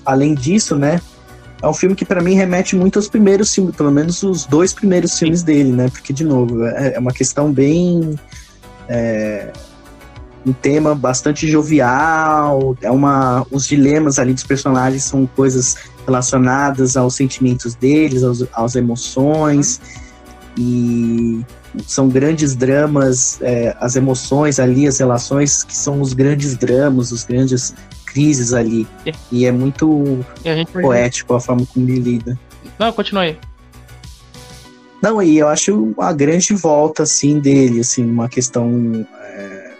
além 0.04 0.34
disso, 0.34 0.76
né? 0.76 1.00
É 1.62 1.68
um 1.68 1.74
filme 1.76 1.96
que 1.96 2.04
pra 2.04 2.22
mim 2.22 2.34
remete 2.34 2.76
muito 2.76 2.98
aos 2.98 3.08
primeiros 3.08 3.54
filmes, 3.54 3.76
pelo 3.76 3.92
menos 3.92 4.24
os 4.24 4.46
dois 4.48 4.74
primeiros 4.74 5.20
filmes 5.20 5.44
dele, 5.44 5.72
né? 5.72 5.90
Porque, 5.90 6.12
de 6.12 6.24
novo, 6.24 6.66
é, 6.66 6.94
é 6.96 7.00
uma 7.00 7.12
questão 7.12 7.52
bem. 7.52 8.18
é, 8.90 9.52
um 10.44 10.54
tema 10.54 10.96
bastante 10.96 11.48
jovial, 11.48 12.76
é 12.82 12.90
uma, 12.90 13.46
os 13.52 13.68
dilemas 13.68 14.18
ali 14.18 14.34
dos 14.34 14.44
personagens 14.44 15.04
são 15.04 15.28
coisas 15.28 15.78
relacionadas 16.06 16.98
aos 16.98 17.16
sentimentos 17.16 17.76
deles, 17.76 18.24
aos, 18.24 18.46
às 18.54 18.76
emoções, 18.76 19.80
e 20.58 21.42
são 21.86 22.10
grandes 22.10 22.56
dramas, 22.56 23.40
é, 23.42 23.76
as 23.80 23.96
emoções 23.96 24.60
ali, 24.60 24.88
as 24.88 25.00
relações 25.00 25.64
que 25.64 25.76
são 25.76 26.02
os 26.02 26.14
grandes 26.14 26.58
dramas, 26.58 27.12
os 27.12 27.24
grandes 27.24 27.74
crises 28.06 28.54
ali. 28.54 28.88
É. 29.06 29.12
E 29.32 29.46
é 29.46 29.52
muito 29.52 30.26
a 30.40 30.82
poético 30.82 31.34
a 31.34 31.40
forma 31.40 31.66
como 31.66 31.88
ele 31.88 32.00
lida. 32.00 32.38
Não, 32.78 32.92
continua 32.92 33.24
aí. 33.24 33.38
Não, 35.02 35.22
e 35.22 35.38
eu 35.38 35.48
acho 35.48 35.96
a 35.98 36.14
grande 36.14 36.54
volta, 36.54 37.04
assim, 37.04 37.40
dele, 37.40 37.80
assim, 37.80 38.04
uma 38.04 38.30
questão 38.30 39.06
é, 39.20 39.72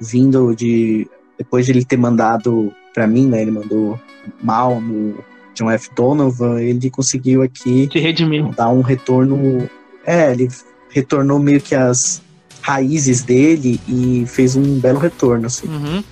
vindo 0.00 0.54
de... 0.54 1.08
Depois 1.36 1.66
de 1.66 1.72
ele 1.72 1.84
ter 1.84 1.96
mandado 1.96 2.72
pra 2.94 3.06
mim, 3.06 3.26
né, 3.26 3.42
ele 3.42 3.50
mandou 3.50 3.98
mal 4.42 4.80
no 4.80 5.14
John 5.60 5.70
F. 5.70 5.90
Donovan, 5.94 6.60
ele 6.60 6.88
conseguiu 6.90 7.42
aqui 7.42 7.88
Se 7.92 7.98
redimir. 7.98 8.44
dar 8.54 8.68
um 8.70 8.80
retorno. 8.80 9.68
É, 10.06 10.32
ele 10.32 10.48
retornou 10.90 11.38
meio 11.38 11.60
que 11.60 11.74
as 11.74 12.22
raízes 12.62 13.22
dele 13.22 13.80
e 13.88 14.24
fez 14.26 14.56
um 14.56 14.78
belo 14.80 14.98
retorno, 14.98 15.46
assim. 15.46 15.68
Uhum. 15.68 16.02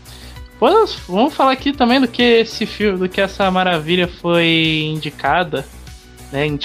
Pô, 0.59 0.67
vamos 1.09 1.35
falar 1.35 1.53
aqui 1.53 1.73
também 1.73 2.01
do 2.01 2.09
que 2.09 2.23
esse 2.23 2.67
filme, 2.67 2.99
do 2.99 3.09
que 3.09 3.21
essa 3.21 3.51
maravilha 3.51 4.09
foi 4.09 4.91
indicada, 4.93 5.65
né? 6.33 6.59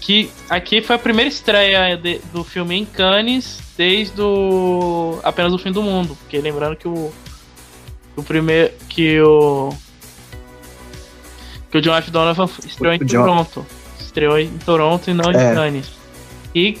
Que 0.00 0.30
aqui 0.48 0.80
foi 0.82 0.96
a 0.96 0.98
primeira 0.98 1.28
estreia 1.28 1.96
de- 1.96 2.20
do 2.32 2.42
filme 2.44 2.74
em 2.76 2.84
Cannes 2.84 3.58
desde 3.76 4.20
o 4.20 5.18
apenas 5.22 5.52
o 5.52 5.58
fim 5.58 5.72
do 5.72 5.82
mundo, 5.82 6.16
porque 6.16 6.38
lembrando 6.38 6.76
que 6.76 6.88
o 6.88 7.10
o 8.16 8.22
primeiro 8.22 8.72
que 8.88 9.20
o 9.20 9.70
que 11.70 11.78
o 11.78 11.80
John 11.82 11.94
F. 11.96 12.10
Donovan 12.10 12.48
estreou 12.66 12.94
em 12.94 12.98
John- 13.04 13.22
Toronto, 13.24 13.66
estreou 13.98 14.38
em 14.38 14.50
Toronto 14.58 15.10
e 15.10 15.14
não 15.14 15.30
em 15.30 15.36
É. 15.36 15.54
Cannes. 15.54 15.90
E 16.54 16.78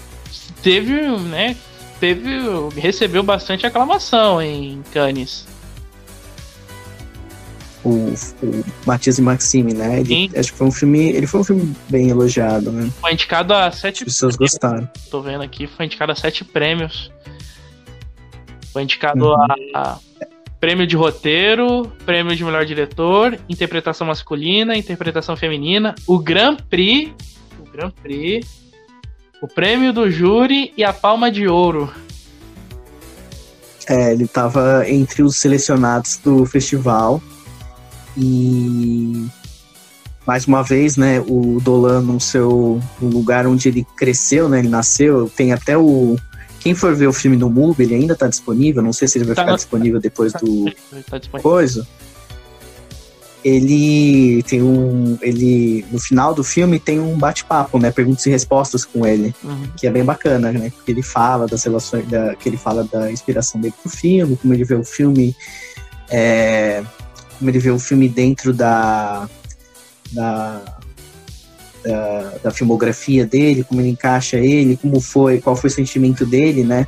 teve, 0.62 1.00
né? 1.18 1.56
Teve, 2.00 2.30
recebeu 2.76 3.22
bastante 3.22 3.66
aclamação 3.66 4.40
em 4.40 4.82
Cannes. 4.92 5.46
O, 7.82 7.90
o 8.42 8.64
Matias 8.84 9.18
e 9.18 9.22
Maxime, 9.22 9.72
né? 9.72 10.00
Ele, 10.00 10.06
Sim. 10.06 10.30
acho 10.36 10.52
que 10.52 10.58
foi 10.58 10.66
um 10.66 10.72
filme. 10.72 11.10
Ele 11.12 11.26
foi 11.26 11.40
um 11.40 11.44
filme 11.44 11.74
bem 11.88 12.10
elogiado, 12.10 12.70
né? 12.70 12.90
Foi 13.00 13.12
indicado 13.12 13.54
a 13.54 13.70
sete 13.72 14.02
As 14.02 14.12
pessoas 14.12 14.36
gostaram. 14.36 14.86
tô 15.10 15.22
vendo 15.22 15.42
aqui, 15.42 15.66
foi 15.66 15.86
indicado 15.86 16.12
a 16.12 16.14
sete 16.14 16.44
prêmios. 16.44 17.10
Foi 18.72 18.82
indicado 18.82 19.24
Uhum. 19.24 19.34
a, 19.42 19.56
a 19.74 19.98
prêmio 20.60 20.86
de 20.86 20.94
roteiro, 20.94 21.90
prêmio 22.04 22.36
de 22.36 22.44
melhor 22.44 22.66
diretor, 22.66 23.38
interpretação 23.48 24.06
masculina, 24.06 24.76
interpretação 24.76 25.34
feminina, 25.34 25.94
o 26.06 26.18
Grand 26.18 26.56
Prix, 26.68 27.12
o 27.58 27.70
Grand 27.72 27.90
Prix, 28.02 28.46
o 29.40 29.48
prêmio 29.48 29.92
do 29.92 30.10
júri 30.10 30.72
e 30.76 30.84
a 30.84 30.92
palma 30.92 31.30
de 31.30 31.48
ouro. 31.48 31.90
É, 33.88 34.12
ele 34.12 34.28
tava 34.28 34.88
entre 34.88 35.22
os 35.22 35.38
selecionados 35.38 36.18
do 36.18 36.44
festival. 36.44 37.22
E 38.16 39.26
mais 40.26 40.46
uma 40.46 40.62
vez, 40.62 40.96
né, 40.96 41.20
o 41.20 41.58
Dolan 41.60 42.02
no 42.02 42.20
seu 42.20 42.80
no 43.00 43.08
lugar 43.08 43.46
onde 43.46 43.68
ele 43.68 43.86
cresceu, 43.96 44.48
né, 44.48 44.58
ele 44.58 44.68
nasceu, 44.68 45.30
tem 45.34 45.52
até 45.52 45.76
o 45.76 46.16
quem 46.60 46.74
for 46.74 46.94
ver 46.94 47.08
o 47.08 47.12
filme 47.12 47.36
no 47.36 47.50
MUBI, 47.50 47.82
ele 47.84 47.94
ainda 47.96 48.14
tá 48.14 48.28
disponível, 48.28 48.82
não 48.82 48.92
sei 48.92 49.08
se 49.08 49.18
ele 49.18 49.24
vai 49.24 49.34
Tá 49.34 49.42
ficar 49.42 49.52
no- 49.52 49.56
disponível 49.56 49.98
depois 50.00 50.32
do 50.34 50.66
Tá 51.10 51.18
disponível. 51.18 51.42
coisa. 51.50 51.86
Ele 53.42 54.42
tem 54.42 54.60
um, 54.62 55.16
ele 55.22 55.82
no 55.90 55.98
final 55.98 56.34
do 56.34 56.44
filme 56.44 56.78
tem 56.78 57.00
um 57.00 57.16
bate-papo, 57.16 57.78
né, 57.78 57.90
perguntas 57.90 58.26
e 58.26 58.30
respostas 58.30 58.84
com 58.84 59.06
ele 59.06 59.34
Uhum. 59.42 59.66
que 59.78 59.86
é 59.86 59.90
bem 59.90 60.04
bacana, 60.04 60.52
né? 60.52 60.70
Porque 60.76 60.90
ele 60.92 61.02
fala 61.02 61.46
das 61.46 61.64
relações, 61.64 62.06
da, 62.06 62.36
que 62.36 62.46
ele 62.50 62.58
fala 62.58 62.84
da 62.84 63.10
inspiração 63.10 63.58
dele 63.58 63.72
pro 63.82 63.90
filme, 63.90 64.36
como 64.36 64.52
ele 64.52 64.64
vê 64.64 64.74
o 64.74 64.84
filme, 64.84 65.34
é, 66.10 66.84
como 67.38 67.50
ele 67.50 67.58
vê 67.58 67.70
o 67.70 67.78
filme 67.78 68.10
dentro 68.10 68.52
da, 68.52 69.26
da, 70.12 70.60
da, 71.82 72.34
da 72.44 72.50
filmografia 72.50 73.26
dele, 73.26 73.64
como 73.64 73.80
ele 73.80 73.90
encaixa 73.90 74.36
ele, 74.36 74.76
como 74.76 75.00
foi, 75.00 75.40
qual 75.40 75.56
foi 75.56 75.68
o 75.68 75.72
sentimento 75.72 76.24
dele, 76.26 76.64
né? 76.64 76.86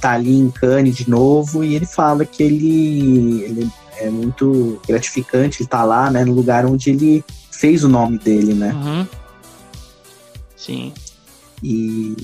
Tá 0.00 0.12
ali 0.12 0.38
em 0.38 0.50
Cannes 0.50 0.96
de 0.96 1.08
novo 1.08 1.64
e 1.64 1.74
ele 1.74 1.86
fala 1.86 2.24
que 2.24 2.42
ele, 2.42 3.42
ele 3.42 3.70
é 3.98 4.10
muito 4.10 4.80
gratificante 4.86 5.62
ele 5.62 5.68
tá 5.68 5.84
lá, 5.84 6.10
né? 6.10 6.24
No 6.24 6.32
lugar 6.32 6.66
onde 6.66 6.90
ele 6.90 7.24
fez 7.50 7.84
o 7.84 7.88
nome 7.88 8.18
dele, 8.18 8.54
né? 8.54 8.72
Uhum. 8.72 9.06
Sim. 10.56 10.92
E 11.62 12.16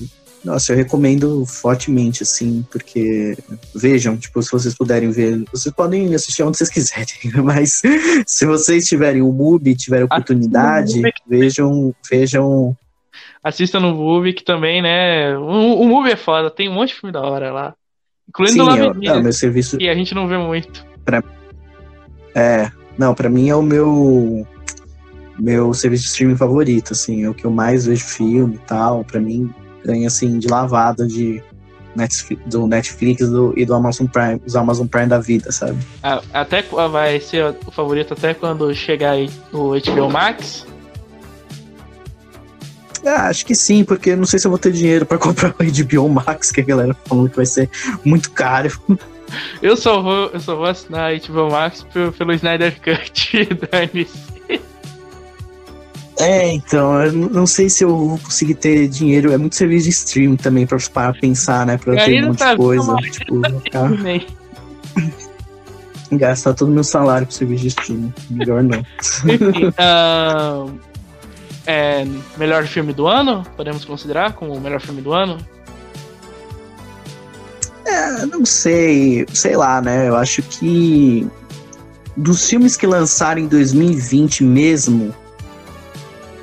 nossa, 0.43 0.73
eu 0.73 0.77
recomendo 0.77 1.45
fortemente, 1.45 2.23
assim, 2.23 2.65
porque 2.71 3.37
vejam, 3.75 4.17
tipo, 4.17 4.41
se 4.41 4.51
vocês 4.51 4.73
puderem 4.73 5.11
ver, 5.11 5.43
vocês 5.51 5.73
podem 5.73 6.13
assistir 6.15 6.41
onde 6.41 6.57
vocês 6.57 6.69
quiserem, 6.69 7.07
mas 7.43 7.81
se 8.25 8.45
vocês 8.45 8.85
tiverem 8.85 9.21
o 9.21 9.31
MUBI, 9.31 9.75
tiverem 9.75 10.05
oportunidade, 10.05 11.01
vejam, 11.27 11.93
vejam. 12.09 12.75
Assista 13.43 13.79
no 13.79 13.93
MUBI, 13.93 14.33
que 14.33 14.43
também, 14.43 14.81
né? 14.81 15.37
O, 15.37 15.81
o 15.81 15.87
MUBI 15.87 16.11
é 16.11 16.15
foda, 16.15 16.49
tem 16.49 16.67
um 16.67 16.73
monte 16.73 16.89
de 16.89 16.95
filme 16.95 17.13
da 17.13 17.21
hora 17.21 17.51
lá. 17.51 17.75
Incluindo 18.27 18.53
Sim, 18.53 18.61
o 18.61 18.89
o 18.89 18.93
Video, 18.93 19.21
meu 19.21 19.33
serviço. 19.33 19.77
que 19.77 19.89
a 19.89 19.95
gente 19.95 20.15
não 20.15 20.27
vê 20.27 20.37
muito. 20.37 20.85
É, 22.33 22.71
não, 22.97 23.13
pra 23.13 23.29
mim 23.29 23.49
é 23.49 23.55
o 23.55 23.61
meu 23.61 24.47
meu 25.37 25.73
serviço 25.73 26.03
de 26.03 26.09
streaming 26.09 26.37
favorito, 26.37 26.93
assim, 26.93 27.23
é 27.23 27.29
o 27.29 27.33
que 27.33 27.45
eu 27.45 27.51
mais 27.51 27.85
vejo 27.85 28.05
filme 28.05 28.55
e 28.55 28.59
tal. 28.59 29.03
Pra 29.03 29.19
mim 29.19 29.51
ganha 29.85 30.07
assim 30.07 30.39
de 30.39 30.47
lavada 30.47 31.05
de 31.07 31.41
Netflix, 31.95 32.41
do 32.45 32.67
Netflix 32.67 33.29
do- 33.29 33.53
e 33.57 33.65
do 33.65 33.73
Amazon 33.73 34.07
Prime, 34.07 34.41
os 34.45 34.55
Amazon 34.55 34.87
Prime 34.87 35.07
da 35.07 35.19
vida, 35.19 35.51
sabe? 35.51 35.77
Ah, 36.01 36.21
Até 36.33 36.61
vai 36.61 37.19
ser 37.19 37.55
o 37.65 37.71
favorito 37.71 38.13
até 38.13 38.33
quando 38.33 38.73
chegar 38.73 39.11
aí 39.11 39.29
o 39.51 39.73
HBO 39.75 40.09
Max. 40.09 40.65
Ah, 43.05 43.27
acho 43.29 43.45
que 43.45 43.55
sim, 43.55 43.83
porque 43.83 44.15
não 44.15 44.25
sei 44.25 44.37
se 44.39 44.45
eu 44.45 44.51
vou 44.51 44.59
ter 44.59 44.71
dinheiro 44.71 45.05
pra 45.05 45.17
comprar 45.19 45.49
o 45.49 45.53
HBO 45.63 46.07
Max, 46.09 46.51
que 46.51 46.61
a 46.61 46.63
galera 46.63 46.95
falando 47.05 47.29
que 47.29 47.35
vai 47.35 47.45
ser 47.45 47.69
muito 48.05 48.31
caro. 48.31 48.71
Eu 49.61 49.75
só 49.77 50.01
vou, 50.01 50.27
eu 50.27 50.39
só 50.39 50.55
vou 50.55 50.65
assinar 50.65 51.11
HBO 51.19 51.49
Max 51.49 51.83
pelo, 51.91 52.11
pelo 52.11 52.33
Snyder 52.33 52.75
Cut 52.81 53.47
da 53.71 53.83
MC. 53.83 54.30
É, 56.21 56.53
então, 56.53 57.01
eu 57.03 57.11
não- 57.11 57.47
sei 57.47 57.69
se 57.69 57.83
eu 57.83 57.95
vou 57.95 58.17
conseguir 58.19 58.55
ter 58.55 58.87
dinheiro. 58.87 59.31
É 59.31 59.37
muito 59.37 59.55
serviço 59.55 59.85
de 59.85 59.89
streaming 59.89 60.35
também 60.37 60.65
pra 60.65 60.77
pra 60.93 61.13
pensar, 61.13 61.65
né? 61.65 61.77
Pra 61.77 61.95
E 61.95 62.05
ter 62.05 62.23
um 62.23 62.27
monte 62.27 62.37
tá 62.39 62.51
de 62.51 62.57
coisa. 62.57 62.95
Tipo, 62.97 63.41
Nem. 64.03 64.27
gastar 66.13 66.53
todo 66.53 66.69
o 66.69 66.71
meu 66.73 66.83
salário 66.83 67.25
pro 67.25 67.35
serviço 67.35 67.61
de 67.63 67.67
streaming. 67.69 68.13
Melhor 68.29 68.63
não. 68.63 68.79
Enfim, 68.79 69.73
ah, 69.77 70.65
é, 71.65 72.05
melhor 72.37 72.65
filme 72.67 72.91
do 72.93 73.07
ano? 73.07 73.43
Podemos 73.55 73.85
considerar 73.85 74.33
como 74.33 74.53
o 74.53 74.59
melhor 74.59 74.81
filme 74.81 75.01
do 75.01 75.13
ano? 75.13 75.37
É, 77.85 78.25
não 78.25 78.45
sei, 78.45 79.25
sei 79.33 79.55
lá, 79.55 79.81
né? 79.81 80.07
Eu 80.07 80.15
acho 80.15 80.41
que 80.43 81.27
dos 82.15 82.47
filmes 82.47 82.75
que 82.77 82.85
lançaram 82.85 83.41
em 83.41 83.47
2020 83.47 84.43
mesmo, 84.43 85.13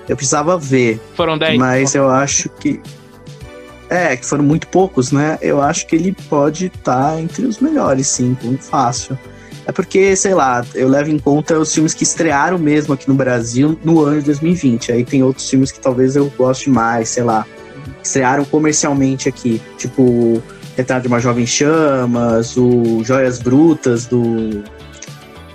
eu 0.09 0.17
precisava 0.17 0.57
ver, 0.59 1.01
Foram 1.15 1.37
10. 1.39 1.59
mas 1.59 1.95
eu 1.95 2.09
acho 2.09 2.49
que 2.49 2.81
é, 3.91 4.17
que 4.17 4.27
foram 4.27 4.45
muito 4.45 4.67
poucos, 4.69 5.13
né? 5.13 5.39
Eu 5.41 5.63
acho 5.63 5.87
que 5.87 5.97
ele 5.97 6.15
pode 6.29 6.67
estar 6.67 7.19
entre 7.21 7.47
os 7.47 7.59
melhores, 7.59 8.07
sim, 8.07 8.37
muito 8.43 8.65
fácil. 8.65 9.19
É 9.67 9.73
porque, 9.73 10.15
sei 10.17 10.35
lá, 10.35 10.65
eu 10.75 10.89
levo 10.89 11.11
em 11.11 11.19
conta 11.19 11.59
os 11.59 11.73
filmes 11.75 11.93
que 11.95 12.03
estrearam 12.03 12.59
mesmo 12.59 12.95
aqui 12.95 13.07
no 13.09 13.15
Brasil 13.15 13.79
no 13.85 14.01
ano 14.03 14.19
de 14.21 14.27
2020. 14.27 14.93
Aí 14.93 15.05
tem 15.05 15.23
outros 15.23 15.49
filmes 15.49 15.71
que 15.73 15.81
talvez 15.81 16.17
eu 16.17 16.31
goste 16.37 16.69
mais, 16.71 17.09
sei 17.11 17.23
lá, 17.23 17.47
estrearam 18.03 18.45
comercialmente 18.47 19.29
aqui, 19.29 19.61
tipo 19.79 20.43
Retrato 20.77 21.03
de 21.03 21.09
uma 21.09 21.19
Jovem 21.21 21.47
Chamas, 21.47 22.57
o 22.57 23.03
Joias 23.05 23.39
Brutas 23.41 24.07
do 24.07 24.63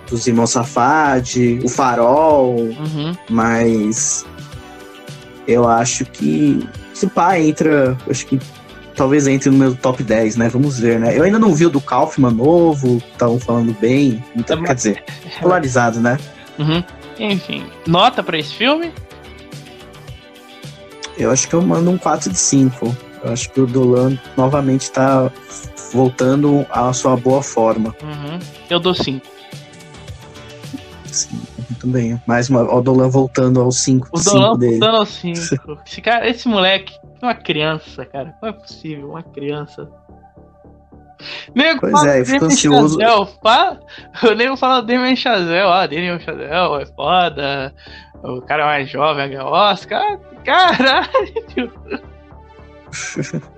dos 0.09 0.27
Irmãos 0.27 0.51
Safadi, 0.51 1.59
o 1.63 1.69
Farol, 1.69 2.55
Uhum. 2.55 3.13
mas 3.29 4.25
eu 5.47 5.67
acho 5.67 6.05
que 6.05 6.67
se 6.93 7.07
pá 7.07 7.39
entra, 7.39 7.97
acho 8.09 8.25
que 8.25 8.39
talvez 8.95 9.27
entre 9.27 9.49
no 9.49 9.57
meu 9.57 9.75
top 9.75 10.03
10, 10.03 10.37
né? 10.37 10.49
Vamos 10.49 10.79
ver, 10.79 10.99
né? 10.99 11.17
Eu 11.17 11.23
ainda 11.23 11.39
não 11.39 11.53
vi 11.53 11.65
o 11.65 11.69
do 11.69 11.81
Kaufman 11.81 12.31
novo, 12.31 13.01
estavam 13.11 13.39
falando 13.39 13.75
bem, 13.79 14.23
então, 14.35 14.61
quer 14.63 14.75
dizer, 14.75 15.03
polarizado, 15.41 15.99
né? 15.99 16.17
Uhum. 16.57 16.83
Enfim, 17.19 17.65
nota 17.87 18.23
pra 18.23 18.37
esse 18.37 18.53
filme? 18.53 18.91
Eu 21.17 21.31
acho 21.31 21.47
que 21.47 21.53
eu 21.53 21.61
mando 21.61 21.91
um 21.91 21.97
4 21.97 22.31
de 22.31 22.37
5. 22.37 22.95
Eu 23.23 23.31
acho 23.31 23.49
que 23.51 23.61
o 23.61 23.67
Dolan 23.67 24.17
novamente 24.35 24.91
tá 24.91 25.31
voltando 25.91 26.65
à 26.69 26.91
sua 26.91 27.15
boa 27.15 27.41
forma. 27.41 27.95
Uhum. 28.01 28.39
Eu 28.69 28.79
dou 28.79 28.93
5. 28.93 29.25
Sim, 31.13 31.39
também. 31.79 32.21
Mais 32.27 32.49
uma, 32.49 32.63
o 32.63 32.81
Dolan 32.81 33.07
voltando 33.09 33.61
aos 33.61 33.81
5 33.83 34.09
O 34.11 34.19
Dolan 34.19 34.57
dele. 34.57 34.79
dando 34.79 34.97
aos 34.97 35.09
5. 35.09 35.39
Esse, 35.85 36.01
cara, 36.01 36.27
esse 36.27 36.47
moleque 36.47 36.93
é 37.21 37.25
uma 37.25 37.35
criança, 37.35 38.05
cara. 38.05 38.33
Não 38.41 38.49
é 38.49 38.51
possível, 38.53 39.09
uma 39.11 39.21
criança. 39.23 39.87
Nego 41.55 41.79
Pois 41.79 41.91
fala 41.93 42.11
é, 42.11 42.21
eu 42.21 42.25
fico 42.25 42.45
ansioso. 42.45 42.99
Chazelle, 42.99 43.27
fala, 43.41 43.79
o 44.23 44.31
nego 44.35 44.57
fala 44.57 44.81
Damien 44.81 45.15
Chazelle, 45.15 45.67
ó, 45.67 45.81
Damien 45.87 46.19
Chazelle 46.19 46.81
é 46.81 46.85
foda, 46.87 47.73
o 48.23 48.41
cara 48.41 48.65
mais 48.65 48.89
jovem 48.89 49.29
ganha 49.29 49.45
Oscar, 49.45 50.19
caralho. 50.43 51.71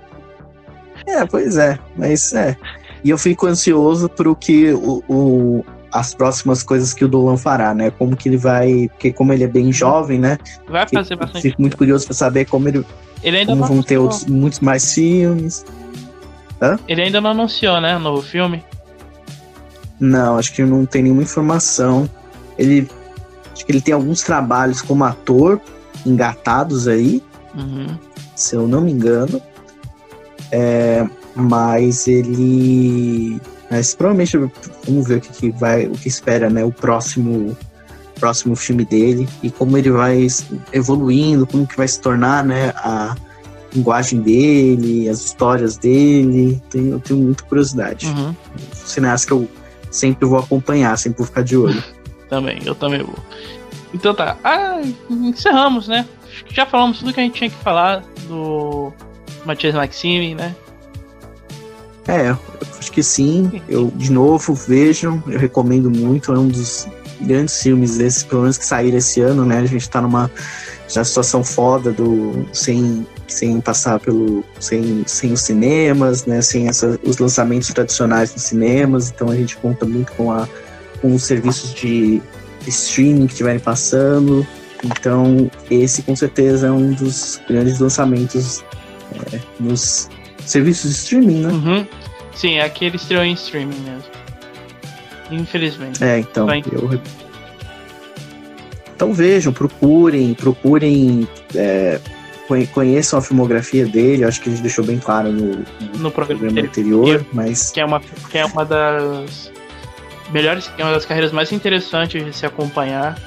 É, 1.07 1.23
pois 1.25 1.55
é, 1.57 1.77
mas 1.95 2.33
é. 2.33 2.57
E 3.03 3.09
eu 3.11 3.17
fico 3.17 3.45
ansioso 3.45 4.09
pro 4.09 4.35
que 4.35 4.73
o, 4.73 5.03
o- 5.07 5.65
as 5.91 6.13
próximas 6.13 6.61
coisas 6.63 6.93
que 6.93 7.05
o 7.05 7.07
Dolan 7.07 7.37
fará, 7.37 7.73
né? 7.73 7.89
Como 7.91 8.15
que 8.15 8.27
ele 8.29 8.37
vai. 8.37 8.87
Porque 8.89 9.11
como 9.13 9.31
ele 9.33 9.43
é 9.43 9.47
bem 9.47 9.71
jovem, 9.71 10.19
né? 10.19 10.37
Vai 10.67 10.87
fazer 10.87 11.15
bastante. 11.15 11.41
Fico 11.41 11.61
muito 11.61 11.77
curioso 11.77 12.05
pra 12.05 12.13
saber 12.13 12.45
como 12.45 12.67
ele. 12.67 12.85
Ele 13.23 13.37
ainda, 13.37 13.51
Como 13.51 13.61
não 13.61 13.67
vão 13.67 13.81
ter 13.83 13.95
anunciou, 13.95 14.03
outros, 14.03 14.25
muitos 14.25 14.59
mais 14.59 14.93
filmes. 14.93 15.65
ele 16.87 17.01
ainda 17.01 17.19
não 17.21 17.31
anunciou, 17.31 17.79
né, 17.81 17.95
o 17.95 17.99
novo 17.99 18.21
filme. 18.21 18.63
Não, 19.99 20.37
acho 20.37 20.53
que 20.53 20.63
não 20.63 20.85
tem 20.85 21.03
nenhuma 21.03 21.23
informação. 21.23 22.09
Ele. 22.57 22.87
Acho 23.53 23.65
que 23.65 23.71
ele 23.71 23.81
tem 23.81 23.93
alguns 23.93 24.21
trabalhos 24.21 24.81
como 24.81 25.03
ator 25.05 25.61
engatados 26.05 26.87
aí, 26.89 27.23
Uhum. 27.55 27.87
se 28.35 28.55
eu 28.55 28.67
não 28.67 28.81
me 28.81 28.91
engano. 28.91 29.41
É, 30.51 31.07
mas 31.35 32.07
ele. 32.07 33.39
Mas 33.69 33.95
provavelmente 33.95 34.37
vamos 34.85 35.07
ver 35.07 35.17
o 35.17 35.21
que, 35.21 35.29
que 35.29 35.49
vai, 35.51 35.87
o 35.87 35.93
que 35.93 36.07
espera, 36.07 36.49
né? 36.49 36.63
O 36.63 36.71
próximo, 36.71 37.57
próximo 38.19 38.55
filme 38.55 38.85
dele 38.85 39.27
e 39.41 39.49
como 39.49 39.77
ele 39.77 39.91
vai 39.91 40.27
evoluindo, 40.71 41.47
como 41.47 41.65
que 41.65 41.75
vai 41.75 41.87
se 41.87 41.99
tornar, 41.99 42.43
né? 42.43 42.73
A 42.77 43.15
linguagem 43.73 44.21
dele, 44.21 45.09
as 45.09 45.25
histórias 45.25 45.77
dele. 45.77 46.61
Tenho, 46.69 46.93
eu 46.93 46.99
tenho 46.99 47.19
muita 47.19 47.43
curiosidade. 47.43 48.07
Uhum. 48.07 48.35
Cineasta 48.73 49.27
que 49.27 49.33
eu 49.33 49.49
sempre 49.91 50.27
vou 50.27 50.39
acompanhar, 50.39 50.97
sempre 50.97 51.19
vou 51.19 51.27
ficar 51.27 51.43
de 51.43 51.57
olho. 51.57 51.83
Também, 52.29 52.59
eu 52.65 52.73
também 52.73 53.03
vou. 53.03 53.15
Então 53.93 54.13
tá. 54.13 54.35
Ah, 54.43 54.81
encerramos, 55.11 55.87
né? 55.87 56.07
Já 56.49 56.65
falamos 56.65 56.99
tudo 56.99 57.13
que 57.13 57.19
a 57.19 57.23
gente 57.23 57.35
tinha 57.35 57.49
que 57.51 57.55
falar 57.57 58.03
do 58.27 58.91
Matias 59.45 59.75
Maxime, 59.75 60.33
né? 60.33 60.55
É, 62.07 62.35
acho 62.77 62.91
que 62.91 63.01
sim. 63.01 63.61
Eu, 63.67 63.91
de 63.95 64.11
novo, 64.11 64.53
vejam, 64.53 65.23
eu 65.27 65.39
recomendo 65.39 65.89
muito. 65.89 66.31
É 66.31 66.37
um 66.37 66.47
dos 66.47 66.87
grandes 67.21 67.61
filmes 67.61 67.97
desses, 67.97 68.23
pelo 68.23 68.41
menos 68.41 68.57
que 68.57 68.65
saíram 68.65 68.97
esse 68.97 69.21
ano, 69.21 69.45
né? 69.45 69.59
A 69.59 69.65
gente 69.65 69.89
tá 69.89 70.01
numa 70.01 70.29
já 70.87 71.03
situação 71.03 71.43
foda 71.43 71.91
do 71.91 72.45
sem, 72.53 73.05
sem 73.27 73.59
passar 73.59 73.99
pelo. 73.99 74.43
sem, 74.59 75.03
sem 75.07 75.33
os 75.33 75.41
cinemas, 75.41 76.25
né? 76.25 76.41
Sem 76.41 76.67
essa, 76.67 76.99
os 77.03 77.17
lançamentos 77.17 77.69
tradicionais 77.69 78.33
nos 78.33 78.43
cinemas. 78.43 79.09
Então 79.09 79.29
a 79.29 79.35
gente 79.35 79.57
conta 79.57 79.85
muito 79.85 80.11
com, 80.13 80.31
a, 80.31 80.47
com 81.01 81.13
os 81.15 81.23
serviços 81.23 81.73
de 81.73 82.21
streaming 82.67 83.25
que 83.25 83.33
estiverem 83.33 83.59
passando. 83.59 84.45
Então, 84.83 85.49
esse 85.71 86.03
com 86.03 86.15
certeza 86.15 86.67
é 86.67 86.71
um 86.71 86.91
dos 86.91 87.41
grandes 87.47 87.79
lançamentos 87.79 88.63
é, 89.33 89.39
nos 89.59 90.09
serviços 90.45 90.91
de 90.91 90.97
streaming, 90.97 91.41
né? 91.41 91.49
Uhum. 91.49 91.87
Sim, 92.33 92.59
aqui 92.59 92.85
ele 92.85 92.95
estreou 92.97 93.23
em 93.23 93.33
streaming 93.33 93.79
mesmo. 93.79 94.03
Infelizmente. 95.31 96.03
É, 96.03 96.19
então, 96.19 96.45
Vai. 96.45 96.63
eu... 96.71 96.99
Então 98.95 99.13
vejam, 99.13 99.51
procurem, 99.51 100.33
procurem, 100.33 101.27
é, 101.53 101.99
conhe- 102.47 102.67
conheçam 102.67 103.19
a 103.19 103.21
filmografia 103.21 103.85
dele, 103.85 104.23
acho 104.23 104.39
que 104.41 104.47
a 104.49 104.51
gente 104.51 104.61
deixou 104.61 104.85
bem 104.85 104.99
claro 104.99 105.31
no, 105.31 105.47
no 105.51 105.63
No 105.99 106.11
programa 106.11 106.43
programa 106.43 106.61
anterior, 106.61 107.25
mas 107.33 107.71
que 107.71 107.79
é 107.81 107.85
uma 107.85 107.99
que 107.99 108.37
é 108.37 108.45
uma 108.45 108.63
das 108.63 109.51
melhores, 110.31 110.71
é 110.77 110.83
uma 110.83 110.93
das 110.93 111.05
carreiras 111.05 111.33
mais 111.33 111.51
interessantes 111.51 112.23
de 112.23 112.31
se 112.31 112.45
acompanhar. 112.45 113.19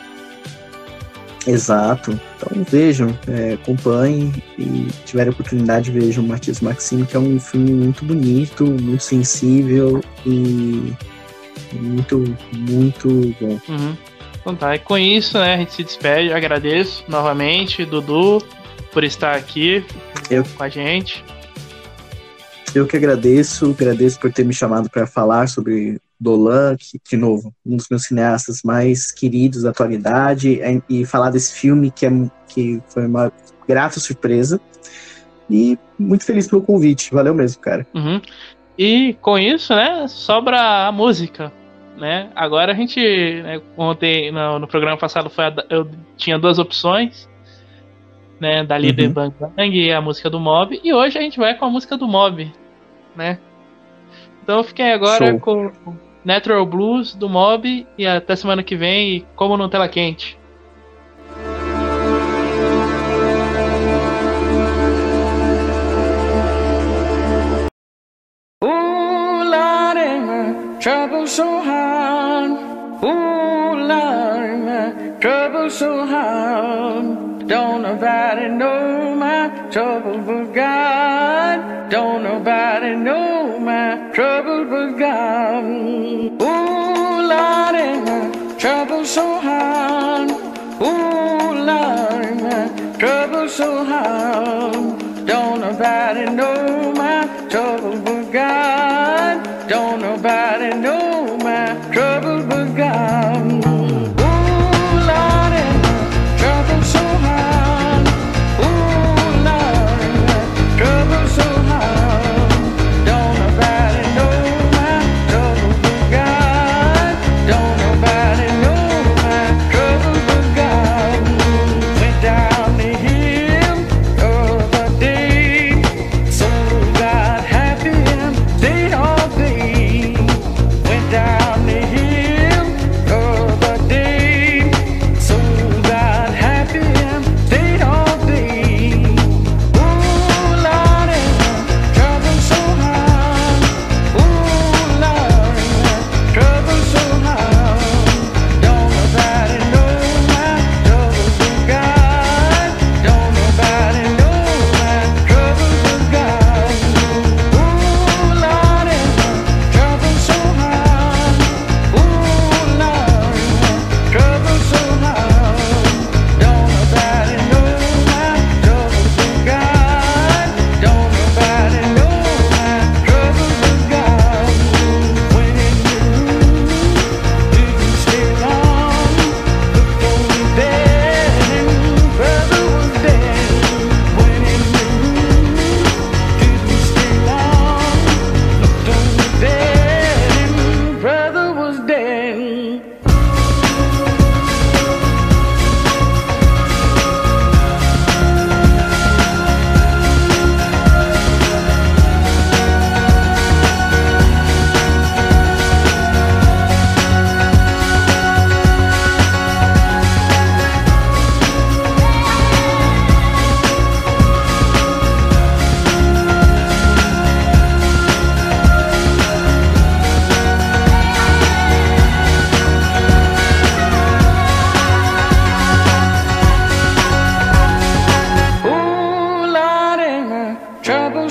Exato. 1.50 2.18
Então 2.36 2.64
vejam, 2.64 3.16
é, 3.26 3.54
acompanhem 3.54 4.32
e 4.58 4.88
tiverem 5.04 5.32
oportunidade, 5.32 5.90
vejam 5.90 6.24
Matias 6.24 6.60
Maxime, 6.60 7.06
que 7.06 7.16
é 7.16 7.18
um 7.18 7.38
filme 7.40 7.70
muito 7.70 8.04
bonito, 8.04 8.64
muito 8.66 9.02
sensível 9.02 10.00
e 10.26 10.92
muito, 11.72 12.36
muito 12.52 13.08
bom. 13.40 13.60
Uhum. 13.68 13.96
Então 14.40 14.54
tá, 14.54 14.74
e 14.76 14.78
com 14.78 14.96
isso, 14.96 15.38
né, 15.38 15.54
a 15.54 15.56
gente 15.58 15.72
se 15.74 15.84
despede. 15.84 16.32
Agradeço 16.32 17.04
novamente, 17.08 17.84
Dudu, 17.84 18.42
por 18.92 19.04
estar 19.04 19.34
aqui 19.34 19.84
Eu- 20.30 20.44
com 20.56 20.62
a 20.62 20.68
gente. 20.68 21.24
Eu 22.74 22.86
que 22.86 22.96
agradeço, 22.96 23.74
agradeço 23.78 24.20
por 24.20 24.32
ter 24.32 24.44
me 24.44 24.52
chamado 24.52 24.90
para 24.90 25.06
falar 25.06 25.48
sobre 25.48 25.98
Dolan, 26.20 26.76
que, 26.76 27.00
de 27.08 27.16
novo, 27.16 27.54
um 27.64 27.76
dos 27.76 27.86
meus 27.88 28.04
cineastas 28.04 28.62
mais 28.64 29.12
queridos 29.12 29.62
da 29.62 29.70
atualidade, 29.70 30.60
é- 30.60 30.82
e 30.88 31.04
falar 31.04 31.30
desse 31.30 31.54
filme 31.54 31.90
que, 31.90 32.06
é, 32.06 32.10
que 32.48 32.82
foi 32.88 33.06
uma 33.06 33.32
grata 33.66 34.00
surpresa. 34.00 34.60
E 35.50 35.78
muito 35.98 36.24
feliz 36.24 36.46
pelo 36.46 36.62
convite, 36.62 37.12
valeu 37.12 37.34
mesmo, 37.34 37.60
cara. 37.60 37.86
Uhum. 37.94 38.20
E 38.76 39.14
com 39.20 39.38
isso, 39.38 39.74
né, 39.74 40.06
sobra 40.08 40.86
a 40.86 40.92
música, 40.92 41.52
né? 41.96 42.30
Agora 42.34 42.72
a 42.72 42.74
gente, 42.74 43.00
né, 43.00 43.60
ontem 43.76 44.30
no, 44.30 44.58
no, 44.58 44.68
programa 44.68 44.96
passado 44.96 45.30
foi 45.30 45.44
a, 45.46 45.54
eu 45.70 45.88
tinha 46.16 46.38
duas 46.38 46.58
opções, 46.58 47.28
né, 48.38 48.62
da 48.64 48.78
líder 48.78 49.06
uhum. 49.08 49.12
Bang 49.12 49.34
Bang 49.56 49.76
e 49.76 49.92
a 49.92 50.00
música 50.00 50.30
do 50.30 50.38
Mob, 50.38 50.78
e 50.82 50.92
hoje 50.92 51.18
a 51.18 51.20
gente 51.20 51.38
vai 51.38 51.56
com 51.56 51.64
a 51.64 51.70
música 51.70 51.96
do 51.96 52.06
Mob, 52.06 52.52
né? 53.16 53.38
Então 54.42 54.58
eu 54.58 54.64
fiquei 54.64 54.92
agora 54.92 55.26
Show. 55.26 55.40
com 55.40 55.72
Natural 56.28 56.66
Blues 56.66 57.14
do 57.14 57.26
Mob 57.26 57.86
e 57.96 58.06
até 58.06 58.36
semana 58.36 58.62
que 58.62 58.76
vem, 58.76 59.24
como 59.34 59.56
no 59.56 59.66
Tela 59.66 59.88
Quente. 59.88 60.36
trouble 70.80 71.26
so 71.26 71.62
hard. 71.62 72.50
Ooh, 73.02 73.74
Lord, 73.90 74.60
my 74.64 75.18
trouble 75.20 75.70
so 75.70 76.06
hard. 76.06 77.37
Don't 77.48 77.80
nobody 77.80 78.46
know 78.46 79.14
my 79.14 79.48
trouble 79.70 80.18
but 80.18 80.52
God. 80.52 81.88
Don't 81.88 82.22
nobody 82.22 82.94
know 82.94 83.58
my 83.58 84.10
trouble 84.12 84.66
but 84.66 84.98
God. 84.98 85.64
Ooh, 86.42 87.28
Lord, 87.32 88.04
my 88.04 88.54
trouble 88.58 89.02
so 89.06 89.40
hard. 89.40 90.30
Ooh, 90.82 91.54
Lord, 91.70 92.42
my 92.42 92.96
trouble 92.98 93.48
so 93.48 93.82
hard. 93.82 95.26
Don't 95.26 95.60
nobody 95.60 96.26
know 96.30 96.92
my 96.92 97.26
trouble 97.48 97.98
but 98.02 98.30
God. 98.30 99.68
Don't 99.70 100.02
nobody 100.02 100.76
know 100.76 101.38
my 101.38 101.64
trouble 101.94 102.42
but 102.46 102.76
God. 102.76 103.27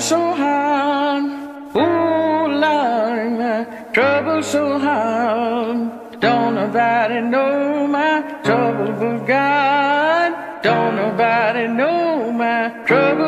so 0.00 0.32
hard. 0.34 1.24
oh 1.74 2.46
Lord, 2.48 3.32
my 3.38 3.64
trouble 3.92 4.42
so 4.42 4.78
hard. 4.78 6.20
Don't 6.20 6.54
nobody 6.54 7.20
know 7.20 7.86
my 7.86 8.22
trouble 8.44 8.92
but 8.92 9.26
God. 9.26 10.62
Don't 10.62 10.96
nobody 10.96 11.66
know 11.66 12.32
my 12.32 12.70
trouble. 12.86 13.27